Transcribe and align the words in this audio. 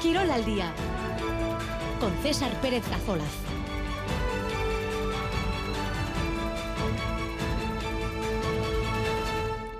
Quirol 0.00 0.30
al 0.30 0.44
día 0.44 0.72
con 1.98 2.12
César 2.22 2.52
Pérez 2.60 2.84
Cazolas. 2.88 3.57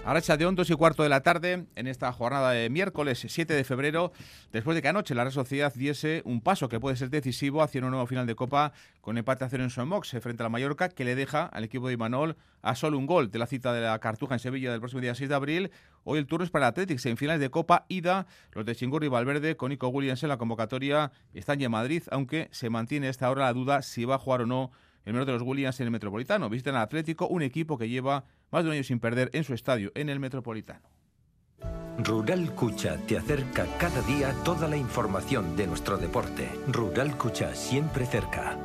Ahora 0.08 0.22
de 0.22 0.42
2 0.42 0.70
y 0.70 0.74
cuarto 0.74 1.02
de 1.02 1.10
la 1.10 1.20
tarde, 1.20 1.66
en 1.76 1.86
esta 1.86 2.10
jornada 2.14 2.52
de 2.52 2.70
miércoles 2.70 3.26
7 3.28 3.52
de 3.52 3.62
febrero, 3.62 4.10
después 4.52 4.74
de 4.74 4.80
que 4.80 4.88
anoche 4.88 5.14
la 5.14 5.24
Real 5.24 5.34
Sociedad 5.34 5.70
diese 5.76 6.22
un 6.24 6.40
paso 6.40 6.70
que 6.70 6.80
puede 6.80 6.96
ser 6.96 7.10
decisivo 7.10 7.62
hacia 7.62 7.82
una 7.82 7.90
nueva 7.90 8.06
final 8.06 8.26
de 8.26 8.34
Copa 8.34 8.72
con 9.02 9.18
empate 9.18 9.44
a 9.44 9.50
cero 9.50 9.64
en 9.64 9.68
Somox 9.68 10.16
frente 10.22 10.42
a 10.42 10.44
la 10.44 10.48
Mallorca, 10.48 10.88
que 10.88 11.04
le 11.04 11.14
deja 11.14 11.44
al 11.44 11.64
equipo 11.64 11.88
de 11.88 11.92
Imanol 11.92 12.36
a 12.62 12.74
solo 12.74 12.96
un 12.96 13.04
gol 13.04 13.30
de 13.30 13.38
la 13.38 13.46
cita 13.46 13.74
de 13.74 13.82
la 13.82 13.98
Cartuja 13.98 14.36
en 14.36 14.38
Sevilla 14.38 14.70
del 14.70 14.80
próximo 14.80 15.02
día 15.02 15.14
6 15.14 15.28
de 15.28 15.34
abril. 15.34 15.70
Hoy 16.04 16.18
el 16.18 16.26
turno 16.26 16.42
es 16.42 16.50
para 16.50 16.64
el 16.64 16.70
Athletics 16.70 17.04
en 17.04 17.18
finales 17.18 17.42
de 17.42 17.50
Copa 17.50 17.84
ida. 17.88 18.26
Los 18.52 18.64
de 18.64 18.74
Chingurri 18.74 19.08
y 19.08 19.10
Valverde 19.10 19.58
con 19.58 19.68
Nico 19.68 19.88
Williams 19.88 20.22
en 20.22 20.30
la 20.30 20.38
convocatoria 20.38 21.12
están 21.34 21.58
ya 21.58 21.66
en 21.66 21.72
Madrid, 21.72 22.04
aunque 22.10 22.48
se 22.50 22.70
mantiene 22.70 23.10
esta 23.10 23.30
hora 23.30 23.44
la 23.44 23.52
duda 23.52 23.82
si 23.82 24.06
va 24.06 24.14
a 24.14 24.18
jugar 24.18 24.40
o 24.40 24.46
no 24.46 24.70
el 25.04 25.12
menor 25.12 25.26
de 25.26 25.32
los 25.32 25.42
Williams 25.42 25.78
en 25.80 25.86
el 25.86 25.90
Metropolitano. 25.90 26.48
Visitan 26.48 26.76
al 26.76 26.82
Atlético, 26.82 27.26
un 27.28 27.42
equipo 27.42 27.76
que 27.76 27.88
lleva 27.90 28.24
más 28.50 28.64
de 28.64 28.70
un 28.70 28.74
año 28.74 28.84
sin 28.84 29.00
perder 29.00 29.30
en 29.32 29.44
su 29.44 29.54
estadio, 29.54 29.92
en 29.94 30.08
el 30.08 30.20
Metropolitano. 30.20 30.88
Rural 31.98 32.54
Cucha 32.54 32.96
te 33.08 33.18
acerca 33.18 33.66
cada 33.78 34.00
día 34.02 34.32
toda 34.44 34.68
la 34.68 34.76
información 34.76 35.56
de 35.56 35.66
nuestro 35.66 35.98
deporte. 35.98 36.48
Rural 36.68 37.16
Cucha 37.16 37.54
siempre 37.54 38.06
cerca. 38.06 38.56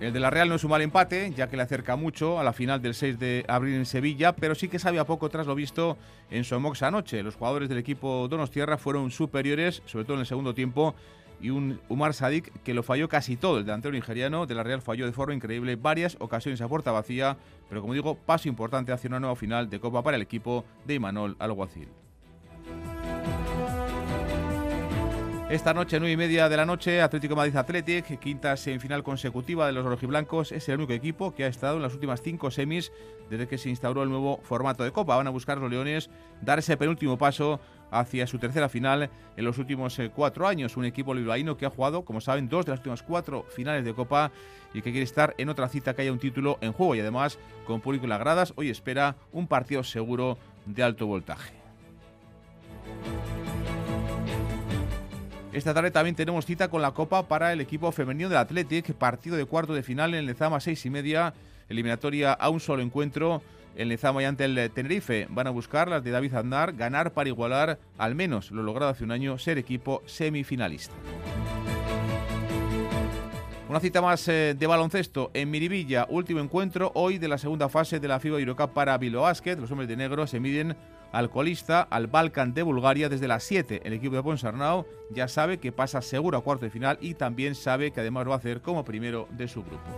El 0.00 0.14
de 0.14 0.20
la 0.20 0.30
Real 0.30 0.48
no 0.48 0.54
es 0.54 0.64
un 0.64 0.70
mal 0.70 0.80
empate, 0.80 1.32
ya 1.36 1.48
que 1.48 1.58
le 1.58 1.62
acerca 1.62 1.94
mucho 1.94 2.40
a 2.40 2.44
la 2.44 2.54
final 2.54 2.80
del 2.80 2.94
6 2.94 3.18
de 3.18 3.44
abril 3.48 3.74
en 3.74 3.84
Sevilla, 3.84 4.34
pero 4.34 4.54
sí 4.54 4.68
que 4.68 4.78
sabe 4.78 4.98
a 4.98 5.04
poco 5.04 5.28
tras 5.28 5.46
lo 5.46 5.54
visto 5.54 5.98
en 6.30 6.44
Somox 6.44 6.82
anoche. 6.82 7.22
Los 7.22 7.36
jugadores 7.36 7.68
del 7.68 7.76
equipo 7.76 8.26
Donostierra 8.26 8.78
fueron 8.78 9.10
superiores, 9.10 9.82
sobre 9.84 10.06
todo 10.06 10.14
en 10.14 10.20
el 10.20 10.26
segundo 10.26 10.54
tiempo, 10.54 10.94
y 11.40 11.50
un 11.50 11.80
Umar 11.88 12.14
Sadik 12.14 12.52
que 12.62 12.74
lo 12.74 12.82
falló 12.82 13.08
casi 13.08 13.36
todo. 13.36 13.58
El 13.58 13.64
delantero 13.64 13.92
nigeriano 13.92 14.46
de 14.46 14.54
la 14.54 14.62
Real 14.62 14.82
falló 14.82 15.06
de 15.06 15.12
forma 15.12 15.34
increíble 15.34 15.76
varias 15.76 16.16
ocasiones 16.20 16.60
a 16.60 16.68
puerta 16.68 16.92
vacía, 16.92 17.36
pero 17.68 17.80
como 17.80 17.94
digo, 17.94 18.16
paso 18.16 18.48
importante 18.48 18.92
hacia 18.92 19.08
una 19.08 19.20
nueva 19.20 19.36
final 19.36 19.70
de 19.70 19.80
Copa 19.80 20.02
para 20.02 20.16
el 20.16 20.22
equipo 20.22 20.64
de 20.84 20.94
Imanol 20.94 21.36
Alguacil. 21.38 21.88
Esta 25.50 25.74
noche, 25.74 25.98
nueve 25.98 26.12
y 26.12 26.16
media 26.16 26.48
de 26.48 26.56
la 26.56 26.64
noche, 26.64 27.02
Atlético 27.02 27.34
Madrid 27.34 27.56
Athletic, 27.56 28.20
quinta 28.20 28.56
semifinal 28.56 29.02
consecutiva 29.02 29.66
de 29.66 29.72
los 29.72 29.84
rojiblancos, 29.84 30.52
es 30.52 30.68
el 30.68 30.76
único 30.76 30.92
equipo 30.92 31.34
que 31.34 31.42
ha 31.42 31.48
estado 31.48 31.74
en 31.74 31.82
las 31.82 31.92
últimas 31.92 32.22
cinco 32.22 32.52
semis 32.52 32.92
desde 33.28 33.48
que 33.48 33.58
se 33.58 33.68
instauró 33.68 34.04
el 34.04 34.10
nuevo 34.10 34.38
formato 34.44 34.84
de 34.84 34.92
Copa. 34.92 35.16
Van 35.16 35.26
a 35.26 35.30
buscar 35.30 35.58
los 35.58 35.68
Leones 35.68 36.08
dar 36.40 36.60
ese 36.60 36.76
penúltimo 36.76 37.18
paso 37.18 37.58
hacia 37.90 38.26
su 38.26 38.38
tercera 38.38 38.68
final 38.68 39.10
en 39.36 39.44
los 39.44 39.58
últimos 39.58 39.98
eh, 39.98 40.10
cuatro 40.14 40.46
años. 40.46 40.76
Un 40.76 40.84
equipo 40.84 41.14
bilbaíno 41.14 41.56
que 41.56 41.66
ha 41.66 41.70
jugado, 41.70 42.04
como 42.04 42.20
saben, 42.20 42.48
dos 42.48 42.66
de 42.66 42.72
las 42.72 42.80
últimas 42.80 43.02
cuatro 43.02 43.44
finales 43.54 43.84
de 43.84 43.94
Copa 43.94 44.30
y 44.72 44.82
que 44.82 44.90
quiere 44.90 45.04
estar 45.04 45.34
en 45.38 45.48
otra 45.48 45.68
cita 45.68 45.94
que 45.94 46.02
haya 46.02 46.12
un 46.12 46.18
título 46.18 46.58
en 46.60 46.72
juego 46.72 46.94
y 46.94 47.00
además 47.00 47.38
con 47.66 47.80
público 47.80 48.04
en 48.04 48.10
las 48.10 48.20
gradas. 48.20 48.52
Hoy 48.56 48.70
espera 48.70 49.16
un 49.32 49.46
partido 49.46 49.82
seguro 49.82 50.38
de 50.66 50.82
alto 50.82 51.06
voltaje. 51.06 51.60
Esta 55.52 55.74
tarde 55.74 55.90
también 55.90 56.14
tenemos 56.14 56.46
cita 56.46 56.68
con 56.68 56.80
la 56.80 56.92
Copa 56.92 57.26
para 57.26 57.52
el 57.52 57.60
equipo 57.60 57.90
femenino 57.90 58.28
del 58.28 58.38
Athletic, 58.38 58.94
partido 58.94 59.36
de 59.36 59.46
cuarto 59.46 59.74
de 59.74 59.82
final 59.82 60.14
en 60.14 60.20
el 60.20 60.26
Lezama, 60.26 60.60
seis 60.60 60.86
y 60.86 60.90
media, 60.90 61.34
eliminatoria 61.68 62.32
a 62.32 62.48
un 62.50 62.60
solo 62.60 62.82
encuentro. 62.82 63.42
El 63.76 63.88
Lezama 63.88 64.22
y 64.22 64.26
ante 64.26 64.44
el 64.44 64.70
Tenerife 64.70 65.26
van 65.30 65.46
a 65.46 65.50
buscar 65.50 65.88
las 65.88 66.04
de 66.04 66.10
David 66.10 66.34
Aznar, 66.34 66.74
ganar 66.74 67.12
para 67.12 67.28
igualar 67.28 67.78
al 67.98 68.14
menos 68.14 68.50
lo 68.50 68.62
logrado 68.62 68.90
hace 68.90 69.04
un 69.04 69.12
año, 69.12 69.38
ser 69.38 69.58
equipo 69.58 70.02
semifinalista. 70.06 70.94
Una 73.70 73.78
cita 73.78 74.02
más 74.02 74.26
eh, 74.26 74.56
de 74.58 74.66
baloncesto 74.66 75.30
en 75.32 75.48
Miribilla, 75.48 76.04
último 76.08 76.40
encuentro 76.40 76.90
hoy 76.96 77.18
de 77.18 77.28
la 77.28 77.38
segunda 77.38 77.68
fase 77.68 78.00
de 78.00 78.08
la 78.08 78.18
FIBA 78.18 78.40
Eurocup 78.40 78.72
para 78.72 78.98
Bilbao 78.98 79.22
Basket. 79.22 79.54
Los 79.54 79.70
hombres 79.70 79.88
de 79.88 79.96
negro 79.96 80.26
se 80.26 80.40
miden 80.40 80.76
al 81.12 81.30
colista, 81.30 81.82
al 81.82 82.08
Balkan 82.08 82.52
de 82.52 82.64
Bulgaria 82.64 83.08
desde 83.08 83.28
las 83.28 83.44
7. 83.44 83.82
El 83.84 83.92
equipo 83.92 84.16
de 84.16 84.24
Ponsarnau 84.24 84.86
ya 85.10 85.28
sabe 85.28 85.58
que 85.58 85.70
pasa 85.70 86.02
seguro 86.02 86.36
a 86.36 86.42
cuarto 86.42 86.64
de 86.64 86.72
final 86.72 86.98
y 87.00 87.14
también 87.14 87.54
sabe 87.54 87.92
que 87.92 88.00
además 88.00 88.28
va 88.28 88.34
a 88.34 88.38
hacer 88.38 88.60
como 88.60 88.84
primero 88.84 89.28
de 89.30 89.46
su 89.46 89.62
grupo. 89.62 89.88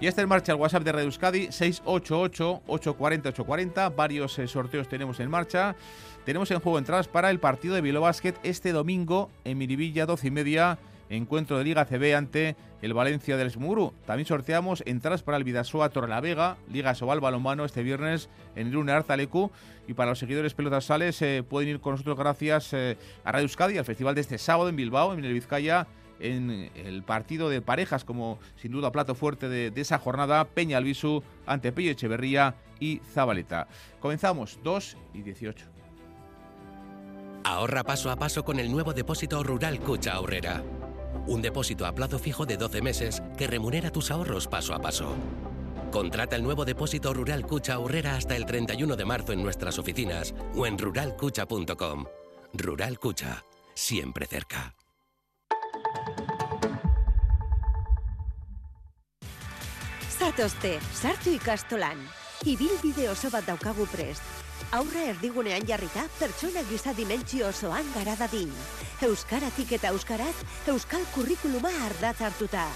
Y 0.00 0.06
está 0.06 0.22
en 0.22 0.30
marcha 0.30 0.52
el 0.52 0.58
WhatsApp 0.58 0.82
de 0.82 0.92
Radio 0.92 1.04
Euskadi 1.04 1.48
688-840-840. 1.48 3.94
Varios 3.94 4.38
eh, 4.38 4.48
sorteos 4.48 4.88
tenemos 4.88 5.20
en 5.20 5.28
marcha. 5.28 5.76
Tenemos 6.24 6.50
en 6.50 6.60
juego 6.60 6.78
entradas 6.78 7.06
para 7.06 7.30
el 7.30 7.38
partido 7.38 7.74
de 7.74 7.82
Bilbao 7.82 8.04
Basket 8.04 8.32
este 8.42 8.72
domingo 8.72 9.30
en 9.44 9.58
Miribilla, 9.58 10.06
12 10.06 10.28
y 10.28 10.30
media 10.30 10.78
encuentro 11.10 11.58
de 11.58 11.64
Liga 11.64 11.84
CB 11.84 12.16
ante 12.16 12.56
el 12.80 12.94
Valencia 12.94 13.36
del 13.36 13.50
Smuru. 13.50 13.92
También 14.06 14.26
sorteamos 14.26 14.82
entradas 14.86 15.22
para 15.22 15.36
el 15.36 15.44
Vidasoa 15.44 15.90
Torrelavega, 15.90 16.56
Liga 16.72 16.94
Sobal 16.94 17.20
Balonmano 17.20 17.66
este 17.66 17.82
viernes 17.82 18.30
en 18.56 18.68
el 18.68 18.72
Luna 18.72 18.96
Arzalecu. 18.96 19.50
Y 19.86 19.92
para 19.92 20.08
los 20.10 20.18
seguidores 20.18 20.54
pelotas 20.54 20.86
sales 20.86 21.20
eh, 21.20 21.44
pueden 21.46 21.68
ir 21.68 21.80
con 21.80 21.92
nosotros 21.92 22.16
gracias 22.16 22.72
eh, 22.72 22.96
a 23.22 23.32
Radio 23.32 23.44
Euskadi, 23.44 23.76
al 23.76 23.84
festival 23.84 24.14
de 24.14 24.22
este 24.22 24.38
sábado 24.38 24.70
en 24.70 24.76
Bilbao, 24.76 25.12
en 25.12 25.22
el 25.22 25.34
Vizcaya, 25.34 25.86
en 26.20 26.70
el 26.74 27.02
partido 27.02 27.48
de 27.48 27.62
parejas 27.62 28.04
como 28.04 28.38
sin 28.56 28.72
duda 28.72 28.92
plato 28.92 29.14
fuerte 29.14 29.48
de, 29.48 29.72
esa 29.80 29.98
jornada, 29.98 30.44
Peña 30.44 30.78
Albisu 30.78 31.22
ante 31.46 31.72
Pello 31.72 31.90
Echeverría 31.90 32.54
y 32.78 33.00
Zabaleta. 33.12 33.68
Comenzamos 34.00 34.58
2 34.62 34.96
y 35.14 35.22
18. 35.22 35.66
Ahorra 37.44 37.84
paso 37.84 38.10
a 38.10 38.16
paso 38.16 38.44
con 38.44 38.60
el 38.60 38.70
nuevo 38.70 38.92
depósito 38.92 39.42
rural 39.42 39.80
Cucha 39.80 40.12
Ahorrera 40.12 40.62
un 41.26 41.42
depósito 41.42 41.86
a 41.86 41.94
plazo 41.94 42.18
fijo 42.18 42.46
de 42.46 42.56
12 42.56 42.82
meses 42.82 43.22
que 43.36 43.46
remunera 43.46 43.90
tus 43.90 44.10
ahorros 44.10 44.46
paso 44.46 44.74
a 44.74 44.80
paso. 44.80 45.14
Contrata 45.90 46.36
el 46.36 46.42
nuevo 46.42 46.64
depósito 46.64 47.12
Rural 47.12 47.46
Cucha 47.46 47.74
Ahorrera 47.74 48.16
hasta 48.16 48.36
el 48.36 48.46
31 48.46 48.96
de 48.96 49.04
marzo 49.04 49.32
en 49.32 49.42
nuestras 49.42 49.78
oficinas 49.78 50.34
o 50.54 50.66
en 50.66 50.78
ruralcucha.com. 50.78 52.04
Rural 52.52 52.98
Cucha, 52.98 53.44
siempre 53.74 54.26
cerca. 54.26 54.74
Zatozte, 60.20 60.78
sartu 60.94 61.32
ikastolan. 61.34 61.98
Ibilbide 62.48 63.08
oso 63.10 63.28
bat 63.32 63.44
daukagu 63.48 63.84
prest. 63.92 64.22
Aurra 64.76 65.02
erdigunean 65.10 65.64
jarrita, 65.66 66.04
pertsona 66.20 66.62
gisa 66.68 66.94
dimentsio 66.94 67.48
osoan 67.48 67.88
gara 67.96 68.14
dadin. 68.20 68.52
Euskaratik 69.02 69.74
eta 69.76 69.90
euskaraz, 69.90 70.34
euskal 70.70 71.04
kurrikuluma 71.14 71.72
ardatz 71.88 72.20
hartuta. 72.28 72.68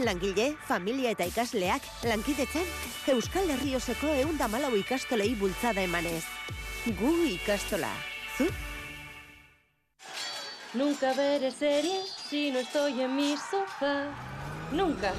Langile, 0.00 0.52
familia 0.66 1.12
eta 1.12 1.28
ikasleak, 1.28 1.86
lankidetzen, 2.08 2.66
euskal 3.14 3.50
herrioseko 3.54 4.14
eunda 4.24 4.48
malau 4.48 4.72
ikastolei 4.80 5.34
bultzada 5.38 5.84
emanez. 5.84 6.24
Gu 6.98 7.16
ikastola. 7.36 7.92
Zu? 8.38 8.48
Nunca 10.74 11.12
veré 11.12 11.50
series 11.50 12.08
si 12.08 12.50
no 12.50 12.60
estoy 12.60 12.98
en 13.02 13.14
mi 13.14 13.36
sofá. 13.36 14.06
Nunca 14.72 15.12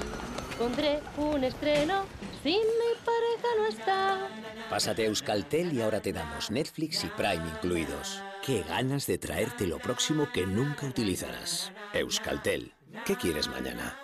pondré 0.57 0.99
un 1.15 1.43
estreno 1.43 2.05
si 2.41 2.57
mi 2.57 2.95
pareja 3.05 3.47
no 3.59 3.65
está. 3.67 4.27
Pásate 4.67 5.03
a 5.03 5.05
Euskaltel 5.05 5.71
y 5.71 5.81
ahora 5.81 6.01
te 6.01 6.11
damos 6.11 6.49
Netflix 6.49 7.03
y 7.03 7.07
Prime 7.09 7.47
incluidos. 7.47 8.23
Qué 8.43 8.63
ganas 8.63 9.05
de 9.05 9.19
traerte 9.19 9.67
lo 9.67 9.77
próximo 9.77 10.27
que 10.33 10.47
nunca 10.47 10.87
utilizarás. 10.87 11.71
Euskaltel. 11.93 12.73
¿Qué 13.05 13.15
quieres 13.15 13.47
mañana? 13.47 13.99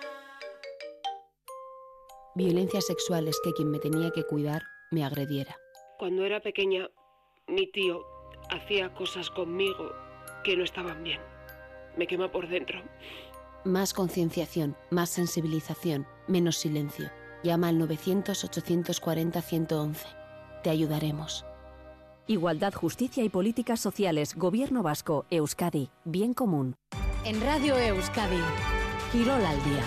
Violencia 2.36 2.80
sexual 2.80 3.26
es 3.26 3.40
que 3.42 3.52
quien 3.52 3.72
me 3.72 3.80
tenía 3.80 4.12
que 4.12 4.22
cuidar 4.22 4.62
me 4.92 5.04
agrediera. 5.04 5.56
Cuando 5.98 6.24
era 6.24 6.40
pequeña, 6.40 6.88
mi 7.48 7.66
tío 7.72 8.06
hacía 8.50 8.94
cosas 8.94 9.28
conmigo 9.30 9.92
que 10.44 10.56
no 10.56 10.62
estaban 10.62 11.02
bien. 11.02 11.20
Me 11.96 12.06
quema 12.06 12.30
por 12.30 12.48
dentro. 12.48 12.80
Más 13.64 13.92
concienciación, 13.92 14.76
más 14.90 15.10
sensibilización, 15.10 16.06
menos 16.28 16.56
silencio. 16.56 17.10
Llama 17.42 17.68
al 17.68 17.78
900-840-111. 17.78 19.96
Te 20.62 20.70
ayudaremos. 20.70 21.44
Igualdad, 22.26 22.72
Justicia 22.72 23.24
y 23.24 23.28
Políticas 23.28 23.80
Sociales, 23.80 24.34
Gobierno 24.36 24.82
Vasco, 24.82 25.26
Euskadi, 25.30 25.90
Bien 26.04 26.32
Común. 26.32 26.76
En 27.24 27.40
Radio 27.40 27.76
Euskadi, 27.76 28.40
Girol 29.12 29.44
al 29.44 29.62
Día. 29.64 29.82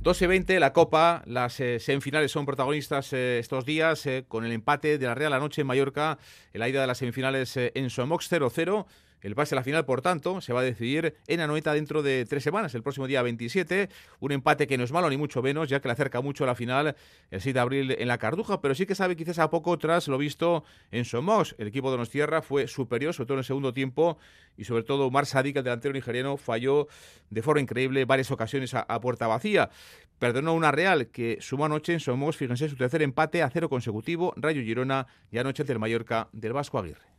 12 0.00 0.26
20, 0.26 0.60
la 0.60 0.72
Copa, 0.72 1.22
las 1.26 1.58
eh, 1.60 1.80
semifinales 1.80 2.30
son 2.30 2.46
protagonistas 2.46 3.12
eh, 3.12 3.38
estos 3.38 3.64
días 3.64 4.06
eh, 4.06 4.24
con 4.26 4.44
el 4.44 4.52
empate 4.52 4.96
de 4.96 5.06
la 5.06 5.14
Real 5.14 5.32
anoche 5.32 5.62
en 5.62 5.66
Mallorca, 5.66 6.18
el 6.52 6.66
ida 6.66 6.80
de 6.80 6.86
las 6.86 6.98
semifinales 6.98 7.56
en 7.56 7.90
Somox 7.90 8.30
0-0 8.30 8.86
El 9.20 9.34
pase 9.34 9.54
a 9.54 9.56
la 9.56 9.64
final, 9.64 9.84
por 9.84 10.00
tanto, 10.00 10.40
se 10.40 10.52
va 10.52 10.60
a 10.60 10.62
decidir 10.62 11.16
en 11.26 11.40
Anoeta 11.40 11.72
dentro 11.72 12.02
de 12.02 12.24
tres 12.24 12.42
semanas, 12.44 12.74
el 12.74 12.82
próximo 12.82 13.06
día 13.06 13.22
27. 13.22 13.88
Un 14.20 14.32
empate 14.32 14.66
que 14.66 14.78
no 14.78 14.84
es 14.84 14.92
malo 14.92 15.10
ni 15.10 15.16
mucho 15.16 15.42
menos, 15.42 15.68
ya 15.68 15.80
que 15.80 15.88
le 15.88 15.92
acerca 15.92 16.20
mucho 16.20 16.44
a 16.44 16.46
la 16.46 16.54
final 16.54 16.94
el 17.30 17.40
6 17.40 17.54
de 17.54 17.60
abril 17.60 17.96
en 17.98 18.08
la 18.08 18.18
Carduja, 18.18 18.60
pero 18.60 18.74
sí 18.74 18.86
que 18.86 18.94
sabe 18.94 19.16
quizás 19.16 19.38
a 19.40 19.50
poco 19.50 19.76
tras 19.78 20.06
lo 20.08 20.18
visto 20.18 20.64
en 20.90 21.04
Somos. 21.04 21.56
El 21.58 21.68
equipo 21.68 21.90
de 21.90 22.06
Tierra 22.06 22.42
fue 22.42 22.68
superior, 22.68 23.12
sobre 23.12 23.26
todo 23.26 23.34
en 23.34 23.40
el 23.40 23.44
segundo 23.44 23.72
tiempo, 23.72 24.18
y 24.56 24.64
sobre 24.64 24.82
todo 24.82 25.06
Omar 25.06 25.26
Sadik, 25.26 25.56
el 25.56 25.64
delantero 25.64 25.94
nigeriano, 25.94 26.36
falló 26.36 26.88
de 27.30 27.42
forma 27.42 27.60
increíble 27.60 28.04
varias 28.04 28.30
ocasiones 28.30 28.74
a, 28.74 29.00
puerta 29.00 29.26
vacía. 29.26 29.70
Perdonó 30.18 30.54
una 30.54 30.72
Real 30.72 31.08
que 31.08 31.38
sumó 31.40 31.66
anoche 31.66 31.92
en 31.92 32.00
Somos, 32.00 32.36
fíjense, 32.36 32.68
su 32.68 32.76
tercer 32.76 33.02
empate 33.02 33.42
a 33.42 33.50
cero 33.50 33.68
consecutivo, 33.68 34.32
Rayo 34.36 34.62
Girona 34.62 35.06
y 35.30 35.38
anoche 35.38 35.64
del 35.64 35.78
Mallorca 35.78 36.28
del 36.32 36.52
Vasco 36.52 36.78
Aguirre. 36.78 37.17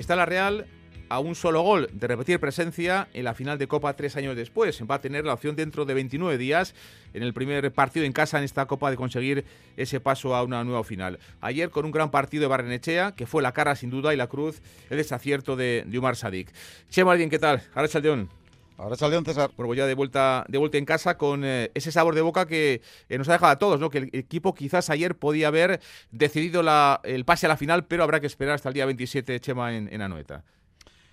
Está 0.00 0.16
la 0.16 0.24
Real 0.24 0.66
a 1.10 1.18
un 1.18 1.34
solo 1.34 1.60
gol 1.60 1.90
de 1.92 2.06
repetir 2.06 2.40
presencia 2.40 3.08
en 3.12 3.22
la 3.22 3.34
final 3.34 3.58
de 3.58 3.68
Copa 3.68 3.92
tres 3.96 4.16
años 4.16 4.34
después. 4.34 4.82
Va 4.90 4.94
a 4.94 5.00
tener 5.02 5.26
la 5.26 5.34
opción 5.34 5.56
dentro 5.56 5.84
de 5.84 5.92
29 5.92 6.38
días 6.38 6.74
en 7.12 7.22
el 7.22 7.34
primer 7.34 7.70
partido 7.70 8.06
en 8.06 8.12
casa 8.14 8.38
en 8.38 8.44
esta 8.44 8.64
Copa 8.64 8.90
de 8.90 8.96
conseguir 8.96 9.44
ese 9.76 10.00
paso 10.00 10.34
a 10.34 10.42
una 10.42 10.64
nueva 10.64 10.84
final. 10.84 11.18
Ayer 11.42 11.68
con 11.68 11.84
un 11.84 11.90
gran 11.90 12.10
partido 12.10 12.40
de 12.40 12.46
Barrenechea, 12.46 13.12
que 13.14 13.26
fue 13.26 13.42
la 13.42 13.52
cara 13.52 13.76
sin 13.76 13.90
duda 13.90 14.14
y 14.14 14.16
la 14.16 14.28
cruz, 14.28 14.62
el 14.88 14.96
desacierto 14.96 15.54
de, 15.54 15.84
de 15.86 15.98
Umar 15.98 16.16
Sadik. 16.16 16.50
Chema, 16.88 17.18
¿qué 17.18 17.38
tal? 17.38 17.62
Ahora 17.74 17.86
Chaldeón. 17.86 18.39
Ahora 18.80 18.96
Chaldeón, 18.96 19.26
César. 19.26 19.50
Pues 19.54 19.76
ya 19.76 19.86
de 19.86 19.94
vuelta, 19.94 20.44
de 20.48 20.56
vuelta 20.56 20.78
en 20.78 20.86
casa 20.86 21.18
con 21.18 21.44
eh, 21.44 21.70
ese 21.74 21.92
sabor 21.92 22.14
de 22.14 22.22
boca 22.22 22.46
que 22.46 22.80
eh, 23.10 23.18
nos 23.18 23.28
ha 23.28 23.32
dejado 23.32 23.52
a 23.52 23.58
todos, 23.58 23.78
¿no? 23.78 23.90
Que 23.90 23.98
el 23.98 24.10
equipo 24.14 24.54
quizás 24.54 24.88
ayer 24.88 25.16
podía 25.16 25.48
haber 25.48 25.80
decidido 26.10 26.62
la, 26.62 27.00
el 27.04 27.26
pase 27.26 27.44
a 27.44 27.50
la 27.50 27.58
final, 27.58 27.84
pero 27.84 28.02
habrá 28.02 28.20
que 28.20 28.26
esperar 28.26 28.54
hasta 28.54 28.70
el 28.70 28.74
día 28.74 28.86
27, 28.86 29.38
Chema, 29.40 29.76
en, 29.76 29.92
en 29.92 30.00
Anoeta. 30.00 30.44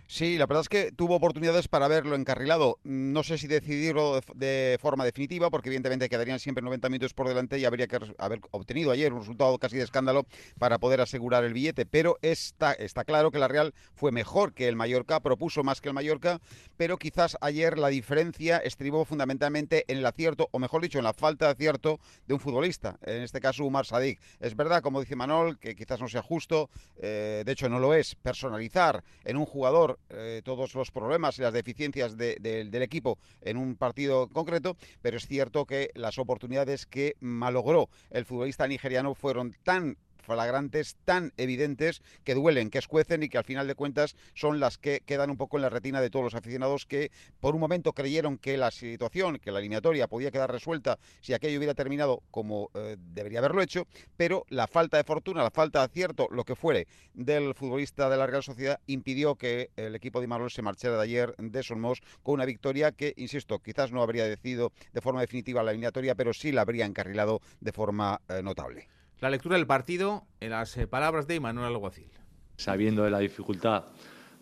Sí, 0.10 0.38
la 0.38 0.46
verdad 0.46 0.62
es 0.62 0.70
que 0.70 0.94
tuvo 0.94 1.16
oportunidades 1.16 1.68
para 1.68 1.90
verlo 1.90 2.16
encarrilado. 2.16 2.80
No 2.86 3.24
sé 3.24 3.38
si 3.38 3.46
decidirlo 3.46 4.22
de, 4.36 4.78
forma 4.80 5.04
definitiva, 5.04 5.50
porque 5.50 5.68
evidentemente 5.68 6.08
quedarían 6.08 6.40
siempre 6.40 6.64
90 6.64 6.88
minutos 6.88 7.14
por 7.14 7.28
delante 7.28 7.60
y 7.60 7.66
habría 7.66 7.88
que 7.88 8.00
haber 8.18 8.40
obtenido 8.52 8.92
ayer 8.92 9.12
un 9.12 9.20
resultado 9.20 9.60
casi 9.60 9.76
de 9.76 9.84
escándalo 9.84 10.26
para 10.58 10.80
poder 10.80 11.02
asegurar 11.02 11.44
el 11.44 11.52
billete. 11.52 11.86
Pero 11.86 12.18
está, 12.22 12.72
está 12.72 13.04
claro 13.04 13.32
que 13.32 13.38
la 13.38 13.50
Real 13.50 13.74
fue 13.96 14.14
mejor 14.14 14.54
que 14.54 14.70
el 14.70 14.78
Mallorca, 14.78 15.20
propuso 15.20 15.62
más 15.64 15.82
que 15.82 15.90
el 15.90 15.94
Mallorca, 15.94 16.40
pero 16.78 16.96
quizás 16.96 17.36
ayer 17.42 17.78
la 17.78 17.90
diferencia 17.90 18.60
estribó 18.60 19.04
fundamentalmente 19.04 19.84
en 19.90 19.98
el 19.98 20.06
acierto, 20.06 20.48
o 20.52 20.60
mejor 20.60 20.82
dicho, 20.82 21.00
en 21.00 21.04
la 21.04 21.14
falta 21.14 21.48
de 21.48 21.52
acierto 21.52 22.00
de 22.26 22.34
un 22.34 22.40
futbolista, 22.40 22.98
en 23.02 23.24
este 23.24 23.42
caso 23.42 23.66
Umar 23.66 23.86
Sadik. 23.86 24.22
Es 24.40 24.56
verdad, 24.56 24.82
como 24.82 25.02
dice 25.02 25.18
Manol, 25.18 25.60
que 25.60 25.76
quizás 25.76 26.00
no 26.00 26.08
sea 26.08 26.22
justo, 26.22 26.70
eh, 26.96 27.44
de 27.46 27.52
hecho 27.52 27.68
no 27.68 27.80
lo 27.80 27.94
es, 27.94 28.16
personalizar 28.16 29.04
en 29.26 29.36
un 29.36 29.46
jugador 29.46 29.97
eh, 30.10 30.42
todos 30.44 30.74
los 30.74 30.92
problemas 30.92 31.38
y 31.38 31.42
las 31.42 31.54
deficiencias 31.54 32.18
del 32.18 32.82
equipo 32.82 33.18
en 33.42 33.58
un 33.58 33.76
partido 33.76 34.28
concreto, 34.30 34.78
pero 35.02 35.18
es 35.18 35.28
cierto 35.28 35.66
que 35.66 35.92
las 35.96 36.18
oportunidades 36.18 36.86
que 36.86 37.16
malogró 37.20 37.90
el 38.10 38.26
futbolista 38.26 38.68
nigeriano 38.68 39.16
fueron 39.16 39.56
tan 39.64 39.98
flagrantes 40.28 40.98
tan 41.06 41.32
evidentes 41.38 42.02
que 42.26 42.36
duelen, 42.36 42.70
que 42.70 42.80
escuecen 42.80 43.24
y 43.24 43.30
que 43.30 43.38
al 43.38 43.46
final 43.46 43.66
de 43.66 43.76
cuentas 43.76 44.16
son 44.34 44.60
las 44.60 44.78
que 44.78 45.00
quedan 45.06 45.30
un 45.30 45.38
poco 45.38 45.58
en 45.58 45.62
la 45.62 45.70
retina 45.70 46.02
de 46.02 46.10
todos 46.10 46.26
los 46.26 46.36
aficionados 46.36 46.86
que 46.86 47.12
por 47.40 47.56
un 47.56 47.62
momento 47.62 47.94
creyeron 47.94 48.38
que 48.38 48.58
la 48.58 48.70
situación, 48.70 49.40
que 49.40 49.52
la 49.52 49.60
eliminatoria 49.60 50.08
podía 50.08 50.30
quedar 50.30 50.52
resuelta 50.52 51.00
si 51.22 51.34
aquello 51.34 51.58
hubiera 51.58 51.74
terminado 51.74 52.22
como 52.30 52.70
eh, 52.74 52.98
debería 53.00 53.40
haberlo 53.40 53.62
hecho, 53.62 53.88
pero 54.18 54.46
la 54.50 54.68
falta 54.68 54.98
de 54.98 55.06
fortuna, 55.06 55.44
la 55.44 55.52
falta 55.52 55.80
de 55.80 55.86
acierto, 55.86 56.28
lo 56.30 56.44
que 56.44 56.56
fuere 56.56 56.88
del 57.14 57.56
futbolista 57.56 58.10
de 58.10 58.18
la 58.18 58.28
Real 58.28 58.44
Sociedad 58.44 58.82
impidió 58.86 59.36
que 59.36 59.72
el 59.78 59.96
equipo 59.96 60.20
de 60.20 60.26
Imanol 60.26 60.52
se 60.52 60.62
marchara 60.62 60.98
de 60.98 61.04
ayer 61.04 61.36
de 61.38 61.64
Somos 61.64 62.02
con 62.22 62.36
una 62.36 62.46
victoria 62.46 62.92
que, 62.92 63.14
insisto, 63.16 63.60
quizás 63.60 63.94
no 63.94 64.04
habría 64.04 64.26
decidido 64.26 64.74
de 64.92 65.02
forma 65.02 65.22
definitiva 65.22 65.64
la 65.64 65.72
eliminatoria, 65.72 66.16
pero 66.16 66.34
sí 66.34 66.52
la 66.52 66.62
habría 66.62 66.86
encarrilado 66.86 67.42
de 67.62 67.72
forma 67.72 68.20
eh, 68.28 68.42
notable. 68.44 68.88
La 69.20 69.32
lectura 69.32 69.56
del 69.56 69.66
partido 69.66 70.26
en 70.40 70.52
las 70.52 70.78
eh, 70.78 70.86
palabras 70.86 71.26
de 71.26 71.40
Manuel 71.40 71.66
Alguacil. 71.66 72.12
Sabiendo 72.56 73.04
de 73.04 73.10
la 73.10 73.18
dificultad, 73.18 73.86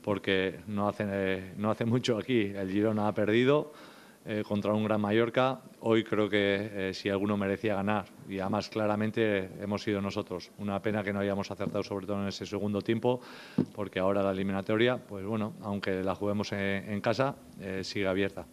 porque 0.02 0.60
no 0.68 0.90
hace, 0.90 1.06
eh, 1.08 1.54
no 1.56 1.72
hace 1.72 1.86
mucho 1.86 2.18
aquí 2.18 2.52
el 2.54 2.70
Girona 2.70 3.08
ha 3.08 3.14
perdido 3.14 3.72
eh, 4.26 4.44
contra 4.46 4.74
un 4.74 4.84
gran 4.84 5.00
Mallorca. 5.00 5.62
Hoy 5.80 6.04
creo 6.04 6.28
que 6.28 6.92
si 6.94 7.08
alguno 7.08 7.38
merecía 7.38 7.76
ganar, 7.76 8.08
y 8.28 8.40
además 8.40 8.68
claramente 8.68 9.50
hemos 9.62 9.82
sido 9.82 10.02
nosotros. 10.02 10.52
Una 10.58 10.82
pena 10.82 11.04
que 11.04 11.14
no 11.14 11.20
hayamos 11.22 11.50
acertado, 11.50 11.82
sobre 11.82 12.06
todo 12.06 12.22
en 12.22 12.28
ese 12.28 12.46
segundo 12.46 12.82
tiempo, 12.82 13.22
porque 13.74 14.00
ahora 14.00 14.24
la 14.24 14.32
eliminatoria, 14.32 14.98
pues 14.98 15.26
bueno, 15.26 15.54
aunque 15.62 16.04
la 16.04 16.16
juguemos 16.16 16.52
en 16.52 17.00
casa, 17.00 17.38
sigue 17.82 18.08
abierta. 18.08 18.46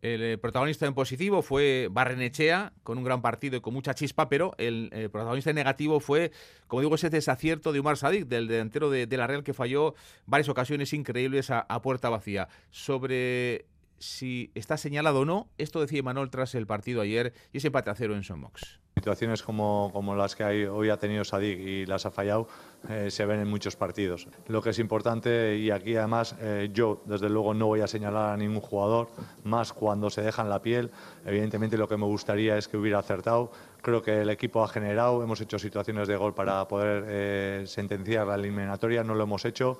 El 0.00 0.22
eh, 0.22 0.38
protagonista 0.38 0.86
en 0.86 0.94
positivo 0.94 1.42
fue 1.42 1.88
Barrenechea, 1.90 2.72
con 2.84 2.98
un 2.98 3.04
gran 3.04 3.20
partido 3.20 3.56
y 3.56 3.60
con 3.60 3.74
mucha 3.74 3.94
chispa, 3.94 4.28
pero 4.28 4.54
el, 4.58 4.90
eh, 4.92 5.08
protagonista 5.08 5.50
en 5.50 5.56
negativo 5.56 5.98
fue, 5.98 6.30
como 6.68 6.82
digo, 6.82 6.94
ese 6.94 7.10
desacierto 7.10 7.72
de 7.72 7.80
Umar 7.80 7.96
Sadik, 7.96 8.26
del 8.26 8.46
delantero 8.46 8.90
de, 8.90 9.08
la 9.16 9.26
Real, 9.26 9.42
que 9.42 9.54
falló 9.54 9.94
varias 10.26 10.48
ocasiones 10.48 10.92
increíbles 10.92 11.50
a, 11.50 11.82
puerta 11.82 12.10
vacía. 12.10 12.48
Sobre 12.70 13.66
si 13.98 14.50
está 14.54 14.76
señalado 14.76 15.20
o 15.20 15.24
no, 15.24 15.48
esto 15.58 15.80
decía 15.80 16.02
Manuel 16.02 16.30
tras 16.30 16.54
el 16.54 16.66
partido 16.66 17.00
ayer 17.00 17.32
y 17.52 17.58
ese 17.58 17.68
empate 17.68 17.90
a 17.90 17.94
cero 17.94 18.14
en 18.14 18.24
Somox. 18.24 18.80
Situaciones 18.96 19.42
como, 19.42 19.90
como 19.92 20.16
las 20.16 20.34
que 20.34 20.42
hay, 20.42 20.64
hoy 20.64 20.90
ha 20.90 20.96
tenido 20.96 21.24
Sadik 21.24 21.58
y 21.58 21.86
las 21.86 22.04
ha 22.04 22.10
fallado 22.10 22.48
eh, 22.88 23.10
se 23.10 23.26
ven 23.26 23.40
en 23.40 23.48
muchos 23.48 23.74
partidos. 23.74 24.28
Lo 24.46 24.62
que 24.62 24.70
es 24.70 24.78
importante, 24.78 25.56
y 25.56 25.70
aquí 25.70 25.96
además 25.96 26.36
eh, 26.40 26.70
yo 26.72 27.02
desde 27.06 27.28
luego 27.28 27.52
no 27.52 27.66
voy 27.66 27.80
a 27.80 27.88
señalar 27.88 28.32
a 28.32 28.36
ningún 28.36 28.60
jugador, 28.60 29.08
más 29.42 29.72
cuando 29.72 30.10
se 30.10 30.22
dejan 30.22 30.48
la 30.48 30.62
piel, 30.62 30.90
evidentemente 31.26 31.76
lo 31.76 31.88
que 31.88 31.96
me 31.96 32.06
gustaría 32.06 32.56
es 32.56 32.68
que 32.68 32.76
hubiera 32.76 33.00
acertado. 33.00 33.50
Creo 33.82 34.02
que 34.02 34.22
el 34.22 34.30
equipo 34.30 34.62
ha 34.62 34.68
generado, 34.68 35.22
hemos 35.22 35.40
hecho 35.40 35.58
situaciones 35.58 36.06
de 36.08 36.16
gol 36.16 36.34
para 36.34 36.66
poder 36.68 37.04
eh, 37.08 37.64
sentenciar 37.66 38.26
la 38.26 38.36
eliminatoria, 38.36 39.02
no 39.02 39.14
lo 39.14 39.24
hemos 39.24 39.44
hecho 39.44 39.78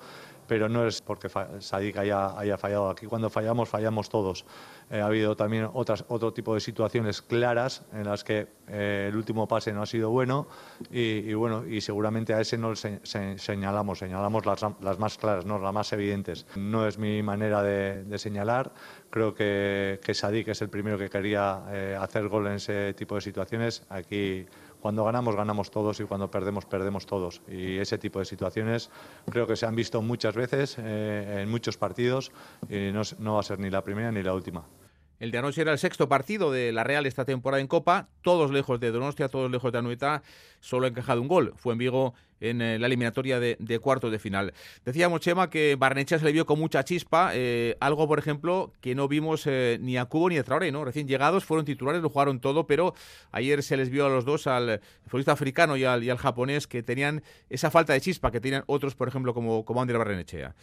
pero 0.49 0.67
no 0.67 0.87
es 0.87 1.01
porque 1.03 1.29
Sadik 1.59 1.97
haya, 1.97 2.37
haya, 2.37 2.57
fallado. 2.57 2.89
Aquí 2.89 3.05
cuando 3.05 3.29
fallamos, 3.29 3.69
fallamos 3.69 4.09
todos. 4.09 4.45
ha 4.89 5.05
habido 5.05 5.35
también 5.35 5.69
otras, 5.71 6.03
otro 6.07 6.33
tipo 6.33 6.55
de 6.55 6.59
situaciones 6.59 7.21
claras 7.21 7.83
en 7.93 8.05
las 8.05 8.23
que 8.23 8.47
el 8.67 9.15
último 9.15 9.47
pase 9.47 9.71
no 9.71 9.83
ha 9.83 9.85
sido 9.85 10.09
bueno 10.09 10.47
y, 10.89 11.33
bueno, 11.35 11.65
y 11.67 11.81
seguramente 11.81 12.33
a 12.33 12.41
ese 12.41 12.57
no 12.57 12.75
se, 12.75 12.99
señalamos, 13.37 13.99
señalamos 13.99 14.45
las, 14.47 14.65
las, 14.81 14.97
más 14.97 15.17
claras, 15.19 15.45
no 15.45 15.59
las 15.59 15.73
más 15.73 15.93
evidentes. 15.93 16.47
No 16.55 16.87
es 16.87 16.97
mi 16.97 17.21
manera 17.21 17.61
de, 17.61 18.17
señalar, 18.17 18.71
creo 19.11 19.35
que, 19.35 19.99
que 20.03 20.15
Sadik 20.15 20.47
es 20.47 20.63
el 20.63 20.69
primero 20.69 20.97
que 20.97 21.11
quería 21.11 21.61
eh, 21.71 21.95
hacer 21.99 22.27
gol 22.27 22.47
en 22.47 22.53
ese 22.53 22.95
tipo 22.95 23.13
de 23.13 23.21
situaciones. 23.21 23.83
Aquí 23.89 24.47
cuando 24.81 25.03
ganamos, 25.03 25.35
ganamos 25.35 25.71
todos 25.71 25.99
y 25.99 26.03
cuando 26.05 26.31
perdemos, 26.31 26.65
perdemos 26.65 27.05
todos. 27.05 27.41
Y 27.47 27.77
ese 27.77 27.97
tipo 27.97 28.19
de 28.19 28.25
situaciones 28.25 28.89
creo 29.29 29.47
que 29.47 29.55
se 29.55 29.65
han 29.65 29.75
visto 29.75 30.01
muchas 30.01 30.35
veces 30.35 30.77
eh, 30.79 31.41
en 31.41 31.49
muchos 31.49 31.77
partidos 31.77 32.31
y 32.69 32.91
no, 32.91 33.01
no 33.19 33.33
va 33.35 33.39
a 33.41 33.43
ser 33.43 33.59
ni 33.59 33.69
la 33.69 33.83
primera 33.83 34.11
ni 34.11 34.23
la 34.23 34.33
última. 34.33 34.65
El 35.19 35.31
de 35.31 35.37
anoche 35.37 35.61
era 35.61 35.73
el 35.73 35.79
sexto 35.79 36.07
partido 36.07 36.49
de 36.49 36.71
la 36.71 36.85
Real 36.85 37.05
esta 37.05 37.25
temporada 37.25 37.59
en 37.59 37.67
Copa, 37.67 38.07
todos 38.21 38.51
lejos 38.51 38.79
de 38.79 38.91
Donostia, 38.91 39.27
todos 39.27 39.51
lejos 39.51 39.71
de 39.73 39.79
Anueta, 39.79 40.23
solo 40.61 40.85
ha 40.85 40.89
encajado 40.89 41.21
un 41.21 41.27
gol. 41.27 41.53
Fue 41.57 41.73
en 41.73 41.79
Vigo 41.79 42.13
en 42.39 42.61
eh, 42.61 42.79
la 42.79 42.87
eliminatoria 42.87 43.39
de, 43.39 43.79
cuartos 43.79 44.11
de 44.11 44.19
final. 44.19 44.53
Decíamos, 44.85 45.21
Chema, 45.21 45.49
que 45.49 45.75
Barnechea 45.77 46.19
se 46.19 46.25
le 46.25 46.31
vio 46.31 46.45
con 46.45 46.59
mucha 46.59 46.83
chispa, 46.83 47.31
eh, 47.33 47.77
algo, 47.79 48.07
por 48.07 48.19
ejemplo, 48.19 48.73
que 48.81 48.95
no 48.95 49.07
vimos 49.07 49.43
eh, 49.45 49.77
ni 49.81 49.97
a 49.97 50.05
Cubo 50.05 50.29
ni 50.29 50.37
a 50.37 50.43
Traoré, 50.43 50.71
¿no? 50.71 50.85
Recién 50.85 51.07
llegados, 51.07 51.45
fueron 51.45 51.65
titulares, 51.65 52.01
lo 52.01 52.09
jugaron 52.09 52.39
todo, 52.39 52.67
pero 52.67 52.93
ayer 53.31 53.63
se 53.63 53.77
les 53.77 53.89
vio 53.89 54.05
a 54.05 54.09
los 54.09 54.25
dos, 54.25 54.47
al 54.47 54.81
futbolista 55.05 55.31
africano 55.31 55.77
y 55.77 55.83
al, 55.83 56.03
y 56.03 56.09
al 56.09 56.17
japonés, 56.17 56.67
que 56.67 56.83
tenían 56.83 57.23
esa 57.49 57.71
falta 57.71 57.93
de 57.93 58.01
chispa 58.01 58.31
que 58.31 58.39
tenían 58.39 58.63
otros, 58.67 58.95
por 58.95 59.07
ejemplo, 59.07 59.33
como, 59.33 59.65
como 59.65 59.81
Ander 59.81 59.97
Barrenechea. 59.97 60.55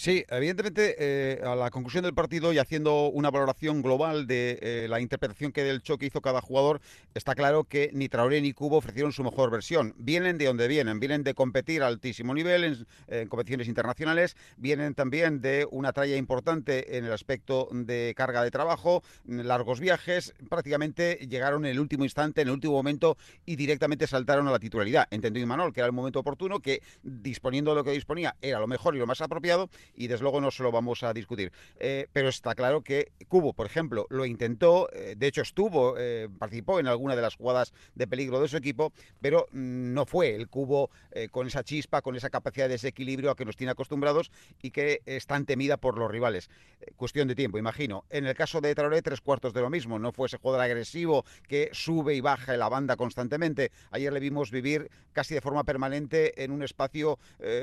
Sí, 0.00 0.24
evidentemente, 0.30 0.96
eh, 0.98 1.42
a 1.44 1.54
la 1.54 1.68
conclusión 1.68 2.04
del 2.04 2.14
partido 2.14 2.54
y 2.54 2.58
haciendo 2.58 3.10
una 3.10 3.30
valoración 3.30 3.82
global 3.82 4.26
de 4.26 4.58
eh, 4.62 4.86
la 4.88 4.98
interpretación 4.98 5.52
que 5.52 5.62
del 5.62 5.82
choque 5.82 6.06
hizo 6.06 6.22
cada 6.22 6.40
jugador, 6.40 6.80
está 7.12 7.34
claro 7.34 7.64
que 7.64 7.90
ni 7.92 8.08
Traoré 8.08 8.40
ni 8.40 8.54
Cubo 8.54 8.78
ofrecieron 8.78 9.12
su 9.12 9.22
mejor 9.22 9.50
versión. 9.50 9.94
Vienen 9.98 10.38
de 10.38 10.46
donde 10.46 10.68
vienen, 10.68 11.00
vienen 11.00 11.22
de 11.22 11.34
competir 11.34 11.82
a 11.82 11.86
altísimo 11.86 12.32
nivel 12.32 12.86
en, 13.08 13.28
competiciones 13.28 13.68
internacionales, 13.68 14.38
vienen 14.56 14.94
también 14.94 15.42
de 15.42 15.68
una 15.70 15.92
tralla 15.92 16.16
importante 16.16 16.96
en 16.96 17.04
el 17.04 17.12
aspecto 17.12 17.68
de 17.70 18.14
carga 18.16 18.42
de 18.42 18.50
trabajo, 18.50 19.02
largos 19.26 19.80
viajes, 19.80 20.32
prácticamente 20.48 21.26
llegaron 21.28 21.66
en 21.66 21.72
el 21.72 21.78
último 21.78 22.04
instante, 22.04 22.40
en 22.40 22.48
el 22.48 22.54
último 22.54 22.72
momento 22.72 23.18
y 23.44 23.56
directamente 23.56 24.06
saltaron 24.06 24.48
a 24.48 24.50
la 24.50 24.60
titularidad. 24.60 25.08
Entendió 25.10 25.42
Imanol 25.42 25.74
que 25.74 25.80
era 25.80 25.88
el 25.88 25.92
momento 25.92 26.20
oportuno, 26.20 26.60
que 26.60 26.80
disponiendo 27.02 27.72
de 27.72 27.74
lo 27.74 27.84
que 27.84 27.90
disponía 27.90 28.34
era 28.40 28.60
lo 28.60 28.66
mejor 28.66 28.96
y 28.96 28.98
lo 28.98 29.06
más 29.06 29.20
apropiado 29.20 29.68
y 29.94 30.06
desde 30.06 30.22
luego 30.22 30.40
no 30.40 30.50
se 30.50 30.62
lo 30.62 30.72
vamos 30.72 31.02
a 31.02 31.12
discutir. 31.12 31.52
Eh, 31.78 32.08
pero 32.12 32.28
está 32.28 32.54
claro 32.54 32.82
que 32.82 33.12
Cubo, 33.28 33.52
por 33.52 33.66
ejemplo, 33.66 34.06
lo 34.10 34.24
intentó, 34.26 34.88
eh, 34.92 35.14
de 35.16 35.26
hecho 35.26 35.42
estuvo, 35.42 35.96
eh, 35.98 36.28
participó 36.38 36.80
en 36.80 36.86
alguna 36.86 37.16
de 37.16 37.22
las 37.22 37.36
jugadas 37.36 37.72
de 37.94 38.06
peligro 38.06 38.40
de 38.40 38.48
su 38.48 38.56
equipo, 38.56 38.92
pero 39.20 39.46
mm, 39.52 39.92
no 39.94 40.06
fue 40.06 40.34
el 40.34 40.48
Cubo 40.48 40.90
con 41.32 41.46
esa 41.48 41.64
chispa, 41.64 42.02
con 42.02 42.14
esa 42.14 42.30
capacidad 42.30 42.66
de 42.66 42.74
desequilibrio 42.74 43.30
a 43.30 43.36
que 43.36 43.44
nos 43.44 43.56
tiene 43.56 43.72
acostumbrados 43.72 44.30
y 44.62 44.70
que 44.70 45.02
es 45.06 45.26
tan 45.26 45.44
temida 45.44 45.76
por 45.76 45.98
los 45.98 46.10
rivales. 46.10 46.48
cuestión 46.96 47.28
de 47.28 47.34
tiempo, 47.34 47.58
imagino. 47.58 48.04
En 48.10 48.26
el 48.26 48.34
caso 48.34 48.60
de 48.60 48.74
Traoré, 48.74 49.02
tres 49.02 49.20
cuartos 49.20 49.52
de 49.52 49.60
lo 49.60 49.70
mismo. 49.70 49.98
No 49.98 50.12
fue 50.12 50.28
ese 50.28 50.38
jugador 50.38 50.64
agresivo 50.64 51.24
que 51.48 51.68
sube 51.72 52.14
y 52.14 52.20
baja 52.20 52.54
en 52.54 52.60
la 52.60 52.68
banda 52.68 52.96
constantemente. 52.96 53.72
Ayer 53.90 54.12
le 54.12 54.20
vimos 54.20 54.50
vivir 54.50 54.90
casi 55.12 55.34
de 55.34 55.40
forma 55.40 55.64
permanente 55.64 56.42
en 56.42 56.52
un 56.52 56.62
espacio, 56.62 57.18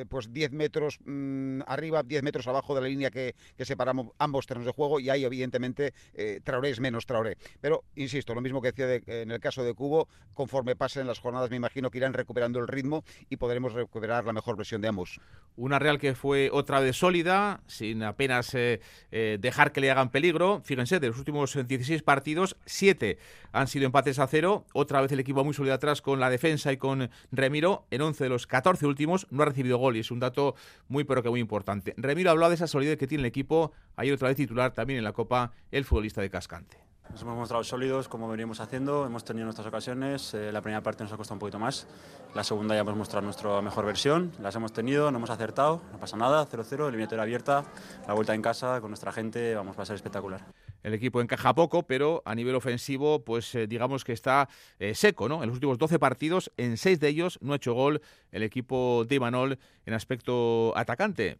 pues 0.09 0.33
10 0.33 0.51
metros 0.51 0.99
mm, 1.05 1.61
arriba, 1.67 2.03
10 2.07 2.23
metros 2.23 2.47
abajo 2.47 2.75
de 2.75 2.81
la 2.81 2.87
línea 2.87 3.11
que, 3.11 3.35
que 3.57 3.65
separamos 3.65 4.07
ambos 4.17 4.45
terrenos 4.45 4.65
de 4.65 4.73
juego 4.73 4.99
y 4.99 5.09
ahí 5.09 5.25
evidentemente 5.25 5.93
eh, 6.13 6.39
Traoré 6.43 6.69
es 6.69 6.79
menos 6.79 7.05
Traoré. 7.05 7.37
Pero, 7.61 7.83
insisto, 7.95 8.33
lo 8.33 8.41
mismo 8.41 8.61
que 8.61 8.71
decía 8.71 9.01
en 9.21 9.31
el 9.31 9.39
caso 9.39 9.63
de 9.63 9.73
Cubo, 9.73 10.07
conforme 10.33 10.75
pasen 10.75 11.07
las 11.07 11.19
jornadas 11.19 11.49
me 11.49 11.57
imagino 11.57 11.89
que 11.89 11.97
irán 11.97 12.13
recuperando 12.13 12.59
el 12.59 12.67
ritmo 12.67 13.03
y 13.29 13.37
podremos 13.37 13.73
recuperar 13.73 14.25
la 14.25 14.33
mejor 14.33 14.55
versión 14.55 14.81
de 14.81 14.87
ambos. 14.87 15.19
Una 15.55 15.79
Real 15.79 15.99
que 15.99 16.13
fue 16.13 16.49
otra 16.51 16.79
vez 16.79 16.95
sólida, 16.97 17.61
sin 17.67 18.03
apenas 18.03 18.53
eh, 18.53 18.79
eh, 19.11 19.37
dejar 19.39 19.71
que 19.71 19.81
le 19.81 19.89
hagan 19.89 20.11
peligro. 20.11 20.61
Fíjense, 20.63 20.99
de 20.99 21.07
los 21.07 21.17
últimos 21.17 21.57
16 21.67 22.03
partidos, 22.03 22.55
7 22.65 23.17
han 23.51 23.67
sido 23.67 23.85
empates 23.85 24.19
a 24.19 24.27
cero. 24.27 24.65
Otra 24.73 25.01
vez 25.01 25.11
el 25.11 25.19
equipo 25.19 25.43
muy 25.43 25.53
sólido 25.53 25.73
atrás 25.73 26.01
con 26.01 26.19
la 26.19 26.29
defensa 26.29 26.71
y 26.71 26.77
con 26.77 27.09
Remiro. 27.31 27.85
En 27.89 28.01
11 28.01 28.25
de 28.25 28.29
los 28.29 28.45
14 28.45 28.85
últimos 28.85 29.27
no 29.31 29.41
ha 29.41 29.45
recibido 29.47 29.77
gol 29.77 29.97
y 29.97 30.01
es 30.01 30.11
un 30.11 30.19
dato 30.19 30.55
muy 30.87 31.03
pero 31.03 31.23
que 31.23 31.29
muy 31.29 31.39
importante. 31.39 31.93
Remiro 31.99 32.29
hablado 32.29 32.51
de 32.51 32.55
esa 32.55 32.67
solidez 32.67 32.99
que 32.99 33.07
tiene 33.07 33.23
el 33.23 33.25
equipo. 33.25 33.71
Ayer 33.95 34.13
otra 34.13 34.27
vez 34.27 34.37
titular 34.37 34.71
también 34.71 34.99
en 34.99 35.03
la 35.03 35.13
Copa 35.13 35.51
el 35.71 35.83
futbolista 35.83 36.21
de 36.21 36.29
Cascante. 36.29 36.77
Nos 37.09 37.21
hemos 37.23 37.35
mostrado 37.35 37.63
sólidos 37.63 38.07
como 38.07 38.27
veníamos 38.27 38.59
haciendo, 38.59 39.05
hemos 39.05 39.23
tenido 39.23 39.45
nuestras 39.45 39.65
ocasiones, 39.65 40.33
eh, 40.33 40.51
la 40.51 40.61
primera 40.61 40.83
parte 40.83 41.03
nos 41.03 41.13
ha 41.13 41.17
costado 41.17 41.35
un 41.35 41.39
poquito 41.39 41.57
más, 41.57 41.87
la 42.35 42.43
segunda 42.43 42.75
ya 42.75 42.81
hemos 42.81 42.97
mostrado 42.97 43.23
nuestra 43.23 43.61
mejor 43.61 43.85
versión, 43.85 44.33
las 44.41 44.53
hemos 44.55 44.73
tenido, 44.73 45.09
no 45.09 45.17
hemos 45.17 45.29
acertado, 45.29 45.81
no 45.93 45.99
pasa 45.99 46.17
nada, 46.17 46.45
0-0, 46.45 46.89
eliminatoria 46.89 47.23
abierta, 47.23 47.63
la 48.05 48.13
vuelta 48.13 48.35
en 48.35 48.41
casa 48.41 48.81
con 48.81 48.91
nuestra 48.91 49.13
gente, 49.13 49.55
vamos, 49.55 49.79
va 49.79 49.83
a 49.83 49.85
ser 49.85 49.95
espectacular. 49.95 50.45
El 50.83 50.93
equipo 50.93 51.21
encaja 51.21 51.55
poco, 51.55 51.87
pero 51.87 52.21
a 52.25 52.35
nivel 52.35 52.55
ofensivo, 52.55 53.23
pues 53.23 53.55
eh, 53.55 53.67
digamos 53.67 54.03
que 54.03 54.11
está 54.11 54.49
eh, 54.77 54.93
seco, 54.93 55.29
¿no? 55.29 55.41
En 55.41 55.47
los 55.47 55.55
últimos 55.55 55.77
12 55.77 55.97
partidos, 55.97 56.51
en 56.57 56.75
6 56.75 56.99
de 56.99 57.07
ellos 57.07 57.39
no 57.41 57.53
ha 57.53 57.55
hecho 57.55 57.73
gol 57.73 58.01
el 58.31 58.43
equipo 58.43 59.05
de 59.07 59.15
Imanol 59.15 59.59
en 59.85 59.93
aspecto 59.93 60.77
atacante 60.77 61.39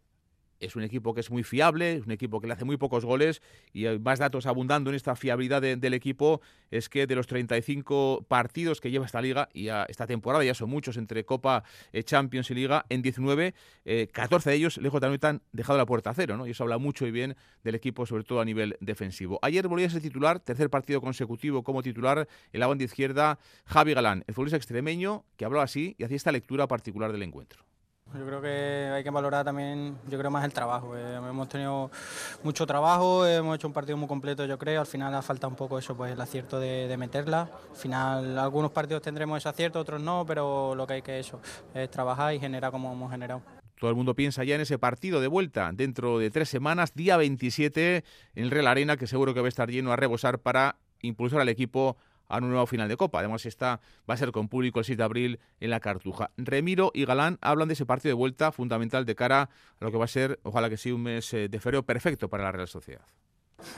es 0.59 0.75
un 0.75 0.83
equipo 0.83 1.13
que 1.13 1.21
es 1.21 1.31
muy 1.31 1.43
fiable, 1.43 1.95
es 1.95 2.05
un 2.05 2.11
equipo 2.11 2.39
que 2.39 2.47
le 2.47 2.53
hace 2.53 2.65
muy 2.65 2.77
pocos 2.77 3.05
goles 3.05 3.41
y 3.73 3.85
hay 3.85 3.99
más 3.99 4.19
datos 4.19 4.45
abundando 4.45 4.89
en 4.89 4.95
esta 4.95 5.15
fiabilidad 5.15 5.61
del 5.61 5.93
equipo 5.93 6.41
es 6.71 6.89
que 6.89 7.07
de 7.07 7.15
los 7.15 7.27
35 7.27 8.25
partidos 8.27 8.81
que 8.81 8.91
lleva 8.91 9.05
esta 9.05 9.21
liga 9.21 9.49
y 9.53 9.69
esta 9.87 10.07
temporada 10.07 10.43
ya 10.43 10.53
son 10.53 10.69
muchos 10.69 10.97
entre 10.97 11.25
Copa, 11.25 11.63
eh, 11.93 12.03
Champions 12.03 12.51
y 12.51 12.55
Liga, 12.55 12.85
en 12.89 13.01
19, 13.01 13.53
14 14.11 14.49
eh, 14.49 14.51
de 14.51 14.57
ellos 14.57 14.77
lejos 14.77 15.01
de 15.01 15.07
han 15.27 15.41
dejado 15.51 15.77
la 15.77 15.85
puerta 15.85 16.11
a 16.11 16.13
cero, 16.13 16.37
¿no? 16.37 16.45
Y 16.45 16.51
eso 16.51 16.63
habla 16.63 16.77
mucho 16.77 17.07
y 17.07 17.11
bien 17.11 17.35
del 17.63 17.75
equipo, 17.75 18.05
sobre 18.05 18.23
todo 18.23 18.41
a 18.41 18.45
nivel 18.45 18.77
defensivo. 18.81 19.39
Ayer 19.41 19.67
volvía 19.67 19.87
a 19.87 19.89
ser 19.89 20.01
titular, 20.01 20.39
tercer 20.39 20.69
partido 20.69 21.01
consecutivo 21.01 21.63
como 21.63 21.81
titular, 21.81 22.27
en 22.51 22.59
la 22.59 22.67
banda 22.67 22.83
izquierda, 22.83 23.39
Javi 23.65 23.93
Galán, 23.93 24.23
el 24.27 24.33
futbolista 24.33 24.57
extremeño 24.57 25.25
que 25.37 25.45
habló 25.45 25.61
así 25.61 25.95
y 25.97 26.03
hacía 26.03 26.17
esta 26.17 26.31
lectura 26.31 26.67
particular 26.67 27.11
del 27.11 27.23
encuentro. 27.23 27.65
Yo 28.13 28.25
creo 28.25 28.41
que 28.41 28.91
hay 28.93 29.03
que 29.03 29.09
valorar 29.09 29.43
también, 29.43 29.97
yo 30.09 30.17
creo 30.17 30.31
más 30.31 30.45
el 30.45 30.53
trabajo. 30.53 30.95
Eh, 30.95 31.15
hemos 31.15 31.49
tenido 31.49 31.91
mucho 32.41 32.65
trabajo, 32.65 33.27
hemos 33.27 33.55
hecho 33.55 33.67
un 33.67 33.73
partido 33.73 33.97
muy 33.97 34.07
completo, 34.07 34.45
yo 34.45 34.57
creo. 34.57 34.79
Al 34.79 34.87
final 34.87 35.13
ha 35.13 35.21
falta 35.21 35.47
un 35.47 35.55
poco 35.55 35.77
eso, 35.77 35.95
pues 35.95 36.13
el 36.13 36.21
acierto 36.21 36.59
de, 36.59 36.95
meterla. 36.97 37.49
Al 37.69 37.75
final 37.75 38.39
algunos 38.39 38.71
partidos 38.71 39.01
tendremos 39.01 39.37
ese 39.37 39.49
acierto, 39.49 39.79
otros 39.79 40.01
no, 40.01 40.25
pero 40.25 40.73
lo 40.73 40.87
que 40.87 40.93
hay 40.93 41.01
que 41.01 41.19
eso 41.19 41.41
es 41.73 41.91
trabajar 41.91 42.33
y 42.33 42.39
generar 42.39 42.71
como 42.71 42.91
hemos 42.91 43.11
generado. 43.11 43.41
Todo 43.79 43.89
el 43.89 43.95
mundo 43.95 44.15
piensa 44.15 44.43
ya 44.43 44.55
en 44.55 44.61
ese 44.61 44.79
partido 44.79 45.21
de 45.21 45.27
vuelta 45.27 45.69
dentro 45.73 46.17
de 46.17 46.31
tres 46.31 46.49
semanas, 46.49 46.95
día 46.95 47.17
27, 47.17 48.03
en 48.35 48.43
el 48.43 48.49
Real 48.49 48.67
Arena, 48.67 48.97
que 48.97 49.05
seguro 49.05 49.33
que 49.33 49.41
va 49.41 49.47
a 49.47 49.49
estar 49.49 49.69
lleno 49.69 49.91
a 49.91 49.95
rebosar 49.95 50.39
para 50.39 50.77
impulsar 51.01 51.41
al 51.41 51.49
equipo 51.49 51.97
a 52.27 52.37
un 52.37 52.49
nuevo 52.49 52.65
final 52.65 52.87
de 52.87 52.97
Copa. 52.97 53.19
Además, 53.19 53.45
esta 53.45 53.81
va 54.09 54.13
a 54.13 54.17
ser 54.17 54.31
con 54.31 54.47
público 54.47 54.79
el 54.79 54.85
6 54.85 54.97
de 54.97 55.03
abril 55.03 55.39
en 55.59 55.69
la 55.69 55.79
Cartuja. 55.79 56.31
Remiro 56.37 56.91
y 56.93 57.05
Galán 57.05 57.37
hablan 57.41 57.67
de 57.67 57.73
ese 57.73 57.85
partido 57.85 58.11
de 58.11 58.19
vuelta 58.19 58.51
fundamental 58.51 59.05
de 59.05 59.15
cara 59.15 59.41
a 59.41 59.85
lo 59.85 59.91
que 59.91 59.97
va 59.97 60.05
a 60.05 60.09
ser, 60.09 60.39
ojalá 60.43 60.69
que 60.69 60.77
sea 60.77 60.95
un 60.95 61.03
mes 61.03 61.33
eh, 61.33 61.49
de 61.49 61.59
febrero 61.59 61.83
perfecto 61.83 62.29
para 62.29 62.43
la 62.43 62.51
Real 62.51 62.67
Sociedad. 62.67 63.05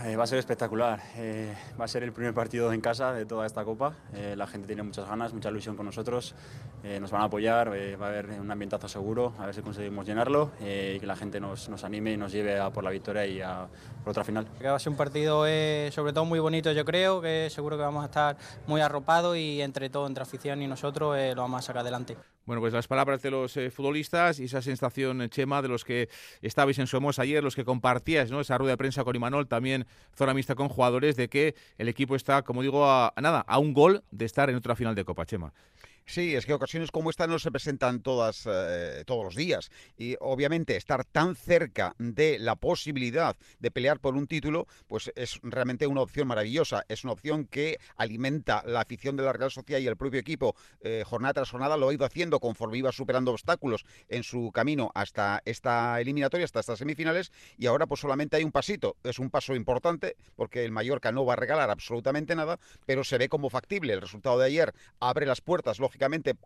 Eh, 0.06 0.16
va 0.16 0.24
a 0.24 0.28
ser 0.28 0.40
espectacular. 0.40 1.02
Eh, 1.16 1.54
va 1.80 1.86
a 1.86 1.88
ser 1.88 2.04
el 2.04 2.14
primer 2.14 2.34
partido 2.34 2.72
en 2.72 2.80
casa 2.80 3.14
de 3.14 3.26
toda 3.26 3.46
esta 3.46 3.66
Copa. 3.66 3.94
Eh, 4.14 4.36
la 4.38 4.48
gente 4.48 4.68
tiene 4.68 4.84
muchas 4.84 5.08
ganas, 5.08 5.34
mucha 5.34 5.50
ilusión 5.50 5.76
con 5.76 5.86
nosotros. 5.86 6.36
nos 7.02 7.12
van 7.12 7.22
a 7.22 7.26
apoyar, 7.26 7.70
va 7.70 8.06
a 8.06 8.10
haber 8.10 8.30
un 8.40 8.50
ambientazo 8.50 8.88
seguro, 8.88 9.34
a 9.38 9.46
ver 9.46 9.54
si 9.54 9.62
conseguimos 9.62 10.06
llenarlo 10.06 10.52
y 10.62 10.98
que 10.98 11.06
la 11.06 11.18
gente 11.18 11.40
nos, 11.42 11.68
nos, 11.68 11.84
anime 11.84 12.14
y 12.14 12.18
nos 12.18 12.32
lleve 12.32 12.58
a 12.58 12.70
por 12.70 12.86
la 12.86 12.90
victoria 12.90 13.26
y 13.26 13.42
a 13.42 13.68
por 14.02 14.12
otra 14.12 14.24
final. 14.24 14.48
va 14.64 14.76
a 14.76 14.80
ser 14.80 14.92
un 14.92 14.98
partido 14.98 15.44
sobre 15.92 16.14
todo 16.14 16.24
muy 16.24 16.40
bonito, 16.40 16.72
yo 16.72 16.86
creo, 16.86 17.20
que 17.20 17.50
seguro 17.50 17.76
que 17.76 17.84
vamos 17.84 18.04
a 18.04 18.06
estar 18.06 18.38
muy 18.66 18.80
arropados 18.80 19.36
y 19.36 19.62
entre 19.62 19.90
todo, 19.90 20.08
entre 20.08 20.24
afición 20.24 20.62
y 20.62 20.68
nosotros, 20.68 21.18
lo 21.36 21.42
vamos 21.42 21.60
a 21.60 21.62
sacar 21.64 21.82
adelante. 21.82 22.16
Bueno, 22.50 22.62
pues 22.62 22.74
las 22.74 22.88
palabras 22.88 23.22
de 23.22 23.30
los 23.30 23.56
eh, 23.58 23.70
futbolistas 23.70 24.40
y 24.40 24.46
esa 24.46 24.64
sensación, 24.64 25.22
eh, 25.22 25.30
Chema, 25.30 25.62
de 25.62 25.68
los 25.68 25.86
que 25.86 26.10
estabais 26.42 26.80
en 26.80 26.88
Somos 26.88 27.20
ayer, 27.20 27.44
los 27.44 27.56
que 27.56 27.64
compartíais 27.64 28.32
¿no? 28.32 28.42
esa 28.42 28.58
rueda 28.58 28.72
de 28.72 28.78
prensa 28.78 29.04
con 29.04 29.16
Imanol, 29.16 29.48
también 29.48 29.86
zona 30.16 30.34
mixta 30.34 30.56
con 30.56 30.68
jugadores, 30.68 31.16
de 31.16 31.28
que 31.28 31.54
el 31.78 31.88
equipo 31.90 32.16
está, 32.16 32.42
como 32.42 32.64
digo, 32.64 32.90
a 32.90 33.14
nada, 33.22 33.42
a 33.48 33.60
un 33.60 33.72
gol 33.76 34.02
de 34.10 34.26
estar 34.26 34.50
en 34.50 34.56
otra 34.56 34.76
final 34.76 34.96
de 34.96 35.06
Copa, 35.06 35.28
Chema. 35.28 35.54
Sí, 36.10 36.36
es 36.36 36.48
que 36.48 36.54
ocasiones 36.54 36.90
como 36.90 37.12
esta 37.12 37.28
no 37.28 37.38
se 37.38 37.52
presentan 37.52 38.02
todas, 38.02 38.48
eh, 38.48 39.04
todos 39.06 39.24
los 39.24 39.36
días. 39.36 39.70
Y 39.96 40.16
obviamente 40.20 40.76
estar 40.76 41.06
tan 41.06 41.36
cerca 41.36 41.94
de 42.00 42.40
la 42.40 42.56
posibilidad 42.56 43.38
de 43.60 43.70
pelear 43.70 44.00
por 44.00 44.16
un 44.16 44.26
título, 44.26 44.66
pues 44.88 45.12
es 45.16 45.40
realmente 45.44 45.86
una 45.86 46.02
opción 46.02 46.28
maravillosa. 46.28 46.84
Es 46.88 47.04
una 47.04 47.14
opción 47.14 47.46
que 47.46 47.78
alimenta 47.96 48.64
la 48.66 48.82
afición 48.82 49.18
de 49.18 49.24
la 49.24 49.34
Real 49.34 49.52
Sociedad 49.52 49.82
y 49.82 49.86
el 49.86 49.98
propio 49.98 50.20
equipo 50.20 50.56
eh, 50.82 51.04
jornada 51.06 51.36
tras 51.36 51.52
jornada 51.52 51.78
lo 51.78 51.90
ha 51.90 51.94
ido 51.94 52.06
haciendo 52.06 52.40
conforme 52.40 52.80
iba 52.80 52.92
superando 52.92 53.30
obstáculos 53.30 53.86
en 54.08 54.24
su 54.24 54.52
camino 54.52 54.92
hasta 54.96 55.44
esta 55.46 56.02
eliminatoria, 56.02 56.46
hasta 56.46 56.62
estas 56.62 56.80
semifinales. 56.80 57.32
Y 57.56 57.68
ahora 57.68 57.86
pues 57.86 58.02
solamente 58.02 58.36
hay 58.36 58.44
un 58.44 58.52
pasito. 58.52 58.98
Es 59.04 59.20
un 59.20 59.30
paso 59.30 59.54
importante 59.54 60.16
porque 60.36 60.66
el 60.66 60.72
Mallorca 60.72 61.12
no 61.12 61.24
va 61.24 61.34
a 61.34 61.36
regalar 61.36 61.70
absolutamente 61.70 62.36
nada, 62.36 62.58
pero 62.88 63.04
se 63.04 63.20
ve 63.20 63.30
como 63.30 63.52
factible. 63.52 63.94
El 63.94 64.02
resultado 64.02 64.40
de 64.40 64.48
ayer 64.48 64.74
abre 65.00 65.28
las 65.28 65.42
puertas, 65.42 65.78
lógicamente 65.78 65.99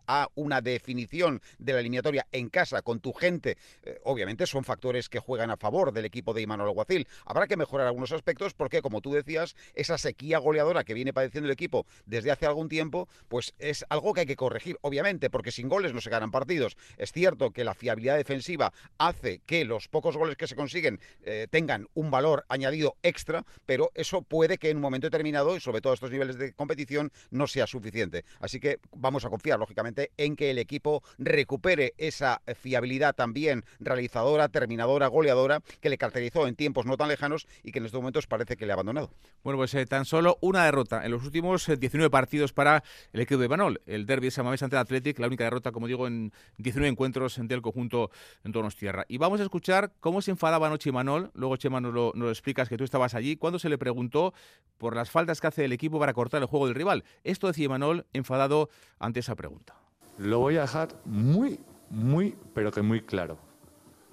a 0.06 0.28
una 0.34 0.60
definición 0.60 1.40
de 1.58 1.72
la 1.72 1.80
eliminatoria 1.80 2.26
en 2.32 2.48
casa 2.48 2.82
con 2.82 3.00
tu 3.00 3.12
gente, 3.12 3.56
eh, 3.82 4.00
obviamente 4.04 4.46
son 4.46 4.64
factores 4.64 5.08
que 5.08 5.18
juegan 5.18 5.50
a 5.50 5.56
favor 5.56 5.92
del 5.92 6.04
equipo 6.04 6.34
de 6.34 6.42
Imanol 6.42 6.68
Alguacil. 6.68 7.06
Habrá 7.24 7.46
que 7.46 7.56
mejorar 7.56 7.86
algunos 7.86 8.12
aspectos 8.12 8.54
porque, 8.54 8.82
como 8.82 9.00
tú 9.00 9.12
decías, 9.12 9.54
esa 9.74 9.98
sequía 9.98 10.38
goleadora 10.38 10.84
que 10.84 10.94
viene 10.94 11.12
padeciendo 11.12 11.46
el 11.46 11.52
equipo 11.52 11.86
desde 12.06 12.30
hace 12.30 12.46
algún 12.46 12.68
tiempo, 12.68 13.08
pues 13.28 13.54
es 13.58 13.84
algo 13.88 14.12
que 14.12 14.20
hay 14.20 14.26
que 14.26 14.36
corregir, 14.36 14.78
obviamente, 14.82 15.30
porque 15.30 15.52
sin 15.52 15.68
goles 15.68 15.92
no 15.92 16.00
se 16.00 16.10
ganan 16.10 16.30
partidos. 16.30 16.76
Es 16.96 17.12
cierto 17.12 17.50
que 17.50 17.64
la 17.64 17.74
fiabilidad 17.74 18.16
defensiva 18.16 18.72
hace 18.98 19.40
que 19.46 19.64
los 19.64 19.88
pocos 19.88 20.16
goles 20.16 20.36
que 20.36 20.46
se 20.46 20.56
consiguen 20.56 21.00
eh, 21.22 21.46
tengan 21.50 21.86
un 21.94 22.10
valor 22.10 22.44
añadido 22.48 22.96
extra, 23.02 23.44
pero 23.66 23.90
eso 23.94 24.22
puede 24.22 24.58
que 24.58 24.70
en 24.70 24.78
un 24.78 24.82
momento 24.82 25.06
determinado, 25.06 25.56
y 25.56 25.60
sobre 25.60 25.80
todo 25.80 25.92
a 25.92 25.94
estos 25.94 26.10
niveles 26.10 26.38
de 26.38 26.52
competición, 26.52 27.12
no 27.30 27.46
sea 27.46 27.66
suficiente. 27.66 28.24
Así 28.40 28.60
que 28.60 28.78
vamos 28.92 29.24
a 29.24 29.30
confiar 29.30 29.43
lógicamente, 29.50 30.10
en 30.16 30.36
que 30.36 30.50
el 30.50 30.58
equipo 30.58 31.02
recupere 31.18 31.94
esa 31.98 32.42
fiabilidad 32.56 33.14
también 33.14 33.64
realizadora, 33.78 34.48
terminadora, 34.48 35.06
goleadora, 35.08 35.62
que 35.80 35.90
le 35.90 35.98
caracterizó 35.98 36.46
en 36.46 36.56
tiempos 36.56 36.86
no 36.86 36.96
tan 36.96 37.08
lejanos 37.08 37.46
y 37.62 37.72
que 37.72 37.78
en 37.78 37.86
estos 37.86 38.00
momentos 38.00 38.26
parece 38.26 38.56
que 38.56 38.66
le 38.66 38.72
ha 38.72 38.74
abandonado. 38.74 39.10
Bueno, 39.42 39.58
pues 39.58 39.74
eh, 39.74 39.86
tan 39.86 40.04
solo 40.04 40.38
una 40.40 40.64
derrota 40.64 41.04
en 41.04 41.10
los 41.10 41.24
últimos 41.24 41.66
19 41.66 42.06
eh, 42.06 42.10
partidos 42.10 42.52
para 42.52 42.82
el 43.12 43.20
equipo 43.20 43.40
de 43.40 43.48
Banol. 43.48 43.80
El 43.86 44.06
derby 44.06 44.26
de 44.26 44.30
Samamés 44.30 44.62
ante 44.62 44.76
el 44.76 44.80
Athletic, 44.80 45.18
la 45.18 45.26
única 45.26 45.44
derrota, 45.44 45.72
como 45.72 45.86
digo, 45.86 46.06
en 46.06 46.32
19 46.58 46.88
encuentros 46.88 47.38
del 47.42 47.62
conjunto 47.62 48.10
en 48.42 48.52
Tierra. 48.70 49.04
Y 49.08 49.18
vamos 49.18 49.40
a 49.40 49.42
escuchar 49.42 49.92
cómo 50.00 50.22
se 50.22 50.30
enfadaba 50.30 50.66
anoche 50.66 50.90
Manol. 50.90 51.30
Luego, 51.34 51.56
Chema, 51.56 51.80
nos 51.80 51.92
lo, 51.92 52.12
nos 52.14 52.30
explicas 52.30 52.68
que 52.68 52.76
tú 52.76 52.84
estabas 52.84 53.14
allí. 53.14 53.36
Cuando 53.36 53.58
se 53.58 53.68
le 53.68 53.76
preguntó 53.76 54.32
por 54.78 54.96
las 54.96 55.10
faltas 55.10 55.40
que 55.40 55.46
hace 55.46 55.64
el 55.64 55.72
equipo 55.72 55.98
para 55.98 56.14
cortar 56.14 56.40
el 56.40 56.46
juego 56.46 56.66
del 56.66 56.74
rival. 56.74 57.04
Esto 57.24 57.46
decía 57.46 57.68
Manol 57.68 58.06
enfadado 58.12 58.70
ante 58.98 59.22
esa 59.24 59.34
pregunta. 59.34 59.74
Lo 60.18 60.38
voy 60.38 60.56
a 60.58 60.62
dejar 60.62 60.88
muy, 61.04 61.58
muy, 61.90 62.36
pero 62.52 62.70
que 62.70 62.82
muy 62.82 63.02
claro. 63.02 63.38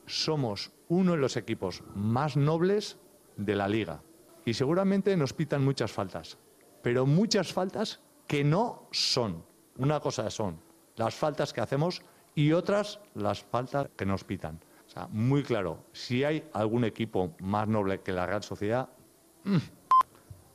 Somos 0.05 0.71
uno 0.87 1.11
de 1.11 1.17
los 1.17 1.37
equipos 1.37 1.83
más 1.95 2.37
nobles 2.37 2.97
de 3.37 3.55
la 3.55 3.67
liga 3.67 4.01
y 4.45 4.53
seguramente 4.53 5.15
nos 5.17 5.33
pitan 5.33 5.63
muchas 5.63 5.91
faltas, 5.91 6.37
pero 6.81 7.05
muchas 7.05 7.53
faltas 7.53 8.01
que 8.27 8.43
no 8.43 8.87
son. 8.91 9.43
Una 9.77 9.99
cosa 9.99 10.29
son 10.29 10.59
las 10.95 11.13
faltas 11.13 11.53
que 11.53 11.61
hacemos 11.61 12.01
y 12.33 12.53
otras 12.53 12.99
las 13.13 13.43
faltas 13.43 13.89
que 13.95 14.05
nos 14.05 14.23
pitan. 14.23 14.59
O 14.87 14.89
sea, 14.89 15.07
muy 15.07 15.43
claro. 15.43 15.85
Si 15.91 16.23
hay 16.23 16.49
algún 16.53 16.83
equipo 16.83 17.35
más 17.39 17.67
noble 17.67 18.01
que 18.01 18.11
la 18.11 18.25
Real 18.25 18.43
Sociedad, 18.43 18.89
mm, 19.43 19.57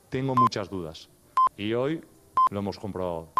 tengo 0.09 0.35
muchas 0.35 0.69
dudas. 0.69 1.09
Y 1.55 1.73
hoy 1.73 2.03
lo 2.51 2.59
hemos 2.59 2.77
comprobado. 2.77 3.33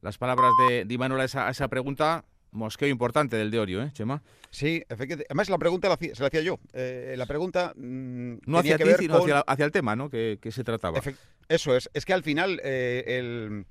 Las 0.00 0.18
palabras 0.18 0.52
de 0.68 0.84
Di 0.84 0.96
Manuel 0.98 1.20
a 1.22 1.24
esa, 1.24 1.48
a 1.48 1.50
esa 1.50 1.68
pregunta 1.68 2.24
Mosqueo 2.50 2.88
importante 2.88 3.36
del 3.36 3.50
de 3.50 3.58
Orio, 3.58 3.82
¿eh, 3.82 3.90
Chema? 3.92 4.22
Sí, 4.50 4.82
efectivamente. 4.88 5.26
Además, 5.28 5.50
la 5.50 5.58
pregunta 5.58 5.88
la 5.88 5.94
hacía- 5.94 6.14
se 6.14 6.22
la 6.22 6.28
hacía 6.28 6.40
yo. 6.40 6.58
Eh, 6.72 7.14
la 7.18 7.26
pregunta. 7.26 7.74
mm, 7.76 8.36
No 8.46 8.58
hacia 8.58 8.78
que 8.78 8.84
ti, 8.84 8.90
ver 8.90 8.98
sino 9.00 9.14
con- 9.18 9.22
hacia, 9.30 9.40
hacia 9.40 9.64
el 9.66 9.72
tema, 9.72 9.96
¿no? 9.96 10.08
Que, 10.08 10.38
que 10.40 10.50
se 10.50 10.64
trataba. 10.64 10.98
Eso 11.48 11.76
es. 11.76 11.90
Es 11.92 12.04
que 12.06 12.14
al 12.14 12.22
final, 12.22 12.58
eh, 12.64 13.04
el, 13.18 13.66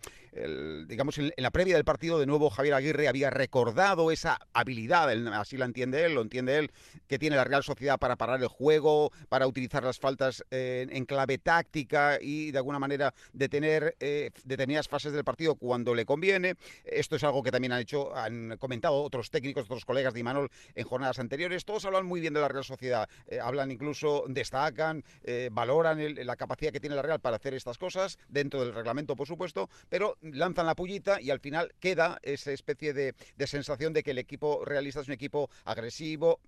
digamos, 0.88 1.18
en, 1.18 1.32
la 1.38 1.52
previa 1.52 1.76
del 1.76 1.86
partido, 1.86 2.20
de 2.20 2.26
nuevo 2.26 2.50
Javier 2.50 2.74
Aguirre 2.76 3.08
había 3.08 3.30
recordado 3.30 4.12
esa 4.12 4.40
habilidad, 4.54 5.10
así 5.34 5.58
la 5.58 5.66
entiende 5.66 6.06
él, 6.06 6.16
lo 6.16 6.22
entiende 6.22 6.58
él, 6.58 6.72
que 7.08 7.20
tiene 7.20 7.36
la 7.36 7.44
Real 7.44 7.64
Sociedad 7.64 7.98
para 7.98 8.16
parar 8.16 8.42
el 8.42 8.48
juego, 8.48 9.12
para 9.30 9.48
utilizar 9.48 9.84
las 9.84 10.00
faltas 10.00 10.44
eh, 10.52 10.88
en 10.90 11.06
clave 11.06 11.38
táctica 11.38 12.20
y 12.22 12.52
de 12.52 12.58
alguna 12.58 12.80
manera 12.80 13.14
detener 13.34 13.96
eh, 14.00 14.32
determinadas 14.44 14.88
fases 14.88 15.14
del 15.14 15.24
partido 15.24 15.56
cuando 15.56 15.96
le 15.96 16.06
conviene. 16.06 16.56
Esto 16.84 17.16
es 17.16 17.24
algo 17.24 17.44
que 17.44 17.52
también 17.52 17.72
han 17.74 17.82
hecho, 17.82 18.16
han 18.16 18.58
comentado 18.58 19.02
otros 19.02 19.30
técnicos, 19.30 19.66
otros 19.66 19.86
colegas 19.86 20.14
de 20.14 20.20
Imanol 20.20 20.50
en 20.76 20.86
jornadas 20.86 21.20
anteriores. 21.20 21.66
Todos 21.66 21.86
hablan 21.86 22.06
muy 22.06 22.20
bien 22.22 22.34
de 22.34 22.42
la 22.42 22.48
Real 22.48 22.64
Sociedad, 22.64 23.10
eh, 23.28 23.40
hablan 23.40 23.72
incluso, 23.72 24.26
destacan, 24.28 25.04
eh, 25.24 25.50
valoran 25.52 26.00
el- 26.00 26.26
la 26.26 26.36
capacidad 26.36 26.72
que 26.72 26.80
tiene 26.80 26.96
la 26.96 27.02
Real 27.02 27.20
para 27.20 27.38
hacer 27.38 27.54
estas 27.54 27.78
cosas, 27.78 28.18
dentro 28.28 28.62
del 28.62 28.74
reglamento, 28.74 29.16
por 29.16 29.28
supuesto, 29.28 29.70
pero 29.90 30.18
lanzan 30.34 30.66
la 30.66 30.76
pullita 30.76 31.22
y 31.22 31.30
al 31.30 31.40
final 31.40 31.74
queda 31.80 32.20
esa 32.24 32.52
especie 32.52 32.94
de, 32.94 33.16
de 33.36 33.48
sensación 33.48 33.94
de 33.94 34.04
que 34.04 34.12
el 34.12 34.18
equipo 34.18 34.64
realista 34.66 35.02
es 35.02 35.08
un 35.08 35.14
equipo 35.14 35.50
agresivo, 35.66 36.40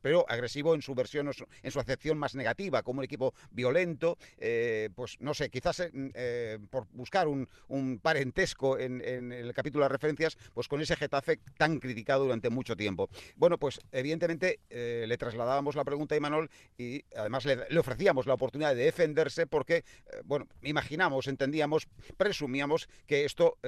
pero 0.00 0.24
agresivo 0.28 0.74
en 0.74 0.82
su 0.82 0.94
versión, 0.94 1.30
en 1.62 1.70
su 1.70 1.80
acepción 1.80 2.18
más 2.18 2.34
negativa, 2.34 2.82
como 2.82 3.00
un 3.00 3.04
equipo 3.04 3.34
violento, 3.50 4.18
eh, 4.38 4.90
pues 4.94 5.16
no 5.20 5.34
sé, 5.34 5.50
quizás 5.50 5.80
eh, 5.80 5.90
eh, 6.14 6.58
por 6.70 6.86
buscar 6.92 7.28
un, 7.28 7.48
un 7.68 7.98
parentesco 7.98 8.78
en, 8.78 9.00
en 9.04 9.32
el 9.32 9.52
capítulo 9.54 9.84
de 9.84 9.88
referencias, 9.90 10.36
pues 10.54 10.68
con 10.68 10.80
ese 10.80 10.96
Getafe 10.96 11.40
tan 11.56 11.78
criticado 11.78 12.24
durante 12.24 12.50
mucho 12.50 12.76
tiempo. 12.76 13.08
Bueno, 13.36 13.58
pues 13.58 13.80
evidentemente 13.92 14.60
le 14.70 15.16
trasladábamos 15.18 15.76
la 15.76 15.84
pregunta 15.84 16.14
a 16.14 16.18
Imanol 16.18 16.50
y 16.76 17.04
además 17.16 17.44
le, 17.44 17.68
le 17.68 17.78
ofrecíamos 17.78 18.26
la 18.26 18.34
oportunidad 18.34 18.74
de 18.74 18.84
defenderse 18.84 19.46
porque, 19.46 19.84
bueno, 20.24 20.46
imaginamos, 20.62 21.26
entendíamos, 21.26 21.88
presumíamos 22.16 22.88
que 23.06 23.24
esto 23.24 23.58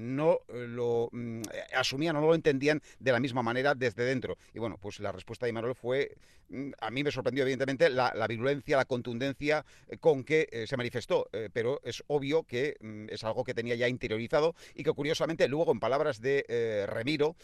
no 0.00 0.40
lo 0.48 1.08
mm, 1.12 1.42
asumían 1.74 2.16
o 2.16 2.20
no 2.20 2.28
lo 2.28 2.34
entendían 2.34 2.82
de 2.98 3.12
la 3.12 3.20
misma 3.20 3.42
manera 3.42 3.74
desde 3.74 4.04
dentro. 4.04 4.36
Y 4.54 4.58
bueno, 4.58 4.78
pues 4.80 5.00
la 5.00 5.12
respuesta 5.12 5.47
de 5.48 5.50
Imanol 5.50 5.74
fue, 5.74 6.16
mm, 6.48 6.70
a 6.80 6.90
mí 6.90 7.02
me 7.02 7.10
sorprendió 7.10 7.42
evidentemente 7.42 7.90
la, 7.90 8.12
la 8.14 8.26
virulencia, 8.26 8.76
la 8.76 8.84
contundencia 8.84 9.64
eh, 9.88 9.98
con 9.98 10.24
que 10.24 10.48
eh, 10.50 10.66
se 10.66 10.76
manifestó, 10.76 11.28
eh, 11.32 11.48
pero 11.52 11.80
es 11.84 12.02
obvio 12.06 12.44
que 12.44 12.76
mm, 12.80 13.06
es 13.10 13.24
algo 13.24 13.44
que 13.44 13.54
tenía 13.54 13.74
ya 13.74 13.88
interiorizado 13.88 14.54
y 14.74 14.82
que 14.84 14.92
curiosamente 14.92 15.48
luego 15.48 15.72
en 15.72 15.80
palabras 15.80 16.20
de 16.20 16.44
eh, 16.48 16.86
Remiro 16.88 17.36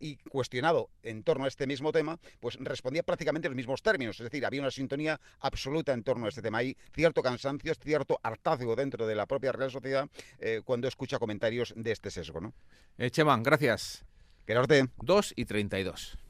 y 0.00 0.16
cuestionado 0.16 0.90
en 1.02 1.22
torno 1.22 1.44
a 1.44 1.48
este 1.48 1.66
mismo 1.66 1.90
tema, 1.90 2.18
pues 2.40 2.56
respondía 2.60 3.02
prácticamente 3.02 3.46
en 3.48 3.52
los 3.52 3.56
mismos 3.56 3.82
términos, 3.82 4.20
es 4.20 4.24
decir, 4.24 4.44
había 4.44 4.60
una 4.60 4.70
sintonía 4.70 5.20
absoluta 5.40 5.92
en 5.92 6.02
torno 6.02 6.26
a 6.26 6.28
este 6.28 6.42
tema. 6.42 6.58
Hay 6.58 6.76
cierto 6.94 7.22
cansancio, 7.22 7.74
cierto 7.74 8.18
hartazgo 8.22 8.76
dentro 8.76 9.06
de 9.06 9.14
la 9.14 9.26
propia 9.26 9.52
Real 9.52 9.70
Sociedad 9.70 10.08
cuando 10.64 10.86
escucha 10.86 11.18
comentarios 11.18 11.72
de 11.76 11.92
este 11.92 12.10
sesgo, 12.10 12.40
¿no? 12.40 12.52
Chema, 13.10 13.38
gracias. 13.42 14.04
Quererte. 14.48 14.88
2 15.02 15.34
y 15.36 15.44
32. 15.44 16.27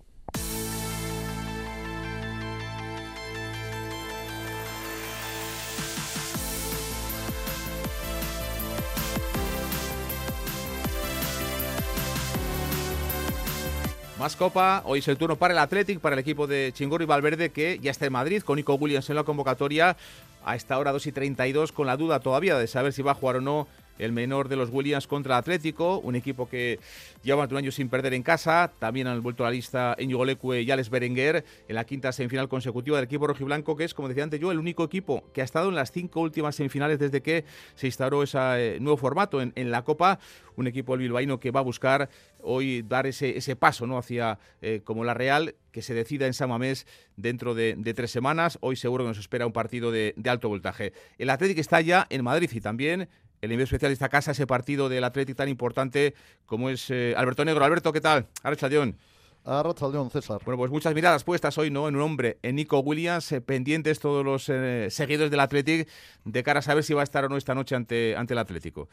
Más 14.19 14.35
copa, 14.35 14.83
hoy 14.85 14.99
es 14.99 15.07
el 15.07 15.17
turno 15.17 15.37
para 15.37 15.55
el 15.55 15.59
Athletic, 15.59 16.01
para 16.01 16.15
el 16.15 16.19
equipo 16.19 16.49
de 16.49 16.73
Chingorro 16.75 17.05
y 17.05 17.07
Valverde, 17.07 17.51
que 17.51 17.79
ya 17.81 17.93
está 17.93 18.07
en 18.07 18.13
Madrid, 18.13 18.43
con 18.43 18.57
Nico 18.57 18.75
Williams 18.75 19.09
en 19.11 19.15
la 19.15 19.23
convocatoria, 19.23 19.97
a 20.45 20.57
esta 20.57 20.77
hora 20.77 20.91
2 20.91 21.07
y 21.07 21.13
32, 21.13 21.71
con 21.71 21.87
la 21.87 21.97
duda 21.97 22.19
todavía 22.19 22.59
de 22.59 22.67
saber 22.67 22.93
si 22.93 23.01
va 23.01 23.13
a 23.13 23.15
jugar 23.15 23.37
o 23.37 23.41
no 23.41 23.69
el 23.99 24.13
menor 24.13 24.49
de 24.49 24.57
los 24.57 24.71
Williams 24.71 25.07
contra 25.07 25.37
Atlético, 25.37 25.99
un 25.99 26.15
equipo 26.15 26.49
que 26.49 26.79
lleva 27.23 27.45
un 27.45 27.57
año 27.57 27.71
sin 27.71 27.89
perder 27.89 28.15
en 28.15 28.23
casa. 28.23 28.73
También 28.79 29.07
han 29.07 29.23
vuelto 29.23 29.45
a 29.45 29.49
la 29.49 29.53
lista 29.53 29.97
Leque 29.99 30.63
y 30.63 30.71
Alex 30.71 30.91
Berenguer 30.91 31.45
en 31.69 31.75
la 31.75 31.85
quinta 31.85 32.13
semifinal 32.13 32.49
consecutiva 32.49 32.97
del 32.97 33.05
equipo 33.05 33.27
rojiblanco, 33.27 33.77
que 33.77 33.85
es, 33.85 33.95
como 33.95 34.09
decía 34.09 34.25
antes 34.25 34.41
yo, 34.41 34.53
el 34.53 34.59
único 34.59 34.85
equipo 34.85 35.25
que 35.33 35.41
ha 35.41 35.45
estado 35.45 35.69
en 35.69 35.75
las 35.75 35.93
cinco 35.93 36.21
últimas 36.21 36.55
semifinales 36.55 36.99
desde 36.99 37.23
que 37.23 37.45
se 37.75 37.87
instauró 37.87 38.23
ese 38.23 38.39
eh, 38.39 38.81
nuevo 38.81 38.97
formato 38.97 39.41
en, 39.41 39.71
la 39.71 39.83
Copa. 39.83 40.19
Un 40.57 40.67
equipo 40.67 40.97
bilbaíno 40.97 41.39
que 41.39 41.51
va 41.51 41.61
a 41.61 41.63
buscar 41.63 42.09
hoy 42.41 42.83
dar 42.83 43.07
ese, 43.07 43.57
paso 43.57 43.87
¿no? 43.87 43.99
hacia 43.99 44.39
eh, 44.61 44.81
como 44.83 45.05
la 45.05 45.15
Real, 45.15 45.55
que 45.73 45.83
se 45.83 45.95
decida 45.95 46.27
en 46.27 46.35
San 46.35 46.49
Mamés 46.49 46.87
dentro 47.17 47.55
de, 47.55 47.75
de 47.77 47.95
tres 47.95 48.11
semanas. 48.11 48.59
Hoy 48.61 48.77
seguro 48.77 49.05
que 49.05 49.09
nos 49.09 49.19
espera 49.19 49.47
un 49.47 49.53
partido 49.53 49.93
de, 49.93 50.15
de 50.17 50.31
alto 50.31 50.49
voltaje. 50.49 50.93
El 51.19 51.31
Atlético 51.31 51.61
está 51.61 51.81
ya 51.81 52.07
en 52.11 52.25
Madrid 52.25 52.51
y 52.53 52.61
también 52.61 53.09
el 53.41 53.53
envío 53.53 53.65
especial 53.65 53.91
de 53.91 53.95
esta 53.95 54.09
casa, 54.09 54.33
ese 54.33 54.47
partido 54.47 54.89
del 54.89 55.05
Atlético 55.05 55.37
tan 55.37 55.49
importante 55.49 56.15
como 56.47 56.71
es 56.71 56.91
eh, 56.91 57.15
Alberto 57.17 57.45
Negro. 57.45 57.65
Alberto, 57.65 57.93
¿qué 57.93 58.01
tal? 58.01 58.27
Arrachaldeón. 58.43 58.97
Arrachaldeón, 59.45 60.11
César. 60.11 60.41
Bueno, 60.45 60.59
pues 60.59 60.71
muchas 60.71 60.95
miradas 60.95 61.25
puestas 61.25 61.57
hoy, 61.57 61.71
¿no? 61.71 61.89
En 61.89 61.97
un 61.97 62.03
hombre, 62.03 62.39
en 62.43 62.57
Nico 62.57 62.81
Williams, 62.81 63.33
eh, 63.33 63.41
pendientes 63.41 63.99
todos 63.99 64.25
los 64.25 64.49
eh, 64.49 64.89
seguidores 64.91 65.31
del 65.31 65.41
Atlético 65.41 65.91
de 66.25 66.43
cara 66.43 66.59
a 66.59 66.63
saber 66.63 66.85
si 66.85 66.93
va 66.93 67.01
a 67.01 67.05
estar 67.05 67.25
o 67.25 67.29
no 67.29 67.37
esta 67.37 67.55
noche 67.55 67.75
ante, 67.75 68.15
ante 68.17 68.35
el 68.35 68.39
Atlético. 68.39 68.89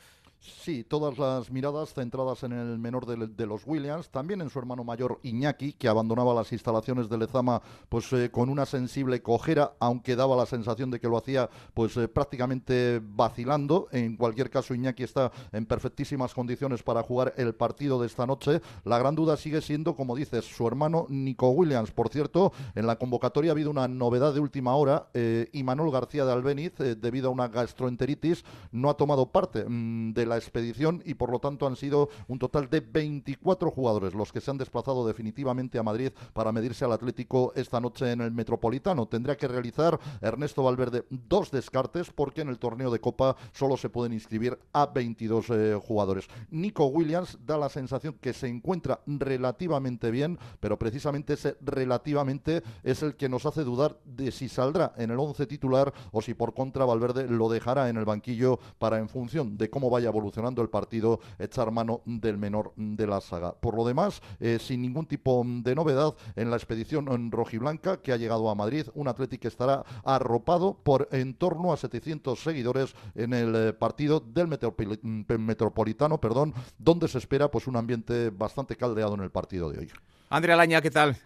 Sí, 0.45 0.83
todas 0.83 1.17
las 1.17 1.51
miradas 1.51 1.93
centradas 1.93 2.43
en 2.43 2.51
el 2.51 2.77
menor 2.77 3.05
de, 3.05 3.45
los 3.45 3.65
Williams, 3.65 4.09
también 4.09 4.41
en 4.41 4.49
su 4.49 4.59
hermano 4.59 4.83
mayor 4.83 5.19
Iñaki, 5.23 5.73
que 5.73 5.87
abandonaba 5.87 6.33
las 6.33 6.51
instalaciones 6.51 7.09
de 7.09 7.17
Lezama 7.17 7.61
pues 7.89 8.11
eh, 8.13 8.29
con 8.29 8.49
una 8.49 8.65
sensible 8.65 9.21
cojera, 9.21 9.73
aunque 9.79 10.15
daba 10.15 10.35
la 10.35 10.45
sensación 10.45 10.91
de 10.91 10.99
que 10.99 11.07
lo 11.07 11.17
hacía 11.17 11.49
pues 11.73 11.97
eh, 11.97 12.07
prácticamente 12.07 13.01
vacilando. 13.03 13.87
En 13.91 14.17
cualquier 14.17 14.49
caso, 14.49 14.75
Iñaki 14.75 15.03
está 15.03 15.31
en 15.51 15.65
perfectísimas 15.65 16.33
condiciones 16.33 16.83
para 16.83 17.01
jugar 17.01 17.33
el 17.37 17.55
partido 17.55 17.99
de 17.99 18.07
esta 18.07 18.25
noche. 18.27 18.61
La 18.83 18.99
gran 18.99 19.15
duda 19.15 19.37
sigue 19.37 19.61
siendo, 19.61 19.95
como 19.95 20.15
dices, 20.15 20.45
su 20.45 20.67
hermano 20.67 21.07
Nico 21.09 21.49
Williams. 21.49 21.91
Por 21.91 22.09
cierto, 22.09 22.53
en 22.75 22.85
la 22.85 22.97
convocatoria 22.97 23.51
ha 23.51 23.53
habido 23.53 23.71
una 23.71 23.87
novedad 23.87 24.33
de 24.33 24.39
última 24.39 24.75
hora. 24.75 25.07
Eh, 25.13 25.49
Imanol 25.53 25.91
García 25.91 26.25
de 26.25 26.33
Albeniz, 26.33 26.79
eh, 26.79 26.95
debido 26.95 27.29
a 27.29 27.31
una 27.31 27.47
gastroenteritis, 27.47 28.43
no 28.71 28.89
ha 28.89 28.97
tomado 28.97 29.31
parte 29.31 29.65
mmm, 29.67 30.13
de 30.13 30.25
la 30.25 30.34
expedición 30.37 31.01
y 31.05 31.15
por 31.15 31.31
lo 31.31 31.39
tanto 31.39 31.67
han 31.67 31.75
sido 31.75 32.09
un 32.27 32.39
total 32.39 32.69
de 32.69 32.81
24 32.81 33.71
jugadores 33.71 34.13
los 34.13 34.31
que 34.31 34.41
se 34.41 34.51
han 34.51 34.57
desplazado 34.57 35.05
definitivamente 35.07 35.77
a 35.77 35.83
Madrid 35.83 36.11
para 36.33 36.51
medirse 36.51 36.85
al 36.85 36.91
Atlético 36.91 37.53
esta 37.55 37.79
noche 37.79 38.11
en 38.11 38.21
el 38.21 38.31
Metropolitano. 38.31 39.07
Tendría 39.07 39.37
que 39.37 39.47
realizar 39.47 39.99
Ernesto 40.21 40.63
Valverde 40.63 41.05
dos 41.09 41.51
descartes 41.51 42.11
porque 42.11 42.41
en 42.41 42.49
el 42.49 42.59
torneo 42.59 42.91
de 42.91 42.99
Copa 42.99 43.35
solo 43.53 43.77
se 43.77 43.89
pueden 43.89 44.13
inscribir 44.13 44.57
a 44.73 44.85
22 44.85 45.49
eh, 45.49 45.79
jugadores. 45.81 46.27
Nico 46.49 46.85
Williams 46.87 47.37
da 47.45 47.57
la 47.57 47.69
sensación 47.69 48.15
que 48.21 48.33
se 48.33 48.47
encuentra 48.47 49.01
relativamente 49.05 50.11
bien, 50.11 50.37
pero 50.59 50.77
precisamente 50.77 51.33
ese 51.33 51.57
relativamente 51.61 52.63
es 52.83 53.03
el 53.03 53.15
que 53.15 53.29
nos 53.29 53.45
hace 53.45 53.63
dudar 53.63 53.99
de 54.05 54.31
si 54.31 54.49
saldrá 54.49 54.93
en 54.97 55.11
el 55.11 55.19
11 55.19 55.45
titular 55.47 55.93
o 56.11 56.21
si 56.21 56.33
por 56.33 56.53
contra 56.53 56.85
Valverde 56.85 57.27
lo 57.27 57.49
dejará 57.49 57.89
en 57.89 57.97
el 57.97 58.05
banquillo 58.05 58.59
para 58.77 58.99
en 58.99 59.09
función 59.09 59.57
de 59.57 59.69
cómo 59.69 59.89
vaya 59.89 60.09
evolucionando 60.25 60.61
el 60.61 60.69
partido 60.69 61.19
echar 61.37 61.71
mano 61.71 62.01
del 62.05 62.37
menor 62.37 62.73
de 62.75 63.05
la 63.05 63.21
saga. 63.21 63.53
Por 63.53 63.75
lo 63.75 63.85
demás, 63.85 64.21
eh, 64.39 64.57
sin 64.59 64.81
ningún 64.81 65.05
tipo 65.05 65.43
de 65.45 65.75
novedad 65.75 66.15
en 66.35 66.49
la 66.49 66.57
expedición 66.57 67.11
en 67.11 67.31
rojiblanca 67.31 68.01
que 68.01 68.11
ha 68.11 68.17
llegado 68.17 68.49
a 68.49 68.55
Madrid, 68.55 68.87
un 68.95 69.07
Atlético 69.07 69.47
estará 69.47 69.83
arropado 70.03 70.77
por 70.83 71.07
en 71.11 71.35
torno 71.35 71.71
a 71.71 71.77
700 71.77 72.39
seguidores 72.39 72.95
en 73.13 73.33
el 73.33 73.55
eh, 73.55 73.73
partido 73.73 74.19
del 74.19 74.47
Metropoli 74.47 74.99
Metropolitano, 75.37 76.19
perdón, 76.19 76.53
donde 76.77 77.07
se 77.07 77.19
espera 77.19 77.51
pues 77.51 77.67
un 77.67 77.75
ambiente 77.75 78.31
bastante 78.31 78.75
caldeado 78.75 79.13
en 79.13 79.21
el 79.21 79.29
partido 79.29 79.69
de 79.69 79.79
hoy. 79.79 79.91
Andrea 80.29 80.55
Laña, 80.55 80.81
¿qué 80.81 80.89
tal? 80.91 81.17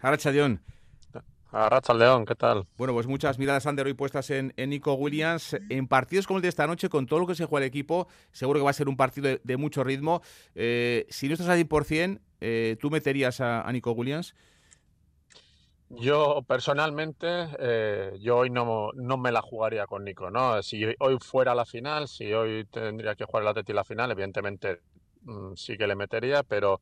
Arracha 1.52 1.92
León, 1.94 2.24
¿qué 2.26 2.36
tal? 2.36 2.64
Bueno, 2.76 2.92
pues 2.92 3.08
muchas 3.08 3.38
miradas, 3.38 3.66
Ander, 3.66 3.86
hoy 3.86 3.94
puestas 3.94 4.30
en, 4.30 4.52
en, 4.56 4.70
Nico 4.70 4.94
Williams. 4.94 5.56
En 5.68 5.88
partidos 5.88 6.26
como 6.26 6.38
el 6.38 6.42
de 6.42 6.48
esta 6.48 6.66
noche, 6.66 6.88
con 6.88 7.06
todo 7.06 7.18
lo 7.18 7.26
que 7.26 7.34
se 7.34 7.44
juega 7.44 7.64
el 7.64 7.68
equipo, 7.68 8.06
seguro 8.30 8.60
que 8.60 8.64
va 8.64 8.70
a 8.70 8.74
ser 8.74 8.88
un 8.88 8.96
partido 8.96 9.28
de, 9.28 9.40
de 9.42 9.56
mucho 9.56 9.82
ritmo. 9.82 10.22
Eh, 10.54 11.06
si 11.08 11.26
no 11.26 11.34
estás 11.34 11.48
al 11.48 11.58
100%, 11.58 12.20
eh, 12.40 12.76
¿tú 12.80 12.90
meterías 12.90 13.40
a, 13.40 13.62
a, 13.62 13.72
Nico 13.72 13.90
Williams? 13.92 14.34
Yo 15.88 16.42
personalmente, 16.46 17.48
eh, 17.58 18.16
yo 18.20 18.38
hoy 18.38 18.50
no, 18.50 18.92
no, 18.94 19.18
me 19.18 19.32
la 19.32 19.42
jugaría 19.42 19.88
con 19.88 20.04
Nico, 20.04 20.30
¿no? 20.30 20.62
Si 20.62 20.84
hoy 21.00 21.18
fuera 21.20 21.52
la 21.56 21.66
final, 21.66 22.06
si 22.06 22.32
hoy 22.32 22.64
tendría 22.66 23.16
que 23.16 23.24
jugar 23.24 23.42
el 23.42 23.48
Atleti 23.48 23.72
la 23.72 23.82
final, 23.82 24.12
evidentemente 24.12 24.82
mmm, 25.22 25.54
sí 25.56 25.76
que 25.76 25.88
le 25.88 25.96
metería, 25.96 26.44
pero 26.44 26.80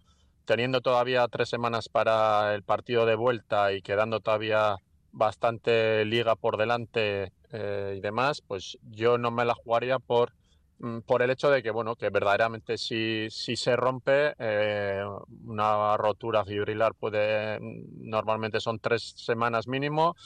teniendo 0.49 0.81
todavía 0.81 1.29
tres 1.29 1.51
semanas 1.51 1.91
para 1.91 2.55
el 2.55 2.63
partido 2.63 3.05
de 3.05 3.17
vuelta 3.17 3.71
y 3.75 3.83
quedando 3.83 4.21
todavía 4.21 4.77
bastante 5.13 6.07
liga 6.07 6.37
por 6.37 6.57
delante 6.57 7.33
eh, 7.53 7.97
y 7.99 8.01
demás, 8.01 8.41
pues 8.41 8.79
yo 8.91 9.19
no 9.19 9.31
me 9.31 9.45
la 9.45 9.53
jugaría 9.53 9.99
por 9.99 10.33
mm, 10.79 11.01
por 11.01 11.21
el 11.21 11.29
hecho 11.29 11.51
de 11.51 11.63
que 11.63 11.71
bueno 11.71 11.97
que 11.97 12.09
verdaderamente 12.09 12.79
si, 12.79 13.27
si 13.29 13.57
se 13.57 13.77
rompe 13.77 14.33
eh, 14.39 15.05
una 15.45 15.99
rotura 15.99 16.47
fibrilar 16.47 16.95
puede 16.95 17.61
mm, 17.61 18.09
normalmente 18.09 18.59
son 18.59 18.79
tres 18.79 19.03
semanas 19.19 19.69
mínimo 19.69 20.17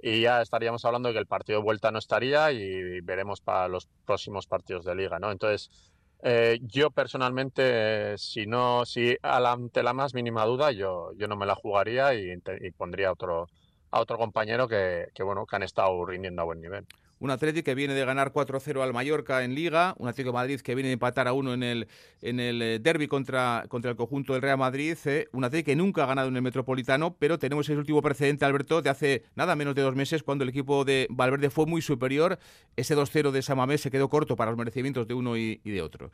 y 0.00 0.22
ya 0.22 0.40
estaríamos 0.40 0.82
hablando 0.86 1.08
de 1.08 1.12
que 1.12 1.20
el 1.20 1.26
partido 1.26 1.58
de 1.58 1.64
vuelta 1.64 1.90
no 1.90 1.98
estaría 1.98 2.52
y 2.52 3.02
veremos 3.02 3.42
para 3.42 3.68
los 3.68 3.86
próximos 4.06 4.46
partidos 4.46 4.86
de 4.86 4.94
liga 4.94 5.18
no 5.18 5.30
entonces 5.30 5.68
eh, 6.22 6.58
yo 6.62 6.90
personalmente, 6.90 8.18
si 8.18 8.46
no, 8.46 8.84
si 8.84 9.16
ante 9.22 9.82
la 9.82 9.92
más 9.92 10.14
mínima 10.14 10.44
duda, 10.44 10.72
yo, 10.72 11.12
yo 11.16 11.28
no 11.28 11.36
me 11.36 11.46
la 11.46 11.54
jugaría 11.54 12.14
y, 12.14 12.40
pondría 12.76 13.12
otro, 13.12 13.48
a 13.90 14.00
otro 14.00 14.18
compañero 14.18 14.68
que, 14.68 15.08
que, 15.14 15.22
bueno, 15.22 15.46
que 15.46 15.56
han 15.56 15.62
estado 15.62 16.04
rindiendo 16.04 16.42
a 16.42 16.46
buen 16.46 16.60
nivel. 16.60 16.86
Un 17.20 17.30
Atlético 17.30 17.64
que 17.64 17.74
viene 17.74 17.94
de 17.94 18.04
ganar 18.04 18.32
4-0 18.32 18.82
al 18.82 18.92
Mallorca 18.92 19.42
en 19.42 19.54
Liga, 19.54 19.94
un 19.98 20.08
Atlético 20.08 20.30
de 20.30 20.34
Madrid 20.34 20.60
que 20.60 20.74
viene 20.74 20.88
de 20.88 20.94
empatar 20.94 21.26
a 21.28 21.32
uno 21.32 21.52
en 21.52 21.62
el, 21.62 21.88
en 22.22 22.38
el 22.38 22.62
eh, 22.62 22.78
derby 22.78 23.08
contra, 23.08 23.64
contra 23.68 23.90
el 23.90 23.96
conjunto 23.96 24.32
del 24.32 24.42
Real 24.42 24.58
Madrid, 24.58 24.96
eh, 25.04 25.28
un 25.32 25.44
Atlético 25.44 25.66
que 25.66 25.76
nunca 25.76 26.04
ha 26.04 26.06
ganado 26.06 26.28
en 26.28 26.36
el 26.36 26.42
Metropolitano, 26.42 27.16
pero 27.18 27.38
tenemos 27.38 27.68
ese 27.68 27.76
último 27.76 28.00
precedente, 28.02 28.44
Alberto, 28.44 28.82
de 28.82 28.90
hace 28.90 29.24
nada 29.34 29.56
menos 29.56 29.74
de 29.74 29.82
dos 29.82 29.96
meses, 29.96 30.22
cuando 30.22 30.44
el 30.44 30.50
equipo 30.50 30.84
de 30.84 31.06
Valverde 31.10 31.50
fue 31.50 31.66
muy 31.66 31.82
superior. 31.82 32.38
Ese 32.76 32.96
2-0 32.96 33.30
de 33.32 33.42
Samamés 33.42 33.80
se 33.80 33.90
quedó 33.90 34.08
corto 34.08 34.36
para 34.36 34.50
los 34.50 34.58
merecimientos 34.58 35.08
de 35.08 35.14
uno 35.14 35.36
y, 35.36 35.60
y 35.64 35.70
de 35.70 35.82
otro. 35.82 36.10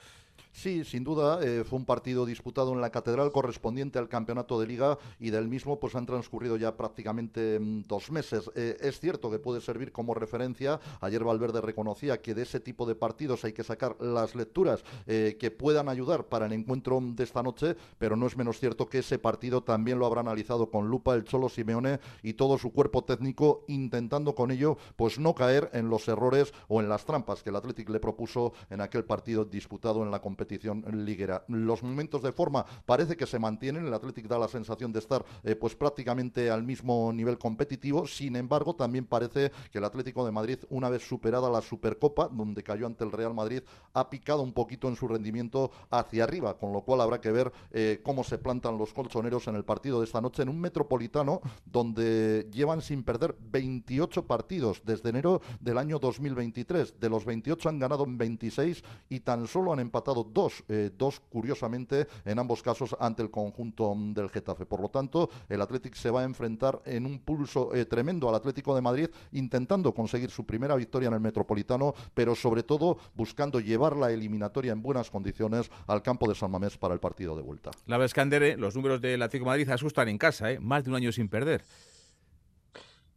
Sí, 0.55 0.85
sin 0.85 1.03
duda, 1.03 1.41
eh, 1.43 1.65
fue 1.65 1.81
un 1.81 1.85
partido 1.85 2.25
disputado 2.25 2.73
en 2.73 2.81
la 2.81 2.91
Catedral 2.91 3.33
correspondiente 3.33 3.99
al 3.99 4.09
campeonato 4.09 4.59
de 4.61 4.69
Liga 4.69 4.99
y 5.19 5.31
del 5.31 5.49
mismo 5.49 5.81
pues 5.81 5.97
han 5.97 6.07
transcurrido 6.07 6.57
ya 6.57 6.77
prácticamente 6.77 7.59
mm, 7.59 7.83
dos 7.89 8.13
meses. 8.13 8.49
Eh, 8.55 8.77
es 8.81 9.01
cierto 9.01 9.33
que 9.33 9.41
puede 9.41 9.61
servir 9.61 9.91
como 9.91 10.15
referencia. 10.15 10.79
Ayer 11.01 11.25
Valverde 11.25 11.61
reconocía 11.61 12.23
que 12.23 12.35
de 12.35 12.43
ese 12.43 12.61
tipo 12.61 12.87
de 12.87 12.95
partidos 12.95 13.45
hay 13.45 13.53
que 13.53 13.65
sacar 13.65 13.97
las 14.01 14.37
lecturas 14.37 14.85
eh, 15.09 15.37
que 15.41 15.51
puedan 15.51 15.89
ayudar 15.89 16.27
para 16.27 16.47
el 16.47 16.53
encuentro 16.53 17.01
de 17.03 17.25
esta 17.25 17.43
noche, 17.43 17.75
pero 17.99 18.15
no 18.15 18.29
es 18.29 18.37
menos 18.37 18.61
cierto 18.61 18.89
que 18.89 19.01
ese 19.01 19.19
partido 19.19 19.65
también 19.65 19.99
lo 19.99 20.07
habrá 20.07 20.21
analizado 20.21 20.71
con 20.71 20.89
lupa 20.89 21.17
el 21.17 21.25
Cholo 21.25 21.49
Simeone 21.49 21.99
y 22.23 22.35
todo 22.35 22.59
su 22.59 22.73
cuerpo 22.73 23.03
técnico 23.03 23.65
intentando 23.67 24.37
con 24.37 24.53
ello 24.53 24.79
pues 24.95 25.19
no 25.19 25.35
caer 25.35 25.69
en 25.73 25.91
los 25.91 26.07
errores 26.07 26.55
o 26.69 26.81
en 26.81 26.89
las 26.89 27.05
trampas 27.05 27.43
que 27.43 27.51
el 27.51 27.57
Athletic 27.57 27.89
le 27.89 27.99
propuso 27.99 28.53
en 28.71 28.81
aquel 28.81 29.05
partido 29.05 29.45
disputado 29.45 30.05
en 30.05 30.13
la 30.13 30.23
competición 30.23 30.44
liguera. 30.93 31.45
Los 31.49 31.83
momentos 31.83 32.23
de 32.23 32.33
forma 32.33 32.65
parece 32.87 33.17
que 33.17 33.27
se 33.27 33.39
mantienen, 33.39 33.87
el 33.87 33.95
Athletic 33.95 34.27
da 34.27 34.39
la 34.39 34.49
sensación 34.49 34.93
de 34.93 34.99
estar 34.99 35.25
eh, 35.43 35.57
pues 35.57 35.75
prácticamente 35.75 36.51
al 36.51 36.63
mismo 36.63 37.13
nivel 37.13 37.39
competitivo, 37.39 38.07
sin 38.07 38.37
embargo 38.37 38.75
también 38.75 39.07
parece 39.07 39.53
que 39.71 39.79
el 39.79 39.85
Atlético 39.85 40.25
de 40.25 40.33
Madrid, 40.33 40.59
una 40.71 40.89
vez 40.89 41.07
superada 41.07 41.51
la 41.51 41.61
Supercopa, 41.61 42.29
donde 42.29 42.63
cayó 42.63 42.87
ante 42.87 43.05
el 43.05 43.13
Real 43.13 43.35
Madrid, 43.35 43.63
ha 43.93 44.11
picado 44.11 44.43
un 44.43 44.53
poquito 44.53 44.89
en 44.89 44.97
su 44.97 45.09
rendimiento 45.09 45.71
hacia 45.91 46.25
arriba, 46.25 46.59
con 46.59 46.73
lo 46.73 46.83
cual 46.83 47.01
habrá 47.01 47.21
que 47.21 47.31
ver 47.31 47.53
eh, 47.71 48.01
cómo 48.03 48.25
se 48.25 48.39
plantan 48.39 48.79
los 48.79 48.93
colchoneros 48.93 49.49
en 49.49 49.57
el 49.57 49.65
partido 49.65 50.01
de 50.01 50.07
esta 50.07 50.21
noche 50.21 50.43
en 50.43 50.49
un 50.49 50.61
metropolitano 50.61 51.41
donde 51.65 52.49
llevan 52.53 52.83
sin 52.83 53.03
perder 53.03 53.37
28 53.41 54.27
partidos 54.27 54.83
desde 54.85 55.11
enero 55.11 55.41
del 55.61 55.79
año 55.79 55.99
2023. 55.99 57.01
De 57.01 57.09
los 57.09 57.25
28 57.25 57.69
han 57.69 57.79
ganado 57.79 58.07
26 58.07 58.83
y 59.09 59.21
tan 59.21 59.47
solo 59.47 59.73
han 59.73 59.81
empatado 59.81 60.25
dos, 60.35 60.65
eh, 60.69 60.91
dos 60.97 61.21
curiosamente 61.21 62.07
en 62.25 62.39
ambos 62.39 62.63
casos 62.63 62.95
ante 63.01 63.23
el 63.23 63.31
conjunto 63.31 63.95
mm, 63.95 64.13
del 64.13 64.29
Getafe. 64.29 64.67
Por 64.67 64.81
lo 64.81 64.89
tanto, 64.89 65.31
el 65.49 65.63
Atlético 65.63 65.97
se 65.97 66.11
va 66.11 66.21
a 66.21 66.25
enfrentar 66.25 66.83
en 66.85 67.07
un 67.07 67.21
pulso 67.21 67.75
eh, 67.75 67.87
tremendo 67.87 68.29
al 68.29 68.35
Atlético 68.35 68.75
de 68.75 68.83
Madrid, 68.83 69.09
intentando 69.33 69.95
conseguir 69.95 70.31
su 70.31 70.45
primera 70.45 70.77
victoria 70.77 71.09
en 71.09 71.15
el 71.15 71.21
Metropolitano, 71.21 71.95
pero 72.13 72.35
sobre 72.35 72.63
todo 72.63 72.99
buscando 73.15 73.61
llevar 73.61 73.97
la 73.97 74.11
eliminatoria 74.11 74.73
en 74.73 74.83
buenas 74.83 75.11
condiciones 75.11 75.71
al 75.87 76.03
campo 76.03 76.29
de 76.29 76.35
San 76.35 76.51
Mamés 76.51 76.77
para 76.77 76.93
el 76.93 77.01
partido 77.01 77.37
de 77.37 77.43
vuelta. 77.43 77.71
La 77.87 77.97
Vescandere, 77.97 78.57
los 78.57 78.75
números 78.75 79.01
del 79.01 79.23
Atlético 79.23 79.45
de 79.45 79.51
Madrid 79.51 79.71
asustan 79.71 80.09
en 80.09 80.19
casa, 80.19 80.51
¿eh? 80.51 80.59
más 80.59 80.85
de 80.85 80.91
un 80.91 80.97
año 80.97 81.13
sin 81.13 81.29
perder. 81.29 81.65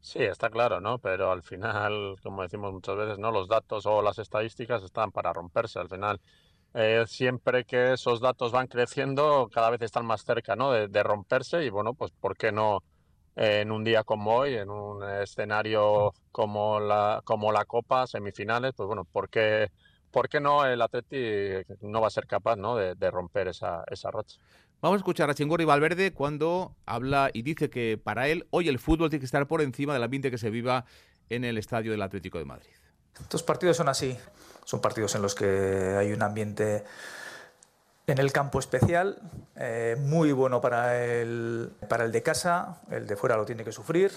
Sí, 0.07 0.19
está 0.23 0.49
claro, 0.49 0.79
¿no? 0.79 0.99
Pero 0.99 1.33
al 1.33 1.43
final, 1.43 2.15
como 2.23 2.41
decimos 2.41 2.71
muchas 2.71 2.95
veces, 2.95 3.19
¿no? 3.19 3.29
Los 3.29 3.49
datos 3.49 3.85
o 3.85 4.01
las 4.01 4.17
estadísticas 4.19 4.81
están 4.81 5.11
para 5.11 5.33
romperse. 5.33 5.79
Al 5.79 5.89
final, 5.89 6.21
eh, 6.79 7.05
siempre 7.07 7.65
que 7.65 7.93
esos 7.93 8.21
datos 8.21 8.51
van 8.51 8.67
creciendo, 8.67 9.49
cada 9.51 9.71
vez 9.71 9.81
están 9.81 10.05
más 10.05 10.23
cerca 10.23 10.55
¿no? 10.55 10.71
de, 10.71 11.03
romperse 11.03 11.65
y 11.65 11.71
bueno, 11.71 11.95
pues 11.95 12.11
¿por 12.11 12.37
qué 12.37 12.51
no 12.51 12.83
en 13.35 13.71
un 13.71 13.83
día 13.83 14.03
como 14.03 14.35
hoy, 14.35 14.53
en 14.53 14.69
un 14.69 15.03
escenario 15.03 16.13
como 16.31 16.79
la, 16.79 17.21
como 17.23 17.51
la 17.51 17.65
Copa, 17.65 18.05
semifinales, 18.05 18.73
pues 18.75 18.85
bueno, 18.85 19.05
¿por 19.05 19.27
qué, 19.27 19.71
por 20.11 20.29
qué 20.29 20.39
no 20.39 20.65
el 20.65 20.79
Atleti 20.83 21.17
no 21.81 21.99
va 21.99 22.07
a 22.07 22.11
ser 22.11 22.27
capaz 22.27 22.57
¿no? 22.57 22.75
de, 22.75 23.11
romper 23.11 23.47
esa, 23.47 23.83
esa? 23.89 24.11
Vamos 24.79 24.97
a 24.97 24.97
escuchar 24.97 25.31
a 25.31 25.33
Chingorri 25.33 25.65
Valverde 25.65 26.13
cuando 26.13 26.75
habla 26.85 27.31
y 27.33 27.41
dice 27.41 27.71
que 27.71 27.97
para 27.97 28.27
él 28.27 28.45
hoy 28.51 28.69
el 28.69 28.77
fútbol 28.77 29.09
tiene 29.09 29.21
que 29.21 29.25
estar 29.25 29.47
por 29.47 29.63
encima 29.63 29.93
del 29.93 30.03
ambiente 30.03 30.29
que 30.29 30.37
se 30.37 30.51
viva 30.51 30.85
en 31.29 31.43
el 31.43 31.57
estadio 31.57 31.89
del 31.91 32.03
Atlético 32.03 32.37
de 32.37 32.45
Madrid. 32.45 32.69
Estos 33.21 33.43
partidos 33.43 33.77
son 33.77 33.89
así. 33.89 34.17
Son 34.65 34.81
partidos 34.81 35.15
en 35.15 35.21
los 35.21 35.33
que 35.33 35.95
hay 35.97 36.11
un 36.11 36.21
ambiente 36.21 36.83
en 38.07 38.19
el 38.19 38.31
campo 38.31 38.59
especial, 38.59 39.21
eh, 39.57 39.97
muy 39.99 40.31
bueno 40.31 40.61
para 40.61 41.03
el, 41.03 41.73
para 41.89 42.05
el 42.05 42.11
de 42.13 42.23
casa, 42.23 42.81
el 42.89 43.05
de 43.05 43.17
fuera 43.17 43.35
lo 43.35 43.45
tiene 43.45 43.65
que 43.65 43.73
sufrir 43.73 44.13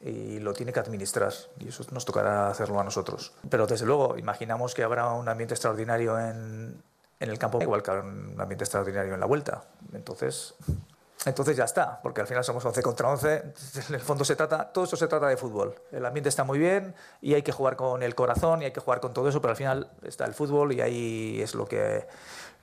y 0.00 0.40
lo 0.40 0.52
tiene 0.52 0.72
que 0.72 0.80
administrar 0.80 1.32
y 1.60 1.68
eso 1.68 1.86
nos 1.92 2.04
tocará 2.04 2.48
hacerlo 2.48 2.80
a 2.80 2.84
nosotros. 2.84 3.32
Pero 3.48 3.68
desde 3.68 3.86
luego 3.86 4.18
imaginamos 4.18 4.74
que 4.74 4.82
habrá 4.82 5.12
un 5.12 5.28
ambiente 5.28 5.54
extraordinario 5.54 6.18
en, 6.18 6.82
en 7.20 7.30
el 7.30 7.38
campo, 7.38 7.62
igual 7.62 7.84
que 7.84 7.92
un 7.92 8.36
ambiente 8.40 8.64
extraordinario 8.64 9.14
en 9.14 9.20
la 9.20 9.26
vuelta. 9.26 9.62
Entonces, 9.92 10.54
entonces 11.24 11.56
ya 11.56 11.64
está, 11.64 12.00
porque 12.02 12.20
al 12.20 12.26
final 12.26 12.42
somos 12.44 12.64
11 12.64 12.82
contra 12.82 13.08
11. 13.08 13.42
En 13.88 13.94
el 13.94 14.00
fondo 14.00 14.24
se 14.24 14.36
trata, 14.36 14.72
todo 14.72 14.84
eso 14.84 14.96
se 14.96 15.06
trata 15.06 15.28
de 15.28 15.36
fútbol. 15.36 15.74
El 15.90 16.04
ambiente 16.04 16.28
está 16.28 16.44
muy 16.44 16.58
bien 16.58 16.94
y 17.20 17.34
hay 17.34 17.42
que 17.42 17.52
jugar 17.52 17.76
con 17.76 18.02
el 18.02 18.14
corazón 18.14 18.62
y 18.62 18.64
hay 18.64 18.72
que 18.72 18.80
jugar 18.80 19.00
con 19.00 19.12
todo 19.12 19.28
eso, 19.28 19.40
pero 19.40 19.50
al 19.50 19.56
final 19.56 19.90
está 20.02 20.24
el 20.24 20.34
fútbol 20.34 20.72
y 20.72 20.80
ahí 20.80 21.40
es 21.40 21.54
lo 21.54 21.66
que 21.66 22.06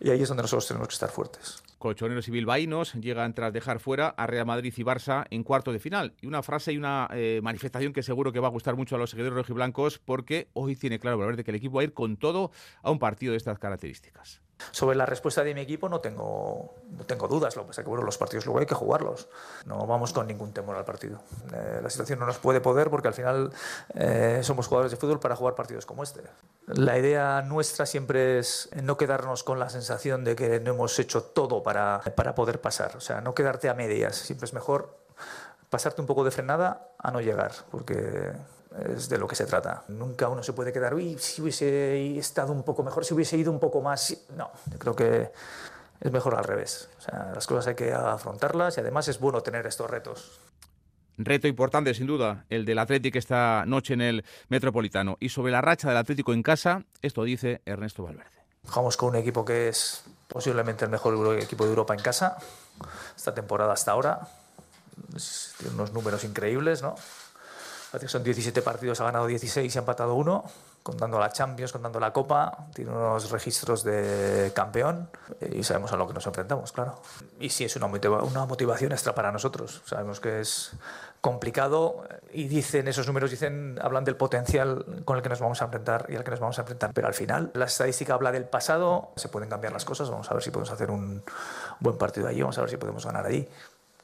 y 0.01 0.09
ahí 0.09 0.21
es 0.21 0.29
donde 0.29 0.43
nosotros 0.43 0.67
tenemos 0.67 0.87
que 0.87 0.93
estar 0.93 1.09
fuertes. 1.09 1.61
Colchoneros 1.77 2.27
y 2.27 2.31
bilbaínos 2.31 2.93
llegan 2.93 3.33
tras 3.33 3.53
dejar 3.53 3.79
fuera 3.79 4.09
a 4.09 4.27
Real 4.27 4.45
Madrid 4.45 4.73
y 4.75 4.83
Barça 4.83 5.25
en 5.29 5.43
cuarto 5.43 5.71
de 5.73 5.79
final. 5.79 6.13
Y 6.21 6.27
una 6.27 6.41
frase 6.41 6.71
y 6.71 6.77
una 6.77 7.09
eh, 7.11 7.39
manifestación 7.43 7.93
que 7.93 8.03
seguro 8.03 8.31
que 8.31 8.39
va 8.39 8.47
a 8.47 8.51
gustar 8.51 8.75
mucho 8.75 8.95
a 8.95 8.99
los 8.99 9.09
seguidores 9.09 9.35
rojiblancos 9.35 9.99
porque 9.99 10.49
hoy 10.53 10.75
tiene 10.75 10.99
claro 10.99 11.17
Valverde 11.17 11.43
que 11.43 11.51
el 11.51 11.57
equipo 11.57 11.75
va 11.75 11.81
a 11.81 11.85
ir 11.85 11.93
con 11.93 12.17
todo 12.17 12.51
a 12.81 12.91
un 12.91 12.99
partido 12.99 13.31
de 13.31 13.37
estas 13.37 13.59
características. 13.59 14.41
Sobre 14.71 14.95
la 14.95 15.05
respuesta 15.05 15.43
de 15.43 15.53
mi 15.53 15.61
equipo 15.61 15.89
no 15.89 15.99
tengo, 15.99 16.75
no 16.89 17.05
tengo 17.05 17.27
dudas, 17.27 17.55
lo 17.55 17.63
que 17.63 17.69
pasa 17.69 17.81
es 17.81 17.85
que 17.85 17.89
bueno, 17.89 18.05
los 18.05 18.17
partidos 18.17 18.45
luego 18.45 18.59
hay 18.59 18.65
que 18.65 18.75
jugarlos. 18.75 19.27
No 19.65 19.85
vamos 19.87 20.13
con 20.13 20.27
ningún 20.27 20.53
temor 20.53 20.75
al 20.75 20.85
partido. 20.85 21.19
Eh, 21.53 21.79
la 21.81 21.89
situación 21.89 22.19
no 22.19 22.25
nos 22.25 22.37
puede 22.37 22.61
poder 22.61 22.89
porque 22.89 23.07
al 23.07 23.13
final 23.13 23.51
eh, 23.93 24.39
somos 24.43 24.67
jugadores 24.67 24.91
de 24.91 24.97
fútbol 24.97 25.19
para 25.19 25.35
jugar 25.35 25.55
partidos 25.55 25.85
como 25.85 26.03
este. 26.03 26.21
La 26.67 26.97
idea 26.97 27.41
nuestra 27.41 27.85
siempre 27.85 28.39
es 28.39 28.69
no 28.83 28.97
quedarnos 28.97 29.43
con 29.43 29.59
la 29.59 29.69
sensación 29.69 30.23
de 30.23 30.35
que 30.35 30.59
no 30.59 30.71
hemos 30.71 30.97
hecho 30.99 31.23
todo 31.23 31.63
para, 31.63 32.01
para 32.15 32.35
poder 32.35 32.61
pasar. 32.61 32.95
O 32.97 33.01
sea, 33.01 33.21
no 33.21 33.33
quedarte 33.33 33.69
a 33.69 33.73
medias. 33.73 34.15
Siempre 34.15 34.45
es 34.45 34.53
mejor 34.53 34.98
pasarte 35.69 36.01
un 36.01 36.07
poco 36.07 36.23
de 36.23 36.31
frenada 36.31 36.91
a 36.97 37.11
no 37.11 37.21
llegar, 37.21 37.51
porque 37.71 38.31
es 38.95 39.09
de 39.09 39.17
lo 39.17 39.27
que 39.27 39.35
se 39.35 39.45
trata. 39.45 39.83
Nunca 39.87 40.27
uno 40.27 40.43
se 40.43 40.53
puede 40.53 40.71
quedar, 40.71 40.93
uy, 40.93 41.17
si 41.19 41.41
hubiese 41.41 42.17
estado 42.17 42.51
un 42.51 42.63
poco 42.63 42.83
mejor, 42.83 43.05
si 43.05 43.13
hubiese 43.13 43.37
ido 43.37 43.51
un 43.51 43.59
poco 43.59 43.81
más. 43.81 44.15
No, 44.35 44.51
yo 44.71 44.79
creo 44.79 44.95
que 44.95 45.31
es 45.99 46.11
mejor 46.11 46.35
al 46.35 46.43
revés. 46.43 46.89
O 46.97 47.01
sea, 47.01 47.31
las 47.33 47.47
cosas 47.47 47.67
hay 47.67 47.75
que 47.75 47.93
afrontarlas 47.93 48.77
y 48.77 48.81
además 48.81 49.07
es 49.07 49.19
bueno 49.19 49.41
tener 49.41 49.65
estos 49.65 49.89
retos. 49.89 50.39
Reto 51.17 51.47
importante, 51.47 51.93
sin 51.93 52.07
duda, 52.07 52.45
el 52.49 52.63
del 52.63 52.79
Atlético 52.79 53.17
esta 53.17 53.65
noche 53.65 53.93
en 53.93 54.01
el 54.01 54.25
Metropolitano. 54.47 55.17
Y 55.19 55.29
sobre 55.29 55.51
la 55.51 55.59
racha 55.59 55.89
del 55.89 55.97
Atlético 55.97 56.31
en 56.31 56.41
casa, 56.41 56.85
esto 57.01 57.23
dice 57.23 57.61
Ernesto 57.65 58.03
Valverde. 58.03 58.39
Jugamos 58.65 58.95
con 58.95 59.09
un 59.09 59.15
equipo 59.17 59.43
que 59.43 59.67
es 59.67 60.05
posiblemente 60.29 60.85
el 60.85 60.91
mejor 60.91 61.37
equipo 61.37 61.65
de 61.65 61.71
Europa 61.71 61.93
en 61.93 62.01
casa, 62.01 62.37
esta 63.17 63.33
temporada 63.33 63.73
hasta 63.73 63.91
ahora. 63.91 64.29
Tiene 65.57 65.75
unos 65.75 65.93
números 65.93 66.23
increíbles, 66.23 66.81
¿no? 66.81 66.95
Son 68.05 68.23
17 68.23 68.61
partidos, 68.61 69.01
ha 69.01 69.05
ganado 69.05 69.25
16 69.25 69.73
y 69.73 69.77
ha 69.77 69.81
empatado 69.81 70.13
uno, 70.13 70.43
contando 70.83 71.17
la 71.17 71.31
Champions, 71.31 71.71
contando 71.71 71.99
la 71.99 72.13
Copa. 72.13 72.67
Tiene 72.75 72.91
unos 72.91 73.31
registros 73.31 73.83
de 73.83 74.51
campeón 74.53 75.09
y 75.51 75.63
sabemos 75.63 75.91
a 75.91 75.97
lo 75.97 76.07
que 76.07 76.13
nos 76.13 76.25
enfrentamos, 76.27 76.71
claro. 76.71 77.01
Y 77.39 77.49
sí 77.49 77.63
es 77.63 77.75
una, 77.75 77.87
una 77.87 78.45
motivación 78.45 78.91
extra 78.91 79.15
para 79.15 79.31
nosotros. 79.31 79.81
Sabemos 79.85 80.19
que 80.19 80.41
es 80.41 80.71
complicado 81.21 82.03
y 82.31 82.47
dicen, 82.47 82.87
esos 82.87 83.07
números 83.07 83.31
dicen, 83.31 83.79
hablan 83.81 84.05
del 84.05 84.15
potencial 84.15 84.85
con 85.03 85.17
el 85.17 85.23
que 85.23 85.29
nos 85.29 85.39
vamos 85.39 85.61
a 85.61 85.65
enfrentar 85.65 86.05
y 86.09 86.15
al 86.15 86.23
que 86.23 86.31
nos 86.31 86.39
vamos 86.39 86.59
a 86.59 86.61
enfrentar. 86.61 86.91
Pero 86.93 87.07
al 87.07 87.15
final, 87.15 87.49
la 87.55 87.65
estadística 87.65 88.13
habla 88.13 88.31
del 88.31 88.45
pasado, 88.45 89.11
se 89.15 89.29
pueden 89.29 89.49
cambiar 89.49 89.73
las 89.73 89.83
cosas, 89.83 90.09
vamos 90.11 90.29
a 90.29 90.33
ver 90.35 90.43
si 90.43 90.51
podemos 90.51 90.71
hacer 90.71 90.91
un 90.91 91.23
buen 91.79 91.97
partido 91.97 92.27
allí, 92.27 92.41
vamos 92.41 92.57
a 92.59 92.61
ver 92.61 92.69
si 92.69 92.77
podemos 92.77 93.03
ganar 93.05 93.25
allí. 93.25 93.47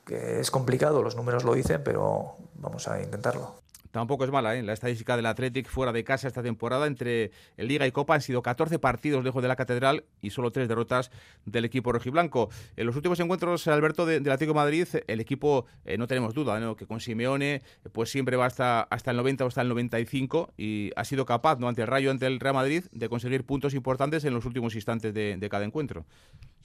Que 0.05 0.39
es 0.39 0.51
complicado, 0.51 1.01
los 1.01 1.15
números 1.15 1.43
lo 1.43 1.53
dicen, 1.53 1.81
pero 1.83 2.37
vamos 2.53 2.87
a 2.87 3.01
intentarlo. 3.01 3.64
Tampoco 3.95 4.25
es 4.25 4.29
mala, 4.29 4.57
¿eh? 4.57 4.61
La 4.61 4.73
estadística 4.73 5.15
del 5.15 5.25
Athletic 5.25 5.69
fuera 5.69 5.93
de 5.93 6.03
casa 6.03 6.27
esta 6.27 6.43
temporada 6.43 6.85
entre 6.85 7.31
Liga 7.55 7.87
y 7.87 7.93
Copa 7.93 8.15
han 8.15 8.19
sido 8.19 8.41
14 8.41 8.77
partidos 8.77 9.23
lejos 9.23 9.41
de 9.41 9.47
la 9.47 9.55
Catedral 9.55 10.03
y 10.21 10.31
solo 10.31 10.51
tres 10.51 10.67
derrotas 10.67 11.11
del 11.45 11.63
equipo 11.63 11.93
rojiblanco. 11.93 12.49
En 12.75 12.87
los 12.87 12.97
últimos 12.97 13.21
encuentros, 13.21 13.69
Alberto, 13.69 14.05
del 14.05 14.19
Atlético 14.23 14.51
de 14.51 14.55
Madrid, 14.55 14.87
el 15.07 15.21
equipo, 15.21 15.65
eh, 15.85 15.97
no 15.97 16.07
tenemos 16.07 16.33
duda, 16.33 16.59
¿no? 16.59 16.75
que 16.75 16.85
con 16.85 16.99
Simeone 16.99 17.61
pues 17.93 18.09
siempre 18.09 18.35
va 18.35 18.47
hasta, 18.47 18.81
hasta 18.81 19.11
el 19.11 19.17
90 19.17 19.45
o 19.45 19.47
hasta 19.47 19.61
el 19.61 19.69
95 19.69 20.51
y 20.57 20.91
ha 20.97 21.05
sido 21.05 21.25
capaz, 21.25 21.57
¿no? 21.59 21.69
ante 21.69 21.83
el 21.83 21.87
Rayo, 21.87 22.11
ante 22.11 22.27
el 22.27 22.41
Real 22.41 22.55
Madrid, 22.55 22.83
de 22.91 23.07
conseguir 23.07 23.45
puntos 23.45 23.73
importantes 23.73 24.25
en 24.25 24.33
los 24.33 24.43
últimos 24.43 24.75
instantes 24.75 25.13
de 25.13 25.47
cada 25.49 25.63
encuentro. 25.63 26.05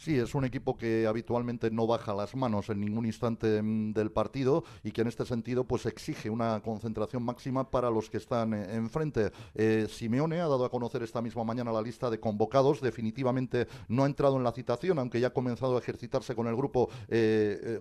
Sí, 0.00 0.16
es 0.16 0.34
un 0.34 0.46
equipo 0.46 0.78
que 0.78 1.06
habitualmente 1.06 1.70
no 1.70 1.86
baja 1.86 2.14
las 2.14 2.34
manos 2.34 2.70
en 2.70 2.80
ningún 2.80 3.04
instante 3.04 3.60
mm, 3.60 3.92
del 3.92 4.10
partido 4.10 4.64
y 4.82 4.92
que 4.92 5.02
en 5.02 5.08
este 5.08 5.26
sentido 5.26 5.64
pues 5.64 5.84
exige 5.84 6.30
una 6.30 6.58
concentración 6.62 7.19
máxima 7.20 7.70
para 7.70 7.90
los 7.90 8.08
que 8.10 8.16
están 8.16 8.54
eh, 8.54 8.74
enfrente. 8.74 9.32
Eh, 9.54 9.86
Simeone 9.88 10.40
ha 10.40 10.48
dado 10.48 10.64
a 10.64 10.70
conocer 10.70 11.02
esta 11.02 11.22
misma 11.22 11.44
mañana 11.44 11.72
la 11.72 11.82
lista 11.82 12.10
de 12.10 12.20
convocados. 12.20 12.80
Definitivamente 12.80 13.66
no 13.88 14.04
ha 14.04 14.06
entrado 14.06 14.36
en 14.36 14.44
la 14.44 14.52
citación, 14.52 14.98
aunque 14.98 15.20
ya 15.20 15.28
ha 15.28 15.32
comenzado 15.32 15.76
a 15.76 15.78
ejercitarse 15.80 16.34
con 16.34 16.46
el 16.46 16.56
grupo. 16.56 16.88
Eh, 17.08 17.80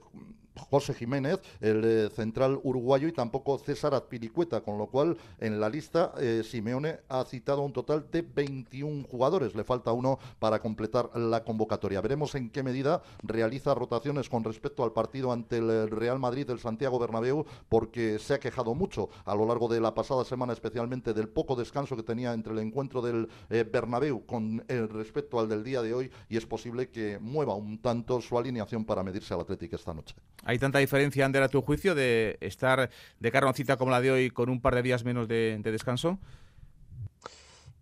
José 0.55 0.93
Jiménez, 0.93 1.39
el 1.61 2.11
central 2.11 2.59
uruguayo, 2.63 3.07
y 3.07 3.11
tampoco 3.11 3.57
César 3.59 3.93
Azpilicueta, 3.93 4.61
con 4.61 4.77
lo 4.77 4.87
cual 4.87 5.17
en 5.39 5.59
la 5.59 5.69
lista 5.69 6.13
Simeone 6.43 6.99
ha 7.07 7.23
citado 7.25 7.61
un 7.61 7.73
total 7.73 8.05
de 8.11 8.21
21 8.21 9.05
jugadores. 9.07 9.55
Le 9.55 9.63
falta 9.63 9.93
uno 9.93 10.19
para 10.39 10.59
completar 10.59 11.09
la 11.15 11.43
convocatoria 11.43 11.99
veremos 12.01 12.35
en 12.35 12.49
qué 12.49 12.63
medida 12.63 13.01
realiza 13.23 13.73
rotaciones 13.73 14.29
con 14.29 14.43
respecto 14.43 14.83
al 14.83 14.91
partido 14.91 15.31
ante 15.31 15.57
el 15.57 15.89
Real 15.89 16.19
Madrid 16.19 16.47
del 16.47 16.59
Santiago 16.59 16.99
Bernabéu, 16.99 17.45
porque 17.69 18.19
se 18.19 18.33
ha 18.33 18.39
quejado 18.39 18.75
mucho 18.75 19.09
a 19.25 19.35
lo 19.35 19.45
largo 19.45 19.67
de 19.67 19.79
la 19.79 19.93
pasada 19.93 20.25
semana, 20.25 20.53
especialmente 20.53 21.13
del 21.13 21.29
poco 21.29 21.55
descanso 21.55 21.95
que 21.95 22.03
tenía 22.03 22.33
entre 22.33 22.53
el 22.53 22.59
encuentro 22.59 23.01
del 23.01 23.29
eh, 23.49 23.63
Bernabéu 23.63 24.25
con 24.25 24.63
respecto 24.67 25.39
al 25.39 25.49
del 25.49 25.63
día 25.63 25.81
de 25.81 25.93
hoy, 25.93 26.11
y 26.29 26.37
es 26.37 26.45
posible 26.45 26.89
que 26.89 27.19
mueva 27.19 27.55
un 27.55 27.79
tanto 27.79 28.21
su 28.21 28.37
alineación 28.37 28.85
para 28.85 29.03
medirse 29.03 29.33
al 29.33 29.41
Atlético 29.41 29.75
esta 29.75 29.93
noche. 29.93 30.15
¿Hay 30.49 30.57
tanta 30.57 30.79
diferencia, 30.79 31.25
Ander, 31.25 31.43
a 31.43 31.47
tu 31.47 31.61
juicio, 31.61 31.93
de 31.93 32.39
estar 32.41 32.89
de 33.19 33.31
cara 33.31 33.47
a 33.47 33.53
cita 33.53 33.77
como 33.77 33.91
la 33.91 34.01
de 34.01 34.09
hoy 34.09 34.31
con 34.31 34.49
un 34.49 34.59
par 34.59 34.73
de 34.73 34.81
días 34.81 35.03
menos 35.03 35.27
de 35.27 35.59
descanso? 35.61 36.17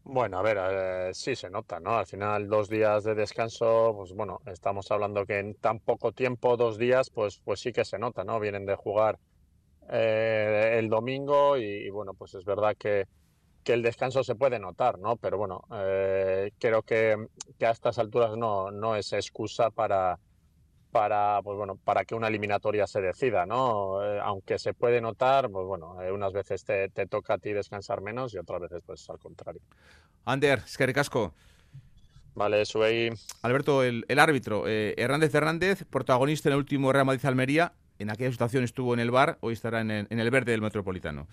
Bueno, 0.04 0.38
a 0.38 0.42
ver, 0.42 0.58
eh, 0.60 1.10
sí 1.14 1.34
se 1.34 1.50
nota, 1.50 1.80
¿no? 1.80 1.98
Al 1.98 2.06
final, 2.06 2.50
dos 2.50 2.68
días 2.68 3.06
de 3.06 3.16
descanso, 3.16 3.94
pues 3.96 4.12
bueno, 4.12 4.42
estamos 4.48 4.92
hablando 4.92 5.26
que 5.26 5.40
en 5.40 5.56
tan 5.56 5.80
poco 5.80 6.12
tiempo, 6.12 6.58
dos 6.58 6.78
días, 6.78 7.10
pues, 7.10 7.40
pues 7.40 7.62
sí 7.62 7.72
que 7.72 7.86
se 7.86 7.98
nota, 7.98 8.26
¿no? 8.26 8.38
Vienen 8.38 8.66
de 8.66 8.76
jugar 8.76 9.18
eh, 9.90 10.76
el 10.78 10.90
domingo 10.90 11.56
y, 11.56 11.90
bueno, 11.90 12.16
pues 12.16 12.34
es 12.34 12.44
verdad 12.44 12.76
que, 12.78 13.08
que, 13.64 13.72
el 13.72 13.82
descanso 13.82 14.26
se 14.26 14.36
puede 14.36 14.60
notar, 14.60 15.00
¿no? 15.00 15.16
Pero 15.16 15.38
bueno, 15.38 15.64
eh, 15.74 16.52
creo 16.60 16.82
que, 16.84 17.28
que, 17.58 17.66
a 17.66 17.72
estas 17.72 17.98
alturas 17.98 18.36
no, 18.36 18.72
no 18.72 18.98
es 18.98 19.14
excusa 19.14 19.70
para, 19.70 20.20
para, 20.98 21.44
pues 21.44 21.56
bueno, 21.56 21.76
para 21.76 22.06
que 22.06 22.16
una 22.16 22.28
eliminatoria 22.28 22.88
se 22.88 23.00
decida, 23.02 23.46
¿no? 23.46 24.04
Eh, 24.04 24.20
aunque 24.20 24.58
se 24.58 24.74
puede 24.74 25.00
notar, 25.00 25.48
pues 25.48 25.68
bueno, 25.68 26.02
eh, 26.02 26.12
unas 26.12 26.34
veces 26.34 26.64
te, 26.66 26.90
toca 27.06 27.36
a 27.36 27.38
ti 27.38 27.54
descansar 27.54 28.02
menos 28.02 28.34
y 28.34 28.40
otras 28.40 28.62
veces 28.62 28.82
pues 28.84 29.08
al 29.12 29.20
contrario. 29.20 29.62
Ander, 30.26 30.64
es 30.66 30.76
que 30.76 30.92
casco. 30.94 31.36
Vale, 32.34 32.64
ahí. 32.84 33.12
Alberto, 33.44 33.84
el, 33.84 34.06
árbitro, 34.18 34.64
eh, 34.68 34.96
Hernández 34.98 35.36
Hernández, 35.36 35.84
protagonista 35.88 36.50
en 36.50 36.54
el 36.54 36.60
último 36.60 36.92
Real 36.92 37.06
Madrid-Almería, 37.06 37.74
en 38.00 38.10
aquella 38.10 38.32
situación 38.32 38.64
estuvo 38.64 38.96
en 38.96 39.00
el 39.00 39.12
bar, 39.12 39.38
hoy 39.42 39.54
estará 39.54 39.82
en 39.82 40.08
el 40.10 40.32
verde 40.32 40.52
del 40.52 40.64
Metropolitano. 40.64 41.28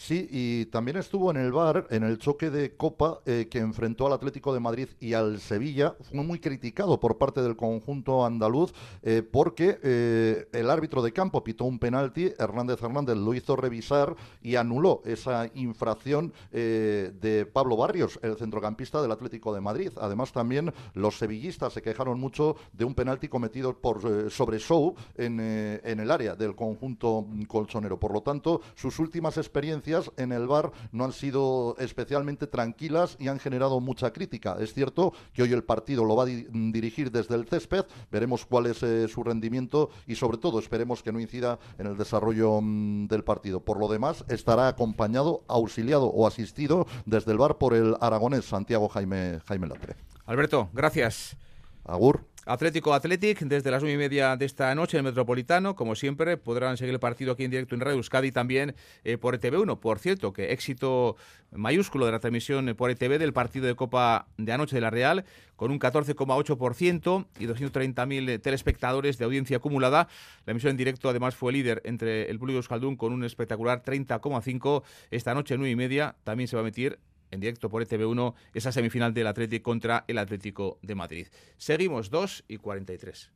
Sí, 0.00 0.28
y 0.30 0.66
también 0.66 0.96
estuvo 0.96 1.32
en 1.32 1.38
el 1.38 1.50
bar, 1.50 1.88
en 1.90 2.04
el 2.04 2.18
choque 2.18 2.50
de 2.50 2.76
Copa 2.76 3.18
eh, 3.26 3.48
que 3.50 3.58
enfrentó 3.58 4.06
al 4.06 4.12
Atlético 4.12 4.54
de 4.54 4.60
Madrid 4.60 4.86
y 5.00 5.14
al 5.14 5.40
Sevilla. 5.40 5.96
Fue 6.00 6.22
muy 6.22 6.38
criticado 6.38 7.00
por 7.00 7.18
parte 7.18 7.42
del 7.42 7.56
conjunto 7.56 8.24
andaluz 8.24 8.72
eh, 9.02 9.22
porque 9.28 9.80
eh, 9.82 10.46
el 10.52 10.70
árbitro 10.70 11.02
de 11.02 11.12
campo 11.12 11.42
pitó 11.42 11.64
un 11.64 11.80
penalti, 11.80 12.32
Hernández 12.38 12.80
Hernández 12.80 13.16
lo 13.16 13.34
hizo 13.34 13.56
revisar 13.56 14.14
y 14.40 14.54
anuló 14.54 15.02
esa 15.04 15.50
infracción 15.54 16.32
de 16.52 17.50
Pablo 17.52 17.76
Barrios, 17.76 18.20
el 18.22 18.36
centrocampista 18.36 19.02
del 19.02 19.10
Atlético 19.10 19.52
de 19.52 19.60
Madrid. 19.60 19.90
Además, 20.00 20.32
también 20.32 20.72
los 20.94 21.18
sevillistas 21.18 21.72
se 21.72 21.82
quejaron 21.82 22.20
mucho 22.20 22.54
de 22.72 22.84
un 22.84 22.94
penalti 22.94 23.26
cometido 23.26 23.76
por 23.76 24.30
sobre 24.30 24.58
Show 24.60 24.94
en, 25.16 25.40
en 25.40 26.00
el 26.00 26.10
área 26.10 26.36
del 26.36 26.54
conjunto 26.54 27.26
colchonero. 27.48 27.98
Por 27.98 28.12
lo 28.12 28.22
tanto, 28.22 28.60
sus 28.76 28.98
últimas 29.00 29.36
experiencias 29.38 29.87
en 30.16 30.32
el 30.32 30.46
bar 30.46 30.72
no 30.92 31.04
han 31.04 31.12
sido 31.12 31.76
especialmente 31.78 32.46
tranquilas 32.46 33.16
y 33.18 33.28
han 33.28 33.38
generado 33.38 33.80
mucha 33.80 34.12
crítica. 34.12 34.56
Es 34.60 34.74
cierto 34.74 35.12
que 35.32 35.42
hoy 35.42 35.52
el 35.52 35.64
partido 35.64 36.04
lo 36.04 36.16
va 36.16 36.24
a 36.24 36.26
dirigir 36.26 37.10
desde 37.10 37.34
el 37.34 37.46
césped, 37.46 37.84
veremos 38.10 38.44
cuál 38.44 38.66
es 38.66 38.82
eh, 38.82 39.08
su 39.08 39.22
rendimiento 39.22 39.90
y 40.06 40.14
sobre 40.14 40.38
todo 40.38 40.58
esperemos 40.58 41.02
que 41.02 41.12
no 41.12 41.20
incida 41.20 41.58
en 41.78 41.86
el 41.86 41.96
desarrollo 41.96 42.60
mm, 42.60 43.06
del 43.06 43.24
partido. 43.24 43.60
Por 43.60 43.78
lo 43.78 43.88
demás, 43.88 44.24
estará 44.28 44.68
acompañado, 44.68 45.44
auxiliado 45.48 46.06
o 46.06 46.26
asistido 46.26 46.86
desde 47.06 47.32
el 47.32 47.38
bar 47.38 47.58
por 47.58 47.74
el 47.74 47.96
aragonés 48.00 48.44
Santiago 48.44 48.88
Jaime, 48.88 49.40
Jaime 49.46 49.66
Lapre. 49.66 49.96
Alberto, 50.26 50.68
gracias. 50.72 51.36
Agur. 51.84 52.26
Atlético 52.48 52.94
Athletic, 52.94 53.40
desde 53.40 53.70
las 53.70 53.82
nueve 53.82 53.96
y 53.96 53.98
media 53.98 54.34
de 54.34 54.46
esta 54.46 54.74
noche 54.74 54.96
en 54.96 55.04
el 55.04 55.10
Metropolitano, 55.10 55.76
como 55.76 55.94
siempre, 55.94 56.38
podrán 56.38 56.78
seguir 56.78 56.94
el 56.94 56.98
partido 56.98 57.32
aquí 57.32 57.44
en 57.44 57.50
directo 57.50 57.74
en 57.74 57.82
Radio 57.82 57.98
Euskadi 57.98 58.32
también 58.32 58.74
eh, 59.04 59.18
por 59.18 59.38
ETV1. 59.38 59.78
Por 59.78 59.98
cierto, 59.98 60.32
que 60.32 60.50
éxito 60.50 61.16
mayúsculo 61.52 62.06
de 62.06 62.12
la 62.12 62.20
transmisión 62.20 62.74
por 62.74 62.90
ETV 62.90 63.18
del 63.18 63.34
partido 63.34 63.66
de 63.66 63.74
Copa 63.74 64.28
de 64.38 64.50
anoche 64.50 64.76
de 64.76 64.80
la 64.80 64.88
Real, 64.88 65.26
con 65.56 65.70
un 65.70 65.78
14,8% 65.78 67.26
y 67.38 67.46
230.000 67.46 68.40
telespectadores 68.40 69.18
de 69.18 69.26
audiencia 69.26 69.58
acumulada. 69.58 70.08
La 70.46 70.52
emisión 70.52 70.70
en 70.70 70.78
directo 70.78 71.10
además 71.10 71.34
fue 71.34 71.52
líder 71.52 71.82
entre 71.84 72.30
el 72.30 72.38
público 72.38 72.56
euskaldun 72.56 72.96
con 72.96 73.12
un 73.12 73.24
espectacular 73.24 73.82
30,5. 73.82 74.84
Esta 75.10 75.34
noche, 75.34 75.58
nueve 75.58 75.72
y 75.72 75.76
media, 75.76 76.16
también 76.24 76.48
se 76.48 76.56
va 76.56 76.62
a 76.62 76.64
emitir 76.64 76.98
en 77.30 77.40
directo 77.40 77.68
por 77.68 77.82
ETV1 77.82 78.34
esa 78.54 78.72
semifinal 78.72 79.14
del 79.14 79.26
Atlético 79.26 79.70
contra 79.70 80.04
el 80.08 80.18
Atlético 80.18 80.78
de 80.82 80.94
Madrid. 80.94 81.26
Seguimos 81.56 82.10
2 82.10 82.44
y 82.48 82.56
43. 82.56 83.30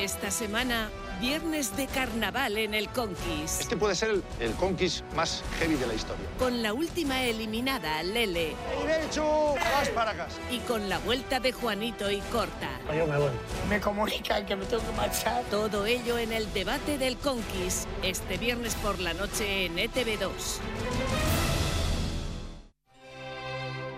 Esta 0.00 0.30
semana, 0.30 0.90
viernes 1.20 1.76
de 1.76 1.88
carnaval 1.88 2.56
en 2.56 2.72
el 2.72 2.88
Conquist. 2.88 3.60
Este 3.60 3.76
puede 3.76 3.96
ser 3.96 4.22
el, 4.38 4.52
Conquist 4.52 5.04
más 5.16 5.42
heavy 5.58 5.74
de 5.74 5.88
la 5.88 5.94
historia. 5.94 6.24
Con 6.38 6.62
la 6.62 6.72
última 6.72 7.24
eliminada, 7.24 8.00
Lele. 8.04 8.54
Derecho, 8.86 9.54
vas 9.56 9.88
para 9.88 10.14
casa. 10.14 10.38
Y 10.52 10.60
con 10.60 10.88
la 10.88 11.00
vuelta 11.00 11.40
de 11.40 11.50
Juanito 11.50 12.08
y 12.12 12.20
Corta. 12.30 12.70
Yo 12.96 13.08
me 13.08 13.18
voy. 13.18 13.30
Me 13.68 13.80
comunican 13.80 14.46
que 14.46 14.54
me 14.54 14.66
tengo 14.66 14.84
que 14.84 14.96
marchar. 14.96 15.42
Todo 15.50 15.84
ello 15.84 16.16
en 16.16 16.32
el 16.32 16.52
debate 16.52 16.96
del 16.96 17.16
Conquist, 17.16 17.88
este 18.04 18.38
viernes 18.38 18.76
por 18.76 19.00
la 19.00 19.14
noche 19.14 19.66
en 19.66 19.78
ETV2. 19.78 20.60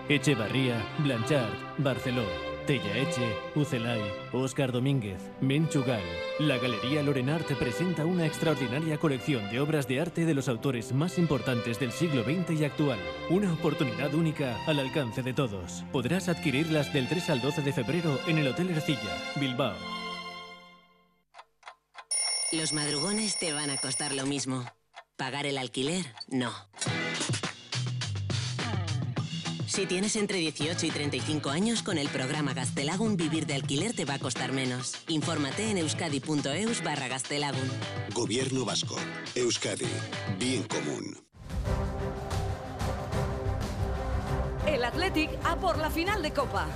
Echevarría, 0.09 0.83
Blanchard, 0.99 1.53
Barcelona. 1.77 2.50
Eche, 2.77 3.37
Ucelay, 3.55 4.01
Óscar 4.33 4.71
Domínguez, 4.71 5.21
Menchugal. 5.41 6.03
La 6.39 6.59
Galería 6.59 7.03
Lorenart 7.03 7.47
presenta 7.59 8.05
una 8.05 8.27
extraordinaria 8.27 8.99
colección 8.99 9.51
de 9.51 9.61
obras 9.61 9.89
de 9.89 10.01
arte 10.01 10.25
de 10.25 10.35
los 10.35 10.49
autores 10.49 10.93
más 10.93 11.19
importantes 11.19 11.81
del 11.81 11.91
siglo 11.91 12.23
XX 12.23 12.61
y 12.61 12.65
actual. 12.65 12.99
Una 13.29 13.53
oportunidad 13.53 14.15
única 14.15 14.57
al 14.67 14.79
alcance 14.79 15.23
de 15.23 15.33
todos. 15.33 15.85
Podrás 15.91 16.29
adquirirlas 16.29 16.93
del 16.93 17.09
3 17.09 17.31
al 17.31 17.41
12 17.41 17.63
de 17.63 17.73
febrero 17.73 18.19
en 18.27 18.39
el 18.39 18.49
Hotel 18.49 18.71
Ercilla, 18.71 19.17
Bilbao. 19.37 19.75
Los 22.53 22.73
madrugones 22.73 23.39
te 23.39 23.53
van 23.53 23.71
a 23.71 23.77
costar 23.77 24.13
lo 24.13 24.27
mismo. 24.27 24.65
Pagar 25.17 25.47
el 25.47 25.59
alquiler, 25.59 26.05
no. 26.29 26.53
Si 29.71 29.87
tienes 29.87 30.17
entre 30.17 30.39
18 30.39 30.85
y 30.85 30.91
35 30.91 31.49
años, 31.49 31.85
con 31.85 31.97
el 31.97 32.09
programa 32.09 32.55
Gastelagun 32.55 33.17
vivir 33.17 33.47
de 33.47 33.55
alquiler 33.55 33.95
te 33.95 34.05
va 34.05 34.15
a 34.15 34.19
costar 34.19 34.51
menos. 34.51 34.97
Infórmate 35.07 35.71
en 35.71 35.79
euskadi.eus 35.79 36.83
barra 36.83 37.07
Gastelagun. 37.07 37.71
Gobierno 38.13 38.65
Vasco. 38.65 38.97
Euskadi. 39.37 39.87
Bien 40.41 40.65
común. 40.65 41.17
El 44.67 44.83
Athletic 44.83 45.31
a 45.45 45.55
por 45.55 45.79
la 45.79 45.89
final 45.89 46.21
de 46.21 46.33
Copa. 46.33 46.67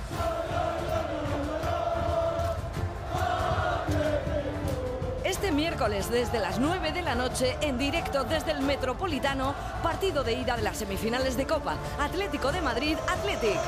Este 5.45 5.55
miércoles 5.55 6.09
desde 6.09 6.39
las 6.39 6.57
9 6.57 6.91
de 6.91 7.03
la 7.03 7.13
noche 7.13 7.55
en 7.61 7.77
directo 7.77 8.23
desde 8.23 8.49
el 8.49 8.61
Metropolitano, 8.61 9.53
partido 9.83 10.23
de 10.23 10.33
ida 10.33 10.55
de 10.55 10.63
las 10.63 10.77
semifinales 10.77 11.37
de 11.37 11.45
Copa, 11.45 11.77
Atlético 11.99 12.51
de 12.51 12.61
Madrid, 12.61 12.97
Athletic. 13.07 13.59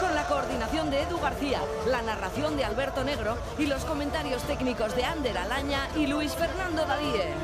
Con 0.00 0.14
la 0.14 0.24
coordinación 0.26 0.90
de 0.90 1.02
Edu 1.02 1.20
García, 1.20 1.60
la 1.86 2.00
narración 2.00 2.56
de 2.56 2.64
Alberto 2.64 3.04
Negro 3.04 3.36
y 3.58 3.66
los 3.66 3.84
comentarios 3.84 4.42
técnicos 4.44 4.96
de 4.96 5.04
Ander 5.04 5.36
Alaña 5.36 5.86
y 5.94 6.06
Luis 6.06 6.32
Fernando 6.32 6.86
Dadíe. 6.86 7.34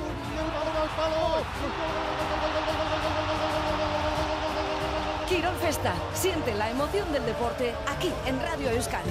Quirol 5.29 5.57
Festa, 5.57 5.93
siente 6.15 6.55
la 6.55 6.71
emoción 6.71 7.13
del 7.13 7.27
deporte 7.27 7.75
aquí 7.87 8.11
en 8.25 8.41
Radio 8.41 8.71
Euskadi. 8.71 9.11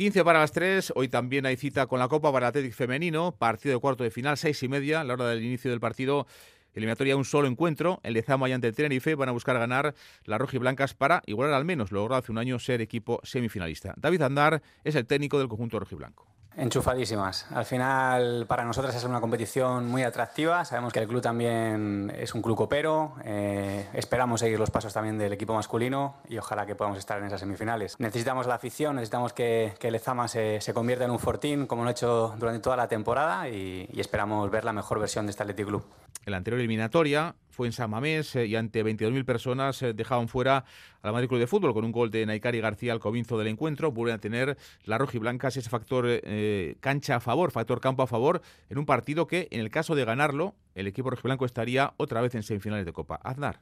15 0.00 0.24
para 0.24 0.40
las 0.40 0.52
3, 0.52 0.94
hoy 0.96 1.08
también 1.08 1.44
hay 1.44 1.58
cita 1.58 1.86
con 1.86 1.98
la 1.98 2.08
Copa 2.08 2.32
para 2.32 2.48
Atlético 2.48 2.74
Femenino, 2.74 3.32
partido 3.32 3.74
de 3.74 3.80
cuarto 3.82 4.02
de 4.02 4.10
final, 4.10 4.38
6 4.38 4.62
y 4.62 4.68
media, 4.68 5.04
la 5.04 5.12
hora 5.12 5.28
del 5.28 5.44
inicio 5.44 5.70
del 5.70 5.78
partido. 5.78 6.26
Eliminatoria 6.72 7.18
un 7.18 7.26
solo 7.26 7.48
encuentro, 7.48 8.00
el 8.02 8.14
de 8.14 8.22
Zama 8.22 8.48
y 8.48 8.52
ante 8.52 8.66
el 8.66 8.74
Tenerife 8.74 9.14
van 9.14 9.28
a 9.28 9.32
buscar 9.32 9.58
ganar 9.58 9.94
las 10.24 10.40
rojiblancas 10.40 10.94
para 10.94 11.22
igualar 11.26 11.52
al 11.52 11.66
menos, 11.66 11.92
logró 11.92 12.14
hace 12.14 12.32
un 12.32 12.38
año 12.38 12.58
ser 12.58 12.80
equipo 12.80 13.20
semifinalista. 13.24 13.92
David 13.98 14.22
Andar 14.22 14.62
es 14.84 14.94
el 14.94 15.04
técnico 15.04 15.38
del 15.38 15.48
conjunto 15.48 15.78
rojiblanco. 15.78 16.26
Enchufadísimas. 16.56 17.46
Al 17.52 17.64
final, 17.64 18.44
para 18.46 18.64
nosotras 18.64 18.94
es 18.94 19.04
una 19.04 19.20
competición 19.20 19.88
muy 19.88 20.02
atractiva. 20.02 20.64
Sabemos 20.64 20.92
que 20.92 20.98
el 20.98 21.06
club 21.06 21.22
también 21.22 22.12
es 22.16 22.34
un 22.34 22.42
club 22.42 22.56
copero. 22.56 23.14
Eh, 23.24 23.88
esperamos 23.94 24.40
seguir 24.40 24.58
los 24.58 24.70
pasos 24.70 24.92
también 24.92 25.16
del 25.16 25.32
equipo 25.32 25.54
masculino 25.54 26.16
y 26.28 26.38
ojalá 26.38 26.66
que 26.66 26.74
podamos 26.74 26.98
estar 26.98 27.18
en 27.18 27.26
esas 27.26 27.40
semifinales. 27.40 27.94
Necesitamos 27.98 28.46
la 28.46 28.54
afición, 28.54 28.96
necesitamos 28.96 29.32
que, 29.32 29.74
que 29.78 29.90
Lezama 29.90 30.26
se, 30.26 30.60
convierta 30.74 31.04
en 31.04 31.12
un 31.12 31.20
fortín, 31.20 31.66
como 31.66 31.82
lo 31.82 31.88
ha 31.88 31.92
hecho 31.92 32.34
durante 32.36 32.60
toda 32.60 32.76
la 32.76 32.88
temporada, 32.88 33.48
y, 33.48 33.88
y 33.92 34.00
esperamos 34.00 34.50
ver 34.50 34.64
la 34.64 34.72
mejor 34.72 34.98
versión 34.98 35.26
de 35.26 35.30
este 35.30 35.42
Athletic 35.44 35.66
Club. 35.66 35.84
En 36.26 36.32
la 36.32 36.36
anterior 36.36 36.60
eliminatoria 36.60 37.34
fue 37.48 37.66
en 37.66 37.72
San 37.72 37.90
Mamés 37.90 38.36
eh, 38.36 38.46
y 38.46 38.56
ante 38.56 38.84
22.000 38.84 39.24
personas 39.24 39.82
eh, 39.82 39.92
dejaban 39.92 40.28
fuera 40.28 40.64
a 41.02 41.06
la 41.06 41.12
Madrid 41.12 41.28
Club 41.28 41.40
de 41.40 41.46
Fútbol 41.46 41.74
con 41.74 41.84
un 41.84 41.92
gol 41.92 42.10
de 42.10 42.24
Naikari 42.24 42.60
García 42.60 42.92
al 42.92 43.00
comienzo 43.00 43.36
del 43.38 43.48
encuentro. 43.48 43.90
Vuelven 43.90 44.16
a 44.16 44.18
tener 44.18 44.56
las 44.84 44.98
rojiblancas 44.98 45.56
ese 45.56 45.68
factor 45.68 46.04
eh, 46.08 46.76
cancha 46.80 47.16
a 47.16 47.20
favor, 47.20 47.50
factor 47.50 47.80
campo 47.80 48.02
a 48.02 48.06
favor, 48.06 48.42
en 48.68 48.78
un 48.78 48.86
partido 48.86 49.26
que, 49.26 49.48
en 49.50 49.60
el 49.60 49.70
caso 49.70 49.94
de 49.94 50.04
ganarlo, 50.04 50.54
el 50.74 50.86
equipo 50.86 51.10
rojiblanco 51.10 51.44
estaría 51.44 51.94
otra 51.96 52.20
vez 52.20 52.34
en 52.34 52.42
semifinales 52.42 52.86
de 52.86 52.92
Copa. 52.92 53.20
Aznar. 53.22 53.60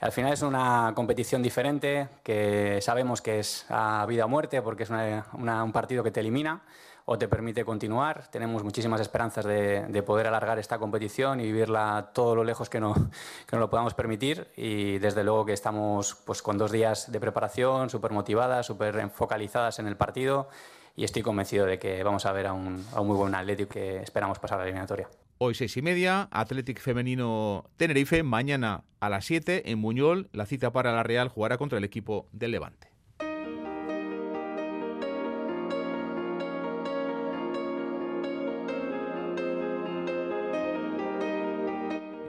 Al 0.00 0.12
final 0.12 0.32
es 0.32 0.40
una 0.40 0.92
competición 0.94 1.42
diferente, 1.42 2.08
que 2.24 2.78
sabemos 2.80 3.20
que 3.20 3.38
es 3.38 3.66
a 3.68 4.06
vida 4.08 4.24
o 4.24 4.28
muerte, 4.28 4.62
porque 4.62 4.84
es 4.84 4.90
un 4.90 5.72
partido 5.72 6.02
que 6.02 6.10
te 6.10 6.20
elimina 6.20 6.62
o 7.04 7.18
te 7.18 7.28
permite 7.28 7.64
continuar. 7.64 8.28
Tenemos 8.30 8.64
muchísimas 8.64 9.00
esperanzas 9.00 9.44
de, 9.44 9.86
de, 9.86 10.02
poder 10.02 10.26
alargar 10.26 10.58
esta 10.58 10.78
competición 10.78 11.40
y 11.40 11.44
vivirla 11.44 12.10
todo 12.14 12.34
lo 12.34 12.44
lejos 12.44 12.68
que, 12.68 12.80
no, 12.80 12.94
que 13.46 13.56
nos 13.56 13.60
lo 13.60 13.70
podamos 13.70 13.94
permitir. 13.94 14.48
Y 14.56 14.98
desde 14.98 15.24
luego 15.24 15.44
que 15.44 15.52
estamos 15.52 16.16
pues, 16.24 16.42
con 16.42 16.58
dos 16.58 16.72
días 16.72 17.10
de 17.10 17.20
preparación, 17.20 17.90
súper 17.90 18.12
motivadas, 18.12 18.66
súper 18.66 19.10
focalizadas 19.10 19.78
en 19.78 19.86
el 19.86 19.96
partido. 19.96 20.48
Y 20.96 21.04
estoy 21.04 21.22
convencido 21.22 21.66
de 21.66 21.78
que 21.78 22.02
vamos 22.02 22.26
a 22.26 22.32
ver 22.32 22.46
a 22.46 22.52
un, 22.52 22.84
a 22.94 23.00
un 23.00 23.06
muy 23.06 23.16
buen 23.16 23.34
Atlético 23.34 23.70
que 23.70 23.98
esperamos 24.02 24.38
pasar 24.38 24.58
a 24.58 24.62
la 24.62 24.68
eliminatoria. 24.68 25.08
Hoy 25.38 25.54
seis 25.54 25.74
y 25.78 25.80
media, 25.80 26.28
Athletic 26.32 26.80
Femenino 26.80 27.64
Tenerife. 27.78 28.22
Mañana 28.22 28.84
a 29.00 29.08
las 29.08 29.24
7 29.24 29.70
en 29.70 29.80
Buñol, 29.80 30.28
la 30.32 30.44
cita 30.44 30.70
para 30.70 30.92
la 30.92 31.02
Real 31.02 31.28
jugará 31.28 31.56
contra 31.56 31.78
el 31.78 31.84
equipo 31.84 32.28
del 32.32 32.50
Levante. 32.50 32.89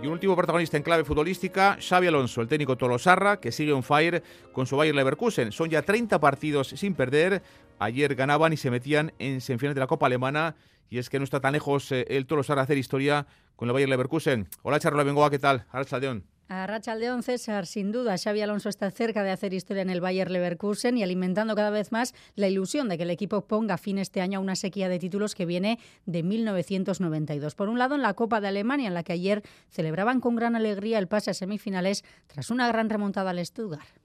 Y 0.02 0.08
un 0.08 0.14
último 0.14 0.36
protagonista 0.36 0.78
en 0.78 0.84
clave 0.84 1.04
futbolística, 1.04 1.78
Xavi 1.80 2.08
Alonso, 2.08 2.42
el 2.42 2.48
técnico 2.48 2.76
Tolosarra, 2.76 3.40
que 3.40 3.52
sigue 3.52 3.72
on 3.72 3.84
fire 3.84 4.24
con 4.52 4.66
su 4.66 4.76
Bayer 4.76 4.96
Leverkusen. 4.96 5.52
Son 5.52 5.70
ya 5.70 5.84
30 5.84 6.20
partidos 6.20 6.70
sin 6.70 6.96
perder. 6.96 7.44
Ayer 7.78 8.16
ganaban 8.16 8.52
y 8.52 8.58
se 8.58 8.72
metían 8.72 9.14
en 9.20 9.42
semifinales 9.42 9.76
de 9.76 9.82
la 9.82 9.86
Copa 9.86 10.08
Alemana. 10.08 10.56
Y 10.90 10.98
es 10.98 11.08
que 11.12 11.20
no 11.20 11.24
está 11.24 11.40
tan 11.40 11.54
lejos 11.54 11.92
eh, 11.92 12.08
el 12.10 12.26
Tolosarra 12.26 12.64
hacer 12.64 12.80
historia 12.80 13.28
con 13.56 13.70
el 13.70 13.74
Bayer 13.74 13.90
Leverkusen. 13.90 14.50
Hola, 14.64 14.80
Charlotte 14.80 15.06
Bengoa, 15.06 15.30
¿qué 15.30 15.38
tal? 15.38 15.66
Arrachaldeón. 15.72 16.26
A 16.54 16.68
Rachaldeón 16.68 17.24
César, 17.24 17.66
sin 17.66 17.94
duda, 17.94 18.18
Xavi 18.18 18.42
Alonso 18.42 18.68
está 18.68 18.92
cerca 18.92 19.24
de 19.24 19.32
hacer 19.32 19.54
historia 19.54 19.84
en 19.84 19.90
el 19.90 20.02
Bayer 20.02 20.30
Leverkusen 20.30 20.98
y 20.98 21.02
alimentando 21.02 21.56
cada 21.56 21.70
vez 21.70 21.94
más 21.94 22.14
la 22.36 22.50
ilusión 22.50 22.90
de 22.90 22.98
que 22.98 23.04
el 23.04 23.10
equipo 23.10 23.48
ponga 23.48 23.78
fin 23.78 23.98
este 23.98 24.20
año 24.20 24.40
a 24.40 24.42
una 24.42 24.58
sequía 24.58 24.90
de 24.90 25.00
títulos 25.00 25.34
que 25.34 25.46
viene 25.46 25.80
de 26.06 26.24
1992. 26.24 27.56
Por 27.56 27.70
un 27.70 27.80
lado, 27.80 27.96
en 27.96 28.02
la 28.02 28.16
Copa 28.16 28.42
de 28.42 28.50
Alemania, 28.50 28.90
en 28.90 28.94
la 28.94 29.04
que 29.04 29.14
ayer 29.14 29.44
celebraban 29.70 30.20
con 30.20 30.36
gran 30.36 30.58
alegría 30.58 31.00
el 31.00 31.08
pase 31.08 31.32
a 31.32 31.34
semifinales 31.34 32.04
tras 32.28 32.50
una 32.50 32.68
gran 32.68 32.90
remontada 32.90 33.30
al 33.30 33.46
Stuttgart. 33.46 34.01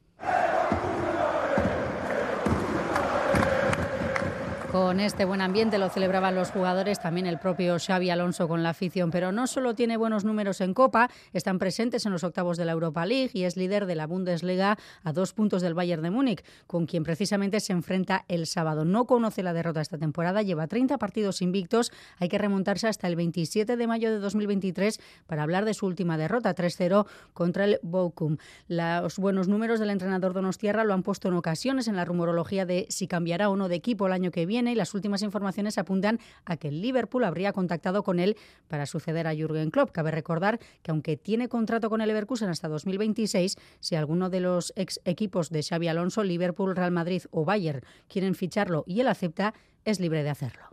Con 4.76 5.00
este 5.00 5.24
buen 5.24 5.40
ambiente 5.40 5.78
lo 5.78 5.88
celebraban 5.88 6.34
los 6.34 6.50
jugadores, 6.50 7.00
también 7.00 7.26
el 7.26 7.38
propio 7.38 7.78
Xavi 7.78 8.10
Alonso 8.10 8.46
con 8.46 8.62
la 8.62 8.68
afición, 8.68 9.10
pero 9.10 9.32
no 9.32 9.46
solo 9.46 9.74
tiene 9.74 9.96
buenos 9.96 10.26
números 10.26 10.60
en 10.60 10.74
Copa, 10.74 11.08
están 11.32 11.58
presentes 11.58 12.04
en 12.04 12.12
los 12.12 12.24
octavos 12.24 12.58
de 12.58 12.66
la 12.66 12.72
Europa 12.72 13.06
League 13.06 13.30
y 13.32 13.44
es 13.44 13.56
líder 13.56 13.86
de 13.86 13.94
la 13.94 14.06
Bundesliga 14.06 14.76
a 15.02 15.12
dos 15.14 15.32
puntos 15.32 15.62
del 15.62 15.72
Bayern 15.72 16.02
de 16.02 16.10
Múnich, 16.10 16.44
con 16.66 16.84
quien 16.84 17.04
precisamente 17.04 17.60
se 17.60 17.72
enfrenta 17.72 18.26
el 18.28 18.46
sábado. 18.46 18.84
No 18.84 19.06
conoce 19.06 19.42
la 19.42 19.54
derrota 19.54 19.80
esta 19.80 19.96
temporada, 19.96 20.42
lleva 20.42 20.66
30 20.66 20.98
partidos 20.98 21.40
invictos, 21.40 21.90
hay 22.18 22.28
que 22.28 22.36
remontarse 22.36 22.86
hasta 22.86 23.08
el 23.08 23.16
27 23.16 23.78
de 23.78 23.86
mayo 23.86 24.10
de 24.10 24.18
2023 24.18 25.00
para 25.26 25.42
hablar 25.42 25.64
de 25.64 25.72
su 25.72 25.86
última 25.86 26.18
derrota, 26.18 26.54
3-0 26.54 27.06
contra 27.32 27.64
el 27.64 27.78
Bochum. 27.82 28.36
Los 28.68 29.18
buenos 29.18 29.48
números 29.48 29.80
del 29.80 29.88
entrenador 29.88 30.34
Donostiarra 30.34 30.84
lo 30.84 30.92
han 30.92 31.02
puesto 31.02 31.28
en 31.28 31.34
ocasiones 31.34 31.88
en 31.88 31.96
la 31.96 32.04
rumorología 32.04 32.66
de 32.66 32.84
si 32.90 33.06
cambiará 33.06 33.48
o 33.48 33.56
no 33.56 33.70
de 33.70 33.76
equipo 33.76 34.06
el 34.06 34.12
año 34.12 34.30
que 34.30 34.44
viene 34.44 34.65
y 34.72 34.74
las 34.74 34.94
últimas 34.94 35.22
informaciones 35.22 35.78
apuntan 35.78 36.18
a 36.44 36.56
que 36.56 36.68
el 36.68 36.80
Liverpool 36.80 37.24
habría 37.24 37.52
contactado 37.52 38.02
con 38.02 38.18
él 38.18 38.36
para 38.68 38.86
suceder 38.86 39.26
a 39.26 39.34
Jürgen 39.34 39.70
Klopp. 39.70 39.90
Cabe 39.90 40.10
recordar 40.10 40.58
que 40.82 40.90
aunque 40.90 41.16
tiene 41.16 41.48
contrato 41.48 41.90
con 41.90 42.00
el 42.00 42.08
Leverkusen 42.08 42.48
hasta 42.48 42.68
2026, 42.68 43.56
si 43.80 43.94
alguno 43.94 44.30
de 44.30 44.40
los 44.40 44.72
ex 44.76 45.00
equipos 45.04 45.50
de 45.50 45.62
Xavi 45.62 45.88
Alonso, 45.88 46.22
Liverpool, 46.22 46.76
Real 46.76 46.92
Madrid 46.92 47.22
o 47.30 47.44
Bayern 47.44 47.82
quieren 48.08 48.34
ficharlo 48.34 48.84
y 48.86 49.00
él 49.00 49.08
acepta, 49.08 49.54
es 49.84 50.00
libre 50.00 50.22
de 50.22 50.30
hacerlo. 50.30 50.64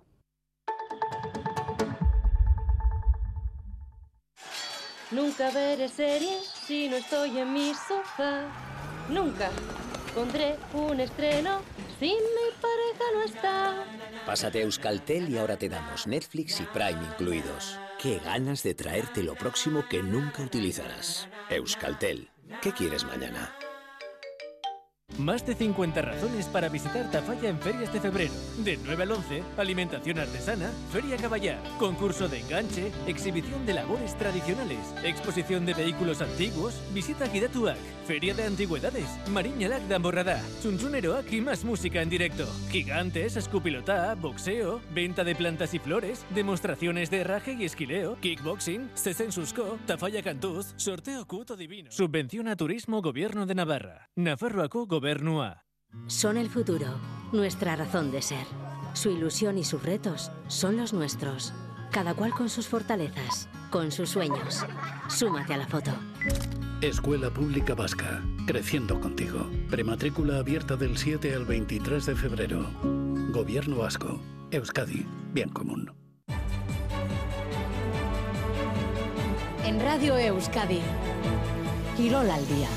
Nunca 5.11 5.51
veré 5.51 5.87
series 5.89 6.43
si 6.65 6.89
no 6.89 6.95
estoy 6.95 7.37
en 7.37 7.53
mi 7.53 7.73
sofá. 7.73 8.45
Nunca 9.09 9.51
pondré 10.15 10.55
un 10.73 10.99
estreno 10.99 11.59
si 11.99 12.05
mi 12.05 12.47
pareja 12.61 13.03
no 13.13 13.23
está. 13.23 13.85
Pásate 14.25 14.59
a 14.59 14.61
Euskaltel 14.63 15.29
y 15.29 15.37
ahora 15.37 15.57
te 15.57 15.69
damos 15.69 16.07
Netflix 16.07 16.59
y 16.61 16.63
Prime 16.65 17.03
incluidos. 17.11 17.79
Qué 17.99 18.19
ganas 18.19 18.63
de 18.63 18.73
traerte 18.73 19.23
lo 19.23 19.35
próximo 19.35 19.85
que 19.89 20.01
nunca 20.01 20.43
utilizarás. 20.43 21.27
Euskaltel, 21.49 22.29
¿qué 22.61 22.71
quieres 22.71 23.03
mañana? 23.05 23.53
Más 25.19 25.45
de 25.45 25.53
50 25.53 26.01
razones 26.01 26.47
para 26.47 26.69
visitar 26.69 27.09
Tafalla 27.11 27.49
en 27.49 27.59
ferias 27.59 27.93
de 27.93 28.01
febrero. 28.01 28.33
De 28.63 28.79
9 28.83 29.03
al 29.03 29.11
11, 29.11 29.43
alimentación 29.57 30.17
artesana, 30.17 30.71
feria 30.91 31.17
caballar, 31.17 31.59
concurso 31.77 32.27
de 32.27 32.39
enganche, 32.39 32.91
exhibición 33.05 33.65
de 33.65 33.75
labores 33.75 34.17
tradicionales, 34.17 34.79
exposición 35.03 35.65
de 35.65 35.75
vehículos 35.75 36.21
antiguos, 36.21 36.81
visita 36.93 37.27
Gidatuak, 37.27 37.77
feria 38.07 38.33
de 38.33 38.45
antigüedades, 38.45 39.07
Mariñalak 39.29 39.83
de 39.83 39.95
Amborradá, 39.95 40.41
Chunchuneroak 40.61 41.31
y 41.31 41.41
más 41.41 41.63
música 41.63 42.01
en 42.01 42.09
directo. 42.09 42.47
Gigantes, 42.69 43.35
escupilotá, 43.35 44.15
boxeo, 44.15 44.81
venta 44.93 45.23
de 45.23 45.35
plantas 45.35 45.73
y 45.75 45.79
flores, 45.79 46.25
demostraciones 46.33 47.11
de 47.11 47.19
herraje 47.19 47.53
y 47.53 47.65
esquileo, 47.65 48.17
kickboxing, 48.19 48.89
Sesensusco, 48.95 49.77
Tafalla 49.85 50.23
Cantuz, 50.23 50.73
sorteo 50.77 51.27
cuto 51.27 51.55
divino. 51.55 51.91
Subvenciona 51.91 52.55
Turismo 52.55 53.01
Gobierno 53.01 53.45
de 53.45 53.55
Navarra. 53.55 54.09
Nafarroaco 54.15 54.87
Gobernua. 55.03 55.65
Son 56.07 56.37
el 56.37 56.49
futuro, 56.49 56.87
nuestra 57.33 57.75
razón 57.75 58.09
de 58.09 58.21
ser. 58.21 58.47
Su 58.93 59.09
ilusión 59.09 59.57
y 59.57 59.65
sus 59.65 59.83
retos 59.83 60.31
son 60.47 60.77
los 60.77 60.93
nuestros. 60.93 61.53
Cada 61.91 62.13
cual 62.13 62.31
con 62.31 62.47
sus 62.47 62.69
fortalezas, 62.69 63.49
con 63.69 63.91
sus 63.91 64.11
sueños. 64.11 64.65
Súmate 65.09 65.55
a 65.55 65.57
la 65.57 65.67
foto. 65.67 65.91
Escuela 66.79 67.29
Pública 67.29 67.75
Vasca, 67.75 68.23
creciendo 68.47 68.97
contigo. 69.01 69.51
Prematrícula 69.69 70.37
abierta 70.37 70.77
del 70.77 70.97
7 70.97 71.35
al 71.35 71.43
23 71.43 72.05
de 72.05 72.15
febrero. 72.15 72.65
Gobierno 73.33 73.79
Vasco, 73.79 74.21
Euskadi, 74.51 75.05
bien 75.33 75.49
común. 75.49 75.91
En 79.65 79.81
Radio 79.81 80.17
Euskadi, 80.17 80.79
Quirol 81.97 82.29
al 82.31 82.47
día. 82.47 82.69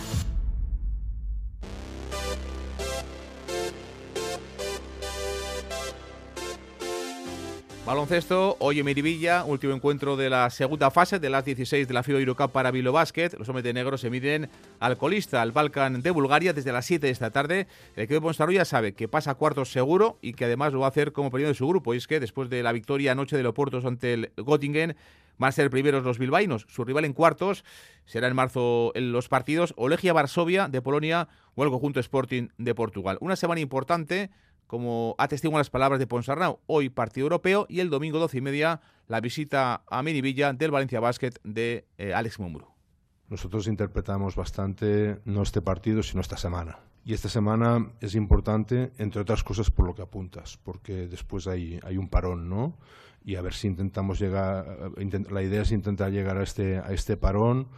Baloncesto, 7.86 8.56
hoy 8.58 8.80
en 8.80 8.84
Miribilla, 8.84 9.44
último 9.44 9.72
encuentro 9.72 10.16
de 10.16 10.28
la 10.28 10.50
segunda 10.50 10.90
fase 10.90 11.20
de 11.20 11.30
las 11.30 11.44
16 11.44 11.86
de 11.86 11.94
la 11.94 12.02
FIBA 12.02 12.18
Eurocup 12.18 12.50
para 12.50 12.72
Vilo 12.72 12.90
Basket. 12.90 13.30
Los 13.38 13.48
hombres 13.48 13.62
de 13.62 13.72
negro 13.72 13.96
se 13.96 14.10
miden 14.10 14.50
al 14.80 14.96
colista, 14.98 15.40
al 15.40 15.52
Balkan 15.52 16.02
de 16.02 16.10
Bulgaria, 16.10 16.52
desde 16.52 16.72
las 16.72 16.84
7 16.84 17.06
de 17.06 17.12
esta 17.12 17.30
tarde. 17.30 17.68
El 17.94 18.02
equipo 18.02 18.14
de 18.14 18.20
Ponsarro 18.22 18.50
ya 18.50 18.64
sabe 18.64 18.94
que 18.94 19.06
pasa 19.06 19.36
cuartos 19.36 19.70
seguro 19.70 20.18
y 20.20 20.32
que 20.32 20.46
además 20.46 20.72
lo 20.72 20.80
va 20.80 20.86
a 20.86 20.88
hacer 20.88 21.12
como 21.12 21.30
periodo 21.30 21.50
de 21.50 21.54
su 21.54 21.68
grupo. 21.68 21.94
Y 21.94 21.98
es 21.98 22.08
que 22.08 22.18
después 22.18 22.50
de 22.50 22.64
la 22.64 22.72
victoria 22.72 23.12
anoche 23.12 23.36
de 23.36 23.44
Loportos 23.44 23.84
ante 23.84 24.14
el 24.14 24.32
Göttingen, 24.36 24.96
van 25.38 25.50
a 25.50 25.52
ser 25.52 25.70
primeros 25.70 26.02
los 26.02 26.18
bilbaínos. 26.18 26.66
Su 26.68 26.84
rival 26.84 27.04
en 27.04 27.12
cuartos 27.12 27.64
será 28.04 28.26
en 28.26 28.34
marzo 28.34 28.90
en 28.96 29.12
los 29.12 29.28
partidos 29.28 29.74
Olegia 29.76 30.12
Varsovia 30.12 30.66
de 30.66 30.82
Polonia 30.82 31.28
o 31.54 31.62
el 31.62 31.70
conjunto 31.70 32.00
Sporting 32.00 32.48
de 32.58 32.74
Portugal. 32.74 33.16
Una 33.20 33.36
semana 33.36 33.60
importante 33.60 34.30
como 34.66 35.14
atestiguan 35.18 35.58
las 35.58 35.70
palabras 35.70 35.98
de 35.98 36.06
Ponsarnau. 36.06 36.60
Hoy 36.66 36.88
partido 36.88 37.26
europeo 37.26 37.66
y 37.68 37.80
el 37.80 37.90
domingo 37.90 38.18
12 38.18 38.38
y 38.38 38.40
media 38.40 38.80
la 39.08 39.20
visita 39.20 39.82
a 39.88 40.02
Minivilla 40.02 40.52
del 40.52 40.70
Valencia 40.70 41.00
Basket 41.00 41.32
de 41.44 41.86
eh, 41.98 42.14
Alex 42.14 42.38
Mumuru. 42.38 42.66
Nosotros 43.28 43.66
interpretamos 43.66 44.36
bastante 44.36 45.20
no 45.24 45.42
este 45.42 45.60
partido, 45.60 46.02
sino 46.02 46.20
esta 46.20 46.36
semana. 46.36 46.78
Y 47.04 47.12
esta 47.12 47.28
semana 47.28 47.92
es 48.00 48.14
importante, 48.14 48.92
entre 48.98 49.22
otras 49.22 49.44
cosas, 49.44 49.70
por 49.70 49.86
lo 49.86 49.94
que 49.94 50.02
apuntas, 50.02 50.58
porque 50.62 51.06
después 51.06 51.46
hay, 51.46 51.78
hay 51.84 51.96
un 51.96 52.08
parón, 52.08 52.48
¿no? 52.48 52.76
Y 53.24 53.36
a 53.36 53.42
ver 53.42 53.54
si 53.54 53.66
intentamos 53.66 54.18
llegar, 54.18 54.92
la 55.30 55.42
idea 55.42 55.62
es 55.62 55.72
intentar 55.72 56.10
llegar 56.12 56.36
a 56.36 56.42
este, 56.42 56.78
a 56.78 56.92
este 56.92 57.16
parón 57.16 57.68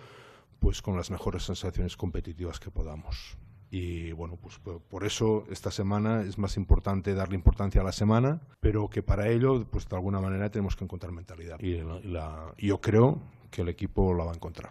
pues 0.61 0.83
con 0.83 0.97
las 0.97 1.11
mejores 1.11 1.45
sensaciones 1.45 1.97
competitivas 1.97 2.59
que 2.61 2.71
podamos. 2.71 3.37
Y 3.71 4.13
bueno, 4.13 4.39
pues 4.41 4.59
por 4.59 5.05
eso 5.05 5.45
esta 5.51 5.71
semana 5.71 6.23
es 6.23 6.39
más 6.39 6.57
importante 6.57 7.15
darle 7.15 7.35
importancia 7.35 7.83
a 7.83 7.85
la 7.85 7.93
semana, 7.93 8.41
pero 8.61 8.89
que 8.89 9.03
para 9.03 9.29
ello, 9.29 9.67
pues 9.71 9.87
de 9.89 9.97
alguna 9.97 10.21
manera 10.21 10.51
tenemos 10.51 10.75
que 10.75 10.85
encontrar 10.85 11.13
mentalidad. 11.13 11.61
Y, 11.61 11.83
la, 12.05 12.55
yo 12.57 12.81
creo 12.81 13.19
que 13.51 13.63
el 13.63 13.69
equipo 13.69 14.15
la 14.15 14.25
va 14.25 14.33
a 14.33 14.35
encontrar. 14.35 14.71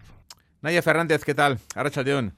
Naya 0.62 0.82
Fernández, 0.82 1.24
¿qué 1.24 1.36
tal? 1.36 1.60
Arracha 1.76 2.02
León. 2.02 2.34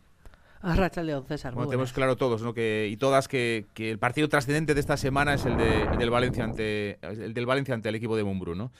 Arracha 0.61 1.01
León, 1.01 1.23
César. 1.25 1.53
Bueno, 1.53 1.69
tenemos 1.69 1.93
claro 1.93 2.17
todos, 2.17 2.41
¿no? 2.41 2.53
Que, 2.53 2.89
y 2.91 2.97
todas 2.97 3.29
que, 3.29 3.65
que 3.73 3.91
el 3.91 3.97
partido 3.97 4.27
trascendente 4.27 4.73
de 4.73 4.81
esta 4.81 4.97
semana 4.97 5.33
es 5.33 5.45
el, 5.45 5.55
de, 5.55 5.87
del 5.97 6.09
Valencia 6.09 6.43
ante 6.43 6.99
el 7.01 7.33
del 7.33 7.45
Valencia 7.45 7.73
ante 7.73 7.87
el 7.87 7.95
equipo 7.95 8.17
de 8.17 8.25
Mumbrú, 8.25 8.55
¿no? 8.55 8.71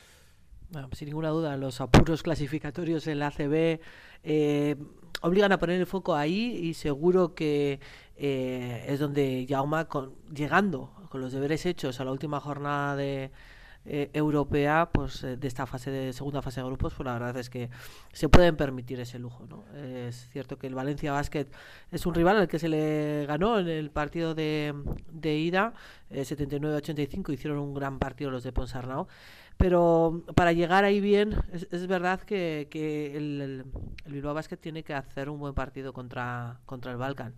Bueno, 0.72 0.90
sin 0.92 1.08
ninguna 1.08 1.30
duda, 1.30 1.56
los 1.56 1.80
apuros 1.82 2.22
clasificatorios 2.22 3.08
en 3.08 3.20
la 3.20 3.28
ACB 3.28 3.80
eh, 4.24 4.76
obligan 5.22 5.52
a 5.52 5.60
poner 5.60 5.80
el 5.80 5.86
foco 5.86 6.16
ahí 6.16 6.58
y 6.62 6.74
seguro 6.74 7.34
que 7.36 7.80
eh, 8.18 8.86
es 8.88 9.00
donde 9.00 9.46
Jauma, 9.48 9.86
con, 9.86 10.14
llegando 10.34 10.92
con 11.10 11.22
los 11.22 11.32
deberes 11.32 11.66
hechos 11.66 12.00
a 12.00 12.06
la 12.06 12.12
última 12.12 12.40
jornada 12.40 12.96
de, 12.96 13.32
eh, 13.86 14.10
europea 14.14 14.90
pues 14.92 15.22
de 15.22 15.48
esta 15.48 15.66
fase 15.66 15.90
de 15.90 16.12
segunda 16.12 16.42
fase 16.42 16.60
de 16.60 16.68
grupos 16.68 16.94
pues 16.94 17.06
la 17.06 17.14
verdad 17.14 17.38
es 17.38 17.50
que 17.50 17.70
se 18.12 18.28
pueden 18.28 18.58
permitir 18.58 19.00
ese 19.00 19.18
lujo 19.18 19.48
¿no? 19.48 19.64
es 19.74 20.28
cierto 20.32 20.60
que 20.60 20.68
el 20.68 20.76
Valencia 20.76 21.14
Basket 21.14 21.48
es 21.90 22.06
un 22.06 22.14
rival 22.14 22.38
al 22.38 22.48
que 22.50 22.60
se 22.60 22.68
le 22.68 23.26
ganó 23.26 23.58
en 23.58 23.70
el 23.70 23.90
partido 23.90 24.36
de, 24.36 24.76
de 25.12 25.38
ida 25.38 25.74
79-85 26.12 27.34
hicieron 27.34 27.58
un 27.60 27.74
gran 27.74 28.00
partido 28.00 28.30
los 28.30 28.44
de 28.44 28.52
Ponsarnau 28.52 29.08
pero 29.60 30.24
para 30.36 30.54
llegar 30.54 30.86
ahí 30.86 31.02
bien, 31.02 31.36
es, 31.52 31.86
verdad 31.86 32.22
que, 32.22 32.70
que 32.72 33.18
el, 33.18 33.42
el, 33.42 33.66
Bilbao 34.06 34.34
Basket 34.34 34.56
tiene 34.56 34.84
que 34.84 34.94
hacer 34.94 35.30
un 35.30 35.38
buen 35.38 35.54
partido 35.54 35.92
contra, 35.92 36.62
contra 36.66 36.94
el 36.94 36.98
Balkan. 36.98 37.36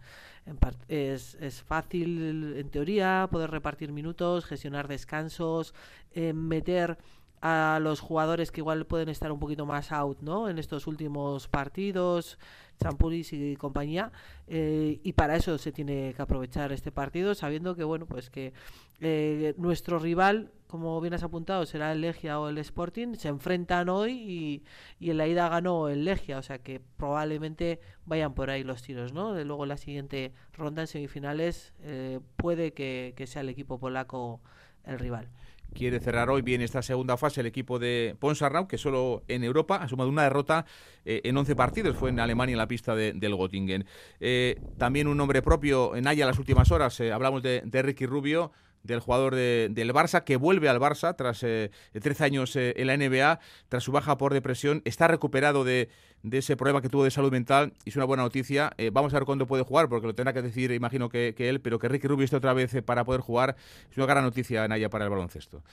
es, 0.87 1.33
es, 1.41 1.63
fácil, 1.63 2.57
en 2.57 2.69
teoría, 2.69 3.27
poder 3.31 3.49
repartir 3.49 3.91
minutos, 3.91 4.45
gestionar 4.45 4.87
descansos, 4.87 5.73
eh, 6.11 6.31
meter 6.33 6.99
a 7.41 7.79
los 7.81 8.01
jugadores 8.01 8.51
que 8.51 8.61
igual 8.61 8.85
pueden 8.85 9.09
estar 9.09 9.31
un 9.31 9.39
poquito 9.39 9.65
más 9.65 9.91
out 9.91 10.21
¿no? 10.21 10.47
en 10.47 10.59
estos 10.59 10.85
últimos 10.85 11.47
partidos, 11.47 12.37
Champuris 12.79 13.33
y 13.33 13.55
compañía, 13.55 14.11
eh, 14.47 14.99
y 15.03 15.13
para 15.13 15.35
eso 15.35 15.57
se 15.57 15.71
tiene 15.71 16.13
que 16.15 16.21
aprovechar 16.21 16.71
este 16.71 16.91
partido, 16.91 17.33
sabiendo 17.33 17.75
que 17.75 17.83
bueno 17.83 18.05
pues 18.05 18.29
que 18.29 18.53
eh, 18.99 19.55
nuestro 19.57 19.97
rival 19.97 20.51
como 20.71 20.99
bien 21.01 21.13
has 21.13 21.23
apuntado, 21.23 21.65
será 21.65 21.91
el 21.91 22.01
Legia 22.01 22.39
o 22.39 22.49
el 22.49 22.57
Sporting, 22.57 23.15
se 23.15 23.27
enfrentan 23.27 23.89
hoy 23.89 24.13
y, 24.13 24.63
y, 24.99 25.11
en 25.11 25.17
la 25.17 25.27
ida 25.27 25.49
ganó 25.49 25.89
el 25.89 26.05
Legia, 26.05 26.37
o 26.37 26.41
sea 26.41 26.59
que 26.59 26.81
probablemente 26.97 27.79
vayan 28.05 28.33
por 28.33 28.49
ahí 28.49 28.63
los 28.63 28.81
tiros, 28.81 29.13
¿no? 29.13 29.33
De 29.33 29.45
luego 29.45 29.65
la 29.65 29.77
siguiente 29.77 30.33
ronda 30.53 30.81
en 30.81 30.87
semifinales 30.87 31.73
eh, 31.81 32.19
puede 32.37 32.73
que, 32.73 33.13
que 33.17 33.27
sea 33.27 33.41
el 33.41 33.49
equipo 33.49 33.79
polaco 33.79 34.41
el 34.85 34.97
rival 34.97 35.29
quiere 35.73 35.99
cerrar 35.99 36.29
hoy 36.29 36.41
bien 36.41 36.61
esta 36.61 36.81
segunda 36.81 37.17
fase 37.17 37.41
el 37.41 37.47
equipo 37.47 37.79
de 37.79 38.15
Ponsarnau, 38.19 38.67
que 38.67 38.77
solo 38.77 39.23
en 39.27 39.43
Europa 39.43 39.77
ha 39.77 39.87
sumado 39.87 40.09
una 40.09 40.23
derrota 40.23 40.65
eh, 41.05 41.21
en 41.23 41.37
11 41.37 41.55
partidos, 41.55 41.95
fue 41.95 42.09
en 42.09 42.19
Alemania 42.19 42.53
en 42.53 42.57
la 42.57 42.67
pista 42.67 42.95
de, 42.95 43.13
del 43.13 43.35
Göttingen. 43.37 43.85
Eh, 44.19 44.59
también 44.77 45.07
un 45.07 45.17
nombre 45.17 45.41
propio 45.41 45.95
en 45.95 46.07
Haya 46.07 46.25
las 46.25 46.39
últimas 46.39 46.71
horas, 46.71 46.99
eh, 46.99 47.11
hablamos 47.11 47.41
de 47.41 47.61
Ricky 47.81 48.05
Rubio, 48.05 48.51
del 48.83 48.99
jugador 48.99 49.35
del 49.35 49.93
Barça, 49.93 50.23
que 50.23 50.37
vuelve 50.37 50.69
al 50.69 50.79
Barça 50.79 51.15
tras 51.15 51.39
13 51.39 52.23
años 52.23 52.55
en 52.55 52.87
la 52.87 52.97
NBA, 52.97 53.39
tras 53.69 53.83
su 53.83 53.91
baja 53.91 54.17
por 54.17 54.33
depresión, 54.33 54.81
está 54.85 55.07
recuperado 55.07 55.63
de, 55.63 55.89
de, 56.23 56.37
ese 56.39 56.57
problema 56.57 56.81
que 56.81 56.89
tuvo 56.89 57.03
de 57.03 57.11
salud 57.11 57.31
mental, 57.31 57.73
y 57.85 57.89
es 57.89 57.95
una 57.95 58.05
buena 58.05 58.23
noticia. 58.23 58.71
vamos 58.91 59.13
a 59.13 59.17
ver 59.17 59.25
cuándo 59.25 59.47
puede 59.47 59.63
jugar, 59.63 59.89
porque 59.89 60.07
lo 60.07 60.15
tendrá 60.15 60.33
que 60.33 60.41
decir, 60.41 60.71
imagino 60.71 61.09
que, 61.09 61.33
que 61.35 61.49
él, 61.49 61.61
pero 61.61 61.79
que 61.79 61.87
Ricky 61.89 62.07
Rubio 62.07 62.25
esté 62.25 62.37
otra 62.37 62.53
vez 62.53 62.75
para 62.85 63.03
poder 63.03 63.21
jugar, 63.21 63.55
es 63.89 63.97
una 63.97 64.05
gran 64.05 64.23
noticia, 64.23 64.67
Naya, 64.67 64.89
para 64.89 65.05
el 65.05 65.09
baloncesto 65.11 65.63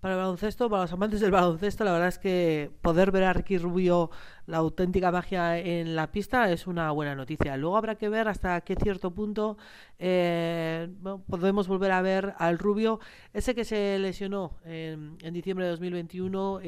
para 0.00 0.14
el 0.14 0.20
baloncesto, 0.20 0.70
para 0.70 0.82
los 0.82 0.92
amantes 0.92 1.20
del 1.20 1.30
baloncesto, 1.30 1.84
la 1.84 1.92
verdad 1.92 2.08
es 2.08 2.18
que 2.18 2.70
poder 2.80 3.10
ver 3.10 3.24
a 3.24 3.32
Ricky 3.34 3.58
Rubio 3.58 4.10
la 4.46 4.56
auténtica 4.56 5.12
magia 5.12 5.58
en 5.58 5.94
la 5.94 6.10
pista 6.10 6.50
es 6.50 6.66
una 6.66 6.90
buena 6.90 7.14
noticia. 7.14 7.56
Luego 7.56 7.76
habrá 7.76 7.96
que 7.96 8.08
ver 8.08 8.26
hasta 8.26 8.60
qué 8.62 8.74
cierto 8.76 9.12
punto 9.12 9.58
eh, 9.98 10.88
podemos 11.28 11.68
volver 11.68 11.92
a 11.92 12.02
ver 12.02 12.34
al 12.38 12.58
Rubio, 12.58 12.98
ese 13.34 13.54
que 13.54 13.64
se 13.64 13.98
lesionó 13.98 14.56
en, 14.64 15.18
diciembre 15.32 15.66
de 15.66 15.70
2021, 15.72 16.60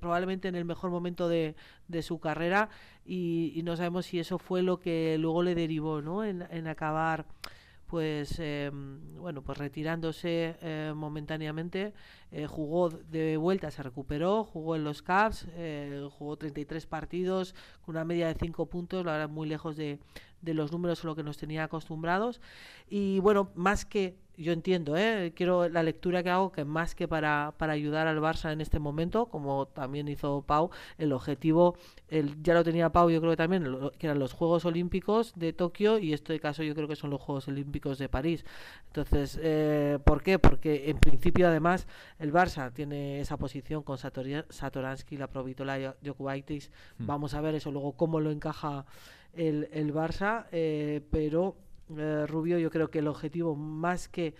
probablemente 0.00 0.48
en 0.48 0.56
el 0.56 0.64
mejor 0.64 0.90
momento 0.90 1.28
de, 1.28 1.54
su 2.02 2.18
carrera, 2.18 2.70
y, 3.04 3.60
no 3.64 3.76
sabemos 3.76 4.06
si 4.06 4.18
eso 4.18 4.38
fue 4.38 4.62
lo 4.62 4.80
que 4.80 5.16
luego 5.18 5.42
le 5.42 5.54
derivó 5.54 6.00
¿no? 6.00 6.24
en 6.24 6.66
acabar 6.66 7.26
pues 7.88 8.38
em, 8.38 9.00
bueno 9.16 9.42
pues 9.42 9.58
retirándose 9.58 10.56
eh, 10.60 10.92
momentáneamente 10.94 11.94
eh, 12.30 12.46
jugó 12.46 12.90
de 12.90 13.38
vuelta 13.38 13.70
se 13.70 13.82
recuperó 13.82 14.44
jugó 14.44 14.76
en 14.76 14.84
los 14.84 15.02
Caps 15.02 15.48
eh, 15.56 16.06
jugó 16.18 16.36
33 16.36 16.86
partidos 16.86 17.54
con 17.84 17.96
una 17.96 18.04
media 18.04 18.28
de 18.28 18.34
5 18.34 18.66
puntos 18.66 19.04
la 19.04 19.12
verdad 19.12 19.28
muy 19.30 19.48
lejos 19.48 19.76
de, 19.76 19.98
de 20.42 20.54
los 20.54 20.72
números 20.72 21.04
a 21.04 21.06
lo 21.06 21.16
que 21.16 21.22
nos 21.22 21.36
tenía 21.36 21.64
acostumbrados 21.64 22.40
y 22.88 23.18
bueno 23.20 23.50
más 23.54 23.84
que 23.84 24.16
yo 24.38 24.52
entiendo, 24.52 24.96
¿eh? 24.96 25.32
quiero 25.34 25.68
la 25.68 25.82
lectura 25.82 26.22
que 26.22 26.30
hago 26.30 26.52
que 26.52 26.64
más 26.64 26.94
que 26.94 27.08
para, 27.08 27.54
para 27.58 27.72
ayudar 27.72 28.06
al 28.06 28.20
Barça 28.20 28.52
en 28.52 28.60
este 28.60 28.78
momento, 28.78 29.26
como 29.26 29.66
también 29.66 30.06
hizo 30.06 30.42
Pau, 30.42 30.70
el 30.96 31.12
objetivo, 31.12 31.76
el, 32.08 32.40
ya 32.40 32.54
lo 32.54 32.62
tenía 32.62 32.90
Pau, 32.90 33.10
yo 33.10 33.20
creo 33.20 33.32
que 33.32 33.36
también, 33.36 33.90
que 33.98 34.06
eran 34.06 34.20
los 34.20 34.32
Juegos 34.32 34.64
Olímpicos 34.64 35.32
de 35.34 35.52
Tokio 35.52 35.98
y 35.98 36.12
este 36.12 36.38
caso 36.38 36.62
yo 36.62 36.76
creo 36.76 36.86
que 36.86 36.94
son 36.94 37.10
los 37.10 37.20
Juegos 37.20 37.48
Olímpicos 37.48 37.98
de 37.98 38.08
París. 38.08 38.44
Entonces, 38.86 39.38
eh, 39.42 39.98
¿por 40.04 40.22
qué? 40.22 40.38
Porque 40.38 40.88
en 40.88 40.98
principio 40.98 41.48
además 41.48 41.88
el 42.20 42.32
Barça 42.32 42.72
tiene 42.72 43.20
esa 43.20 43.36
posición 43.38 43.82
con 43.82 43.98
Satoransky, 43.98 45.16
la 45.16 45.26
Provitola, 45.26 45.96
Jokubaitis, 46.04 46.70
hmm. 46.98 47.06
vamos 47.06 47.34
a 47.34 47.40
ver 47.40 47.56
eso 47.56 47.72
luego 47.72 47.92
cómo 47.92 48.20
lo 48.20 48.30
encaja 48.30 48.86
el, 49.34 49.68
el 49.72 49.94
Barça, 49.94 50.46
eh, 50.52 51.00
pero 51.10 51.56
eh, 51.96 52.26
Rubio, 52.26 52.58
yo 52.58 52.70
creo 52.70 52.90
que 52.90 52.98
el 52.98 53.08
objetivo 53.08 53.54
más 53.54 54.08
que, 54.08 54.34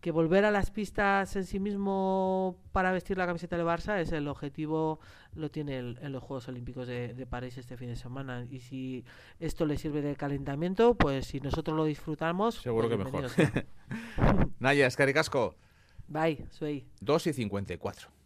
que 0.00 0.10
volver 0.10 0.44
a 0.44 0.50
las 0.50 0.70
pistas 0.70 1.34
en 1.36 1.44
sí 1.44 1.58
mismo 1.60 2.56
para 2.72 2.92
vestir 2.92 3.18
la 3.18 3.26
camiseta 3.26 3.56
del 3.56 3.66
Barça 3.66 4.00
es 4.00 4.12
el 4.12 4.28
objetivo, 4.28 5.00
lo 5.34 5.50
tiene 5.50 5.78
en 5.78 6.12
los 6.12 6.22
Juegos 6.22 6.48
Olímpicos 6.48 6.86
de, 6.86 7.26
París 7.28 7.58
este 7.58 7.76
fin 7.76 7.88
de 7.88 7.96
semana. 7.96 8.46
Y 8.50 8.60
si 8.60 9.04
esto 9.40 9.66
le 9.66 9.76
sirve 9.78 10.02
de 10.02 10.16
calentamiento, 10.16 10.94
pues 10.94 11.26
si 11.26 11.40
nosotros 11.40 11.76
lo 11.76 11.84
disfrutamos, 11.84 12.56
seguro 12.56 12.88
pues 12.88 13.10
que 13.10 13.38
mejor. 13.38 14.48
Naya, 14.58 14.86
Escaricasco. 14.86 15.56
Bye, 16.08 16.46
soy. 16.50 16.86
2 17.00 17.26
y 17.28 17.32
54. 17.32 18.21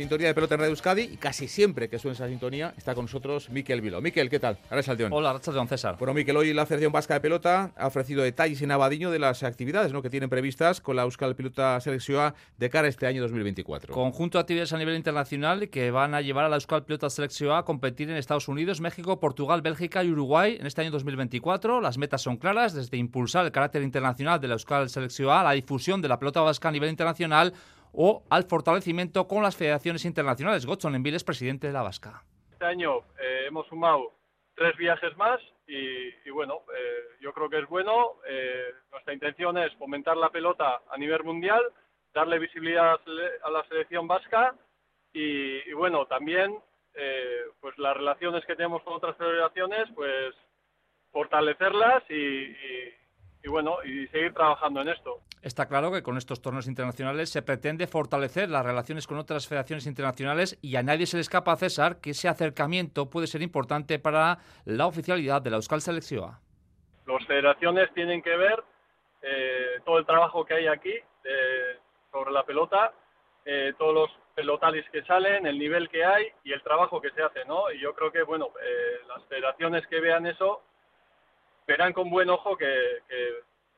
Sintonía 0.00 0.28
de 0.28 0.34
pelota 0.34 0.54
en 0.54 0.60
Radio 0.60 0.70
Euskadi 0.70 1.02
y 1.02 1.16
casi 1.18 1.46
siempre 1.46 1.90
que 1.90 1.98
suena 1.98 2.14
esa 2.14 2.26
sintonía 2.26 2.72
está 2.78 2.94
con 2.94 3.04
nosotros 3.04 3.50
Miquel 3.50 3.82
Vilo. 3.82 4.00
Miquel, 4.00 4.30
¿qué 4.30 4.40
tal? 4.40 4.58
Ahora 4.70 4.82
Saldeón. 4.82 5.12
Hola, 5.12 5.38
Don 5.44 5.68
César. 5.68 5.96
Bueno, 5.98 6.14
Miquel, 6.14 6.36
hoy 6.38 6.54
la 6.54 6.64
Federación 6.64 6.90
Vasca 6.90 7.14
de 7.14 7.20
Pelota 7.20 7.72
ha 7.76 7.86
ofrecido 7.86 8.22
detalles 8.22 8.62
en 8.62 8.70
Abadiño 8.70 9.10
de 9.10 9.18
las 9.18 9.42
actividades 9.42 9.92
¿no? 9.92 10.00
que 10.00 10.08
tienen 10.08 10.30
previstas 10.30 10.80
con 10.80 10.96
la 10.96 11.02
Euskal 11.02 11.36
Pelota 11.36 11.78
Selección 11.80 12.32
de 12.56 12.70
cara 12.70 12.86
a 12.86 12.88
este 12.88 13.06
año 13.06 13.20
2024. 13.20 13.92
Conjunto 13.92 14.38
de 14.38 14.40
actividades 14.40 14.72
a 14.72 14.78
nivel 14.78 14.96
internacional 14.96 15.68
que 15.68 15.90
van 15.90 16.14
a 16.14 16.22
llevar 16.22 16.46
a 16.46 16.48
la 16.48 16.56
Euskal 16.56 16.84
Pelota 16.84 17.10
Selección 17.10 17.54
a 17.54 17.64
competir 17.64 18.08
en 18.08 18.16
Estados 18.16 18.48
Unidos, 18.48 18.80
México, 18.80 19.20
Portugal, 19.20 19.60
Bélgica 19.60 20.02
y 20.02 20.10
Uruguay 20.10 20.56
en 20.58 20.66
este 20.66 20.80
año 20.80 20.92
2024. 20.92 21.82
Las 21.82 21.98
metas 21.98 22.22
son 22.22 22.38
claras, 22.38 22.72
desde 22.72 22.96
impulsar 22.96 23.44
el 23.44 23.52
carácter 23.52 23.82
internacional 23.82 24.40
de 24.40 24.48
la 24.48 24.54
Euskal 24.54 24.88
Selección 24.88 25.30
a 25.30 25.42
la 25.42 25.52
difusión 25.52 26.00
de 26.00 26.08
la 26.08 26.18
pelota 26.18 26.40
vasca 26.40 26.70
a 26.70 26.72
nivel 26.72 26.88
internacional 26.88 27.52
o 27.92 28.24
al 28.30 28.44
fortalecimiento 28.44 29.26
con 29.26 29.42
las 29.42 29.56
federaciones 29.56 30.04
internacionales. 30.04 30.66
Gotson 30.66 30.94
Envil 30.94 31.14
es 31.14 31.24
presidente 31.24 31.66
de 31.66 31.72
la 31.72 31.82
Vasca. 31.82 32.22
Este 32.52 32.64
año 32.64 32.98
eh, 33.20 33.44
hemos 33.48 33.66
sumado 33.68 34.12
tres 34.54 34.76
viajes 34.76 35.16
más 35.16 35.40
y, 35.66 36.28
bueno, 36.30 36.62
eh, 36.76 37.16
yo 37.20 37.32
creo 37.32 37.48
que 37.48 37.58
es 37.58 37.68
bueno. 37.68 38.16
Eh, 38.28 38.72
nuestra 38.90 39.14
intención 39.14 39.56
es 39.58 39.72
fomentar 39.74 40.16
la 40.16 40.30
pelota 40.30 40.82
a 40.90 40.96
nivel 40.98 41.22
mundial, 41.24 41.62
darle 42.12 42.38
visibilidad 42.38 43.00
a 43.44 43.50
la 43.50 43.64
selección 43.68 44.08
vasca 44.08 44.54
y, 45.12 45.72
bueno, 45.72 46.06
también 46.06 46.58
pues 47.60 47.78
las 47.78 47.96
relaciones 47.96 48.44
que 48.44 48.56
tenemos 48.56 48.82
con 48.82 48.94
otras 48.94 49.16
federaciones, 49.16 49.88
pues 49.94 50.34
fortalecerlas 51.12 52.02
y 52.10 52.14
y 52.14 52.99
bueno, 53.48 53.76
y 53.84 54.06
seguir 54.08 54.34
trabajando 54.34 54.82
en 54.82 54.88
esto. 54.88 55.20
Está 55.42 55.66
claro 55.66 55.90
que 55.90 56.02
con 56.02 56.18
estos 56.18 56.42
torneos 56.42 56.66
internacionales 56.66 57.30
se 57.30 57.40
pretende 57.40 57.86
fortalecer 57.86 58.50
las 58.50 58.64
relaciones 58.64 59.06
con 59.06 59.16
otras 59.16 59.48
federaciones 59.48 59.86
internacionales 59.86 60.58
y 60.60 60.76
a 60.76 60.82
nadie 60.82 61.06
se 61.06 61.16
le 61.16 61.22
escapa, 61.22 61.52
a 61.52 61.56
César, 61.56 62.00
que 62.00 62.10
ese 62.10 62.28
acercamiento 62.28 63.08
puede 63.08 63.26
ser 63.26 63.40
importante 63.40 63.98
para 63.98 64.38
la 64.66 64.86
oficialidad 64.86 65.40
de 65.40 65.50
la 65.50 65.56
Euskal 65.56 65.80
Selección. 65.80 66.32
Las 67.06 67.26
federaciones 67.26 67.88
tienen 67.94 68.20
que 68.20 68.36
ver 68.36 68.62
eh, 69.22 69.80
todo 69.84 69.98
el 69.98 70.04
trabajo 70.04 70.44
que 70.44 70.54
hay 70.54 70.66
aquí 70.66 70.92
eh, 70.92 71.78
sobre 72.12 72.32
la 72.32 72.44
pelota, 72.44 72.92
eh, 73.46 73.72
todos 73.78 73.94
los 73.94 74.10
pelotales 74.34 74.84
que 74.92 75.02
salen, 75.04 75.46
el 75.46 75.58
nivel 75.58 75.88
que 75.88 76.04
hay 76.04 76.26
y 76.44 76.52
el 76.52 76.62
trabajo 76.62 77.00
que 77.00 77.10
se 77.12 77.22
hace, 77.22 77.46
¿no? 77.46 77.70
Y 77.72 77.80
yo 77.80 77.94
creo 77.94 78.12
que, 78.12 78.22
bueno, 78.22 78.50
las 79.08 79.24
federaciones 79.24 79.86
que 79.86 80.00
vean 80.00 80.26
eso 80.26 80.62
verán 81.70 81.92
con 81.92 82.10
buen 82.10 82.28
ojo 82.28 82.56
que, 82.56 82.66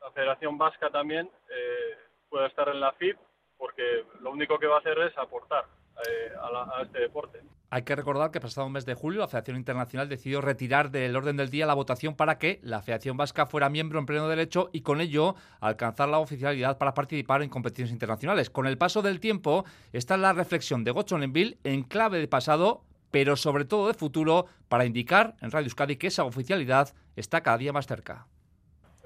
la 0.01 0.11
Federación 0.13 0.59
Vasca 0.59 0.91
también 0.91 1.27
eh, 1.49 1.97
pueda 2.29 2.49
estar 2.49 2.69
en 2.69 2.81
la 2.81 2.93
FIP, 2.93 3.17
porque 3.57 4.05
lo 4.21 4.33
único 4.33 4.59
que 4.59 4.67
va 4.67 4.77
a 4.77 4.79
hacer 4.81 4.99
es 4.99 5.17
aportar 5.17 5.65
eh, 6.09 6.33
a, 6.41 6.83
este 6.83 7.01
deporte. 7.01 7.41
Hay 7.71 7.83
que 7.83 7.95
recordar 7.95 8.31
que 8.31 8.41
pasado 8.41 8.69
mes 8.69 8.85
de 8.85 8.95
julio 8.95 9.21
la 9.21 9.29
Federación 9.29 9.59
Internacional 9.59 10.09
decidió 10.09 10.41
retirar 10.41 10.91
del 10.91 11.15
orden 11.15 11.37
del 11.37 11.51
día 11.51 11.67
la 11.67 11.75
votación 11.75 12.17
para 12.17 12.39
que 12.39 12.59
la 12.63 12.83
Federación 12.83 13.17
Vasca 13.17 13.47
fuera 13.47 13.69
miembro 13.69 13.99
en 14.01 14.07
pleno 14.07 14.27
derecho 14.27 14.71
y 14.73 14.81
con 14.81 15.01
ello 15.01 15.37
alcanzar 15.61 16.09
la 16.09 16.19
oficialidad 16.19 16.79
para 16.79 16.95
participar 16.95 17.43
en 17.43 17.51
competiciones 17.51 17.93
internacionales. 17.93 18.51
Con 18.51 18.67
el 18.67 18.79
paso 18.79 19.03
del 19.03 19.21
tiempo, 19.21 19.65
está 19.93 20.17
la 20.17 20.33
reflexión 20.33 20.83
de 20.83 20.91
Gottsonenville 20.91 21.59
en 21.63 21.85
clave 21.85 22.19
de 22.19 22.29
pasado 22.29 22.83
pero 23.13 23.37
sobre 23.37 23.65
todo 23.65 23.87
de 23.87 23.95
futuro, 23.95 24.47
para 24.69 24.87
indicar 24.87 25.35
en 25.43 25.53
Radio 25.53 25.67
Euskadi 25.67 25.97
que 25.97 26.09
esa 26.09 26.25
oficialidad 26.25 26.89
está 27.15 27.43
cada 27.43 27.59
día 27.59 27.73
más 27.73 27.87
cerca. 27.87 28.27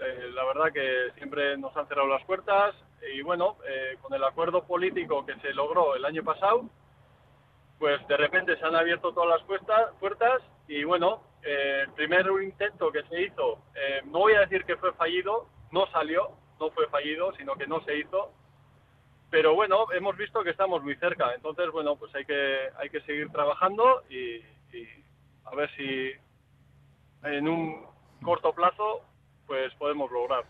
Eh, 0.00 0.30
la 0.32 0.44
verdad 0.44 0.72
que 0.72 1.10
siempre 1.18 1.58
nos 1.58 1.76
han 1.76 1.88
cerrado 1.88 2.08
las 2.08 2.24
puertas 2.24 2.74
y 3.12 3.20
bueno, 3.22 3.56
eh, 3.68 3.98
con 4.00 4.14
el 4.14 4.22
acuerdo 4.22 4.64
político 4.64 5.26
que 5.26 5.34
se 5.40 5.52
logró 5.52 5.96
el 5.96 6.04
año 6.04 6.22
pasado, 6.22 6.70
pues 7.78 8.06
de 8.06 8.16
repente 8.16 8.56
se 8.56 8.64
han 8.64 8.76
abierto 8.76 9.12
todas 9.12 9.40
las 9.40 9.60
puertas 9.98 10.42
y 10.68 10.84
bueno, 10.84 11.22
eh, 11.42 11.82
el 11.82 11.92
primer 11.92 12.26
intento 12.42 12.92
que 12.92 13.02
se 13.04 13.22
hizo, 13.22 13.58
no 14.06 14.20
voy 14.20 14.34
a 14.34 14.40
decir 14.40 14.64
que 14.64 14.76
fue 14.76 14.92
fallido, 14.94 15.48
no 15.72 15.86
salió, 15.88 16.30
no 16.60 16.70
fue 16.70 16.86
fallido, 16.88 17.32
sino 17.36 17.54
que 17.56 17.66
no 17.66 17.82
se 17.84 17.98
hizo, 17.98 18.32
pero 19.30 19.54
bueno, 19.54 19.86
hemos 19.92 20.16
visto 20.16 20.42
que 20.42 20.50
estamos 20.50 20.82
muy 20.82 20.96
cerca, 20.96 21.34
entonces 21.34 21.70
bueno, 21.70 21.96
pues 21.96 22.14
hay 22.14 22.24
que, 22.24 22.68
hay 22.78 22.90
que 22.90 23.00
seguir 23.02 23.30
trabajando 23.30 24.02
y, 24.08 24.40
a 25.44 25.54
ver 25.54 25.70
si 25.76 26.12
en 27.22 27.48
un 27.48 27.86
corto 28.22 28.52
plazo 28.52 29.02
pues 29.46 29.72
podemos 29.74 30.10
lograr. 30.10 30.44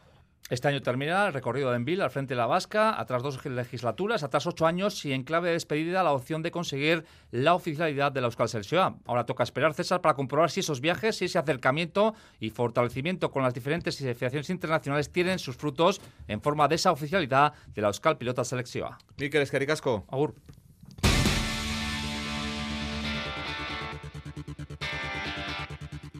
Este 0.48 0.68
año 0.68 0.80
termina 0.80 1.26
el 1.26 1.32
recorrido 1.32 1.70
de 1.70 1.76
Envil 1.76 2.00
al 2.00 2.10
frente 2.10 2.34
de 2.34 2.38
la 2.38 2.46
Vasca, 2.46 3.00
atrás 3.00 3.24
dos 3.24 3.44
legislaturas, 3.44 4.22
atrás 4.22 4.46
ocho 4.46 4.64
años 4.64 5.04
y 5.04 5.12
en 5.12 5.24
clave 5.24 5.48
de 5.48 5.54
despedida 5.54 6.04
la 6.04 6.12
opción 6.12 6.40
de 6.42 6.52
conseguir 6.52 7.04
la 7.32 7.54
oficialidad 7.54 8.12
de 8.12 8.20
la 8.20 8.28
Euskal 8.28 8.48
Selección. 8.48 9.00
Ahora 9.06 9.26
toca 9.26 9.42
esperar, 9.42 9.74
César, 9.74 10.00
para 10.02 10.14
comprobar 10.14 10.52
si 10.52 10.60
esos 10.60 10.80
viajes, 10.80 11.16
si 11.16 11.24
ese 11.24 11.40
acercamiento 11.40 12.14
y 12.38 12.50
fortalecimiento 12.50 13.32
con 13.32 13.42
las 13.42 13.54
diferentes 13.54 13.98
federaciones 13.98 14.48
internacionales 14.48 15.10
tienen 15.10 15.40
sus 15.40 15.56
frutos 15.56 16.00
en 16.28 16.40
forma 16.40 16.68
de 16.68 16.76
esa 16.76 16.92
oficialidad 16.92 17.52
de 17.74 17.82
la 17.82 17.88
Euskal 17.88 18.16
Pilota 18.16 18.44
Selección. 18.44 18.90
Miquel 19.16 19.42
Escaricasco. 19.42 20.04
Agur. 20.08 20.36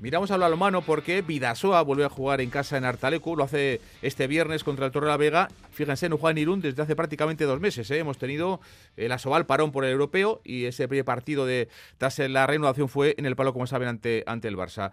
Miramos 0.00 0.30
al 0.30 0.40
balonmano 0.40 0.82
porque 0.82 1.22
Vidasoa 1.22 1.80
vuelve 1.82 2.04
a 2.04 2.08
jugar 2.08 2.40
en 2.40 2.50
casa 2.50 2.76
en 2.76 2.84
Artalecu, 2.84 3.34
lo 3.34 3.44
hace 3.44 3.80
este 4.02 4.26
viernes 4.26 4.62
contra 4.62 4.86
el 4.86 4.92
Torre 4.92 5.06
la 5.06 5.16
Vega. 5.16 5.48
Fíjense, 5.70 6.08
no 6.08 6.18
juega 6.18 6.32
en 6.32 6.38
Irún 6.38 6.60
desde 6.60 6.82
hace 6.82 6.94
prácticamente 6.94 7.44
dos 7.44 7.60
meses. 7.60 7.90
¿eh? 7.90 7.98
Hemos 7.98 8.18
tenido 8.18 8.60
el 8.96 9.10
Asobal 9.10 9.46
parón 9.46 9.72
por 9.72 9.84
el 9.84 9.92
europeo 9.92 10.40
y 10.44 10.66
ese 10.66 10.86
primer 10.86 11.04
partido 11.04 11.46
de 11.46 11.68
tras 11.98 12.18
la 12.18 12.46
reanudación 12.46 12.88
fue 12.88 13.14
en 13.16 13.26
el 13.26 13.36
palo, 13.36 13.52
como 13.52 13.66
saben, 13.66 13.88
ante, 13.88 14.22
ante 14.26 14.48
el 14.48 14.56
Barça. 14.56 14.90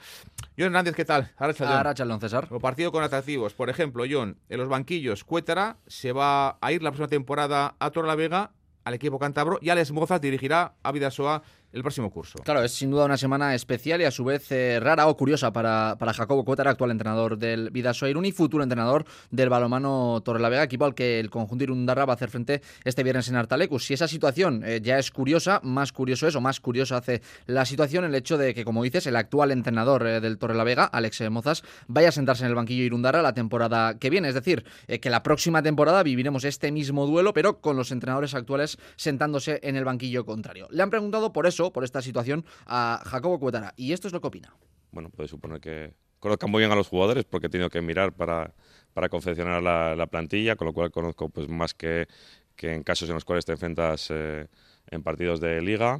John 0.58 0.68
Hernández, 0.68 0.96
¿qué 0.96 1.06
tal? 1.06 1.32
Ahora 1.38 1.94
Chalón, 1.94 2.22
César. 2.22 2.48
O 2.50 2.60
partido 2.60 2.92
con 2.92 3.04
atractivos. 3.04 3.54
Por 3.54 3.70
ejemplo, 3.70 4.06
John, 4.10 4.38
en 4.50 4.58
los 4.58 4.70
banquillos, 4.70 5.24
Cuétara 5.24 5.78
se 5.86 6.12
va 6.14 6.58
a 6.62 6.72
ir 6.72 6.82
la 6.82 6.92
próxima 6.92 7.08
temporada 7.10 7.76
a 7.80 7.92
Torre 7.92 8.08
la 8.08 8.16
Vega 8.16 8.52
al 8.84 8.94
equipo 8.94 9.20
cántabro 9.20 9.60
y 9.62 9.70
Alex 9.70 9.92
Mozas 9.92 10.22
dirigirá 10.22 10.76
a 10.84 10.92
Vidasoa 10.92 11.44
el 11.74 11.82
próximo 11.82 12.12
curso. 12.12 12.38
Claro, 12.44 12.64
es 12.64 12.72
sin 12.72 12.92
duda 12.92 13.06
una 13.06 13.18
semana 13.18 13.56
especial 13.56 14.00
y 14.00 14.06
a 14.06 14.12
su 14.12 14.24
vez 14.24 14.52
eh, 14.52 14.80
rara 14.80 15.08
o 15.08 15.18
curiosa 15.18 15.52
para, 15.52 15.96
para 15.98 16.14
Jacobo 16.14 16.46
Cuétara, 16.46 16.72
actual 16.72 16.92
entrenador 16.92 17.38
del 17.38 17.72
Vidasoa 17.72 18.10
Irún 18.10 18.26
y 18.26 18.32
futuro 18.32 18.64
entrenador 18.64 19.06
del 19.32 19.50
balomano 19.50 20.22
Torrelavega, 20.24 20.64
equipo 20.64 20.86
al 20.86 20.94
que 20.94 21.20
el 21.20 21.32
conjunto 21.32 21.64
Irundarra 21.64 22.06
va 22.06 22.14
a 22.14 22.16
hacer 22.16 22.30
frente 22.30 22.62
este 22.84 23.02
viernes 23.02 23.28
en 23.30 23.36
Artalecus. 23.36 23.86
Si 23.86 23.96
esa 23.96 24.08
situación 24.08 24.64
eh, 24.64 24.82
ya 24.84 25.00
es 25.00 25.10
curiosa, 25.10 25.62
más 25.64 25.92
curioso 25.92 26.28
es 26.28 26.36
o 26.36 26.42
más 26.42 26.60
curioso 26.60 26.96
hace 26.96 27.24
la 27.48 27.66
situación 27.66 28.06
el 28.06 28.14
hecho 28.14 28.38
de 28.38 28.54
que, 28.54 28.64
como 28.64 28.84
dices, 28.84 29.08
el 29.08 29.16
actual 29.16 29.52
entrenador 29.52 30.06
eh, 30.06 30.22
del 30.22 30.38
Torrelavega, 30.38 30.86
Alex 30.86 31.22
Mozas, 31.32 31.64
vaya 31.88 32.10
a 32.10 32.12
sentarse 32.12 32.44
en 32.44 32.50
el 32.50 32.56
banquillo 32.56 32.84
Irundarra 32.84 33.24
la 33.24 33.34
temporada 33.34 33.98
que 33.98 34.12
viene. 34.12 34.28
Es 34.28 34.36
decir, 34.36 34.64
que 35.02 35.10
la 35.10 35.24
próxima 35.24 35.64
temporada 35.64 36.04
viviremos 36.04 36.44
este 36.44 36.72
mismo 36.72 37.08
duelo, 37.08 37.34
pero 37.34 37.60
con 37.62 37.76
los 37.76 37.92
entrenadores 37.92 38.36
actuales 38.36 38.78
sentándose 38.96 39.60
en 39.64 39.76
el 39.76 39.86
banquillo 39.86 40.24
contrario. 40.26 40.68
Le 40.70 40.84
han 40.84 40.90
preguntado 40.92 41.34
por 41.34 41.48
eso 41.48 41.63
por 41.72 41.84
esta 41.84 42.02
situación, 42.02 42.46
a 42.66 43.02
Jacobo 43.06 43.40
Cuetara. 43.40 43.74
Y 43.78 43.94
esto 43.94 44.08
es 44.08 44.14
lo 44.14 44.22
que 44.22 44.28
opina. 44.28 44.54
Bueno, 44.92 45.10
puede 45.10 45.30
suponer 45.30 45.60
que 45.60 45.94
conozcan 46.20 46.50
muy 46.50 46.60
bien 46.60 46.72
a 46.72 46.76
los 46.76 46.88
jugadores 46.88 47.26
porque 47.26 47.48
he 47.48 47.50
tenido 47.50 47.70
que 47.70 47.82
mirar 47.82 48.14
para, 48.14 48.54
para 48.94 49.10
confeccionar 49.10 49.62
la, 49.62 50.08
plantilla, 50.08 50.56
con 50.56 50.68
lo 50.68 50.74
cual 50.74 50.92
conozco 50.92 51.30
pues 51.30 51.50
más 51.50 51.74
que, 51.74 52.08
que 52.56 52.74
en 52.74 52.84
casos 52.84 53.10
en 53.10 53.16
los 53.16 53.26
cuales 53.26 53.44
te 53.46 53.52
enfrentas 53.52 54.08
eh, 54.10 54.48
en 54.90 55.04
partidos 55.04 55.40
de 55.40 55.62
liga. 55.62 56.00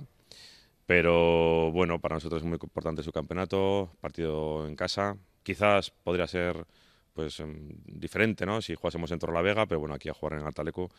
Pero 0.86 1.72
bueno, 1.72 2.00
para 2.00 2.16
nosotros 2.16 2.42
es 2.42 2.48
muy 2.48 2.58
importante 2.62 3.04
su 3.04 3.12
campeonato, 3.12 3.92
partido 4.00 4.68
en 4.68 4.76
casa. 4.76 5.18
Quizás 5.44 5.92
podría 5.92 6.28
ser 6.28 6.66
pues 7.14 7.40
em, 7.40 7.70
diferente, 7.86 8.46
¿no? 8.46 8.62
Si 8.62 8.76
jugásemos 8.76 9.12
en 9.12 9.20
Torre 9.20 9.34
la 9.34 9.42
Vega, 9.42 9.66
pero 9.66 9.80
bueno, 9.80 9.96
aquí 9.96 10.10
a 10.10 10.14
jugar 10.14 10.40
en 10.40 10.46
Artalecu 10.46 10.90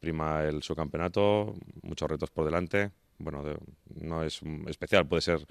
prima 0.00 0.44
el 0.44 0.62
subcampeonato, 0.62 1.54
muchos 1.82 2.10
retos 2.10 2.30
por 2.30 2.44
delante 2.44 2.90
bueno, 3.18 3.42
no 4.00 4.22
es 4.22 4.40
especial, 4.66 5.06
puede 5.06 5.22
ser 5.22 5.46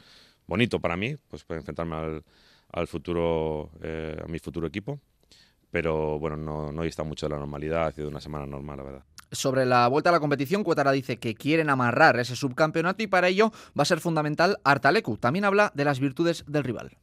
bonito 0.48 0.80
para 0.80 0.98
mí, 0.98 1.16
pues 1.30 1.44
puede 1.44 1.60
enfrentarme 1.60 1.96
al, 1.96 2.24
al 2.72 2.88
futuro, 2.88 3.72
eh, 3.82 4.20
a 4.24 4.28
mi 4.28 4.40
futuro 4.40 4.68
equipo, 4.68 5.00
pero 5.72 6.20
bueno, 6.20 6.38
no, 6.38 6.72
no 6.72 6.84
está 6.84 7.04
mucho 7.04 7.26
de 7.26 7.32
la 7.32 7.40
normalidad, 7.40 7.88
ha 7.88 7.92
sido 7.92 8.10
una 8.10 8.22
semana 8.22 8.46
normal, 8.46 8.78
la 8.78 8.84
verdad. 8.84 9.04
Sobre 9.32 9.66
la 9.66 9.88
vuelta 9.88 10.10
a 10.10 10.14
la 10.14 10.20
competición, 10.20 10.64
Cuetara 10.64 10.92
dice 10.92 11.18
que 11.18 11.36
quieren 11.36 11.70
amarrar 11.70 12.20
ese 12.20 12.36
subcampeonato 12.36 13.04
y 13.04 13.08
para 13.08 13.28
ello 13.28 13.52
va 13.78 13.82
a 13.82 13.86
ser 13.86 14.00
fundamental 14.00 14.60
Artalecu. 14.64 15.18
También 15.18 15.46
habla 15.46 15.72
de 15.76 15.84
las 15.84 16.00
virtudes 16.00 16.46
del 16.48 16.64
rival. 16.64 16.98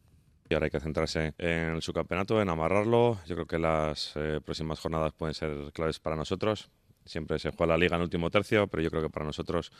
Y 0.48 0.54
ahora 0.54 0.66
hay 0.66 0.70
que 0.70 0.80
centrarse 0.80 1.34
en 1.38 1.74
el 1.74 1.82
subcampeonato, 1.82 2.40
en 2.40 2.48
amarrarlo. 2.48 3.18
Yo 3.26 3.34
creo 3.34 3.46
que 3.46 3.58
las 3.58 4.12
eh, 4.16 4.40
próximas 4.44 4.80
jornadas 4.80 5.12
pueden 5.12 5.34
ser 5.34 5.72
claves 5.72 5.98
para 5.98 6.16
nosotros. 6.16 6.70
Siempre 7.04 7.38
se 7.38 7.50
juega 7.50 7.74
la 7.74 7.78
liga 7.78 7.96
en 7.96 8.02
último 8.02 8.30
tercio, 8.30 8.66
pero 8.68 8.82
yo 8.82 8.90
creo 8.90 9.02
que 9.02 9.10
para 9.10 9.26
nosotros, 9.26 9.72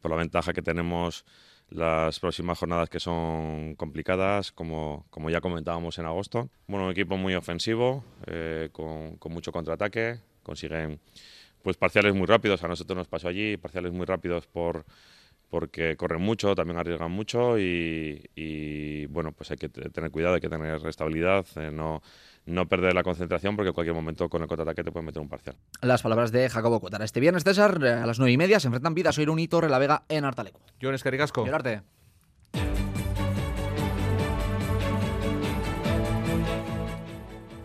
por 0.00 0.10
la 0.10 0.16
ventaja 0.16 0.52
que 0.52 0.62
tenemos 0.62 1.24
las 1.70 2.18
próximas 2.18 2.58
jornadas 2.58 2.88
que 2.88 3.00
son 3.00 3.74
complicadas, 3.76 4.52
como, 4.52 5.06
como 5.10 5.30
ya 5.30 5.40
comentábamos 5.40 5.98
en 5.98 6.06
agosto. 6.06 6.48
Bueno, 6.66 6.86
un 6.86 6.92
equipo 6.92 7.16
muy 7.16 7.34
ofensivo, 7.34 8.04
eh, 8.26 8.70
con, 8.72 9.16
con, 9.16 9.32
mucho 9.32 9.52
contraataque, 9.52 10.20
consiguen 10.42 11.00
pues 11.62 11.76
parciales 11.76 12.14
muy 12.14 12.26
rápidos. 12.26 12.62
A 12.64 12.68
nosotros 12.68 12.96
nos 12.96 13.08
pasó 13.08 13.28
allí, 13.28 13.56
parciales 13.56 13.92
muy 13.92 14.06
rápidos 14.06 14.46
por 14.46 14.86
porque 15.50 15.96
corren 15.96 16.20
mucho, 16.20 16.54
también 16.54 16.78
arriesgan 16.78 17.10
mucho 17.10 17.58
y, 17.58 19.06
bueno, 19.06 19.32
pues 19.32 19.50
hay 19.50 19.56
que 19.56 19.68
tener 19.68 20.10
cuidado, 20.10 20.34
hay 20.34 20.40
que 20.40 20.48
tener 20.48 20.86
estabilidad, 20.86 21.46
eh, 21.56 21.70
no, 21.72 22.02
no 22.48 22.66
perder 22.66 22.94
la 22.94 23.02
concentración 23.02 23.54
porque 23.54 23.68
en 23.68 23.74
cualquier 23.74 23.94
momento 23.94 24.28
con 24.28 24.42
el 24.42 24.48
contraataque 24.48 24.82
te 24.82 24.90
puede 24.90 25.06
meter 25.06 25.22
un 25.22 25.28
parcial. 25.28 25.56
Las 25.82 26.02
palabras 26.02 26.32
de 26.32 26.48
Jacobo 26.48 26.80
Cuotara. 26.80 27.04
Este 27.04 27.20
viernes, 27.20 27.44
César, 27.44 27.84
a 27.84 28.06
las 28.06 28.18
nueve 28.18 28.32
y 28.32 28.36
media 28.36 28.58
se 28.58 28.68
enfrentan 28.68 28.94
Vida 28.94 29.12
Soirún 29.12 29.38
y 29.38 29.48
Torre 29.48 29.68
la 29.68 29.78
Vega 29.78 30.04
en 30.08 30.24
Artaleco. 30.24 30.60
Jones 30.80 31.02
Caricasco. 31.02 31.44
Llorarte. 31.44 31.82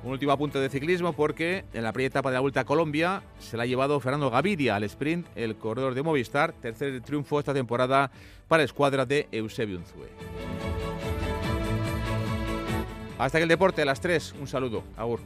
Un 0.04 0.12
último 0.12 0.34
apunte 0.34 0.60
de 0.60 0.70
ciclismo 0.70 1.14
porque 1.14 1.64
en 1.74 1.84
la 1.84 1.94
primera 1.94 2.10
etapa 2.10 2.30
de 2.30 2.34
la 2.36 2.42
Vuelta 2.42 2.60
a 2.60 2.66
Colombia 2.66 3.24
se 3.40 3.56
la 3.56 3.64
ha 3.64 3.66
llevado 3.66 4.00
Fernando 4.02 4.30
Gaviria 4.30 4.76
al 4.76 4.84
sprint, 4.84 5.26
el 5.36 5.56
corredor 5.56 5.96
de 5.96 6.04
Movistar, 6.04 6.52
tercer 6.52 7.00
triunfo 7.02 7.40
esta 7.40 7.54
temporada 7.54 8.12
para 8.50 8.62
la 8.62 8.66
escuadra 8.66 9.06
de 9.06 9.30
Eusebio 9.32 9.78
Unzue. 9.78 10.10
Hasta 13.24 13.38
que 13.40 13.44
el 13.44 13.50
deporte 13.50 13.82
a 13.82 13.86
las 13.86 14.02
3, 14.02 14.36
un 14.42 14.50
saludo. 14.50 14.84
Agur. 14.98 15.22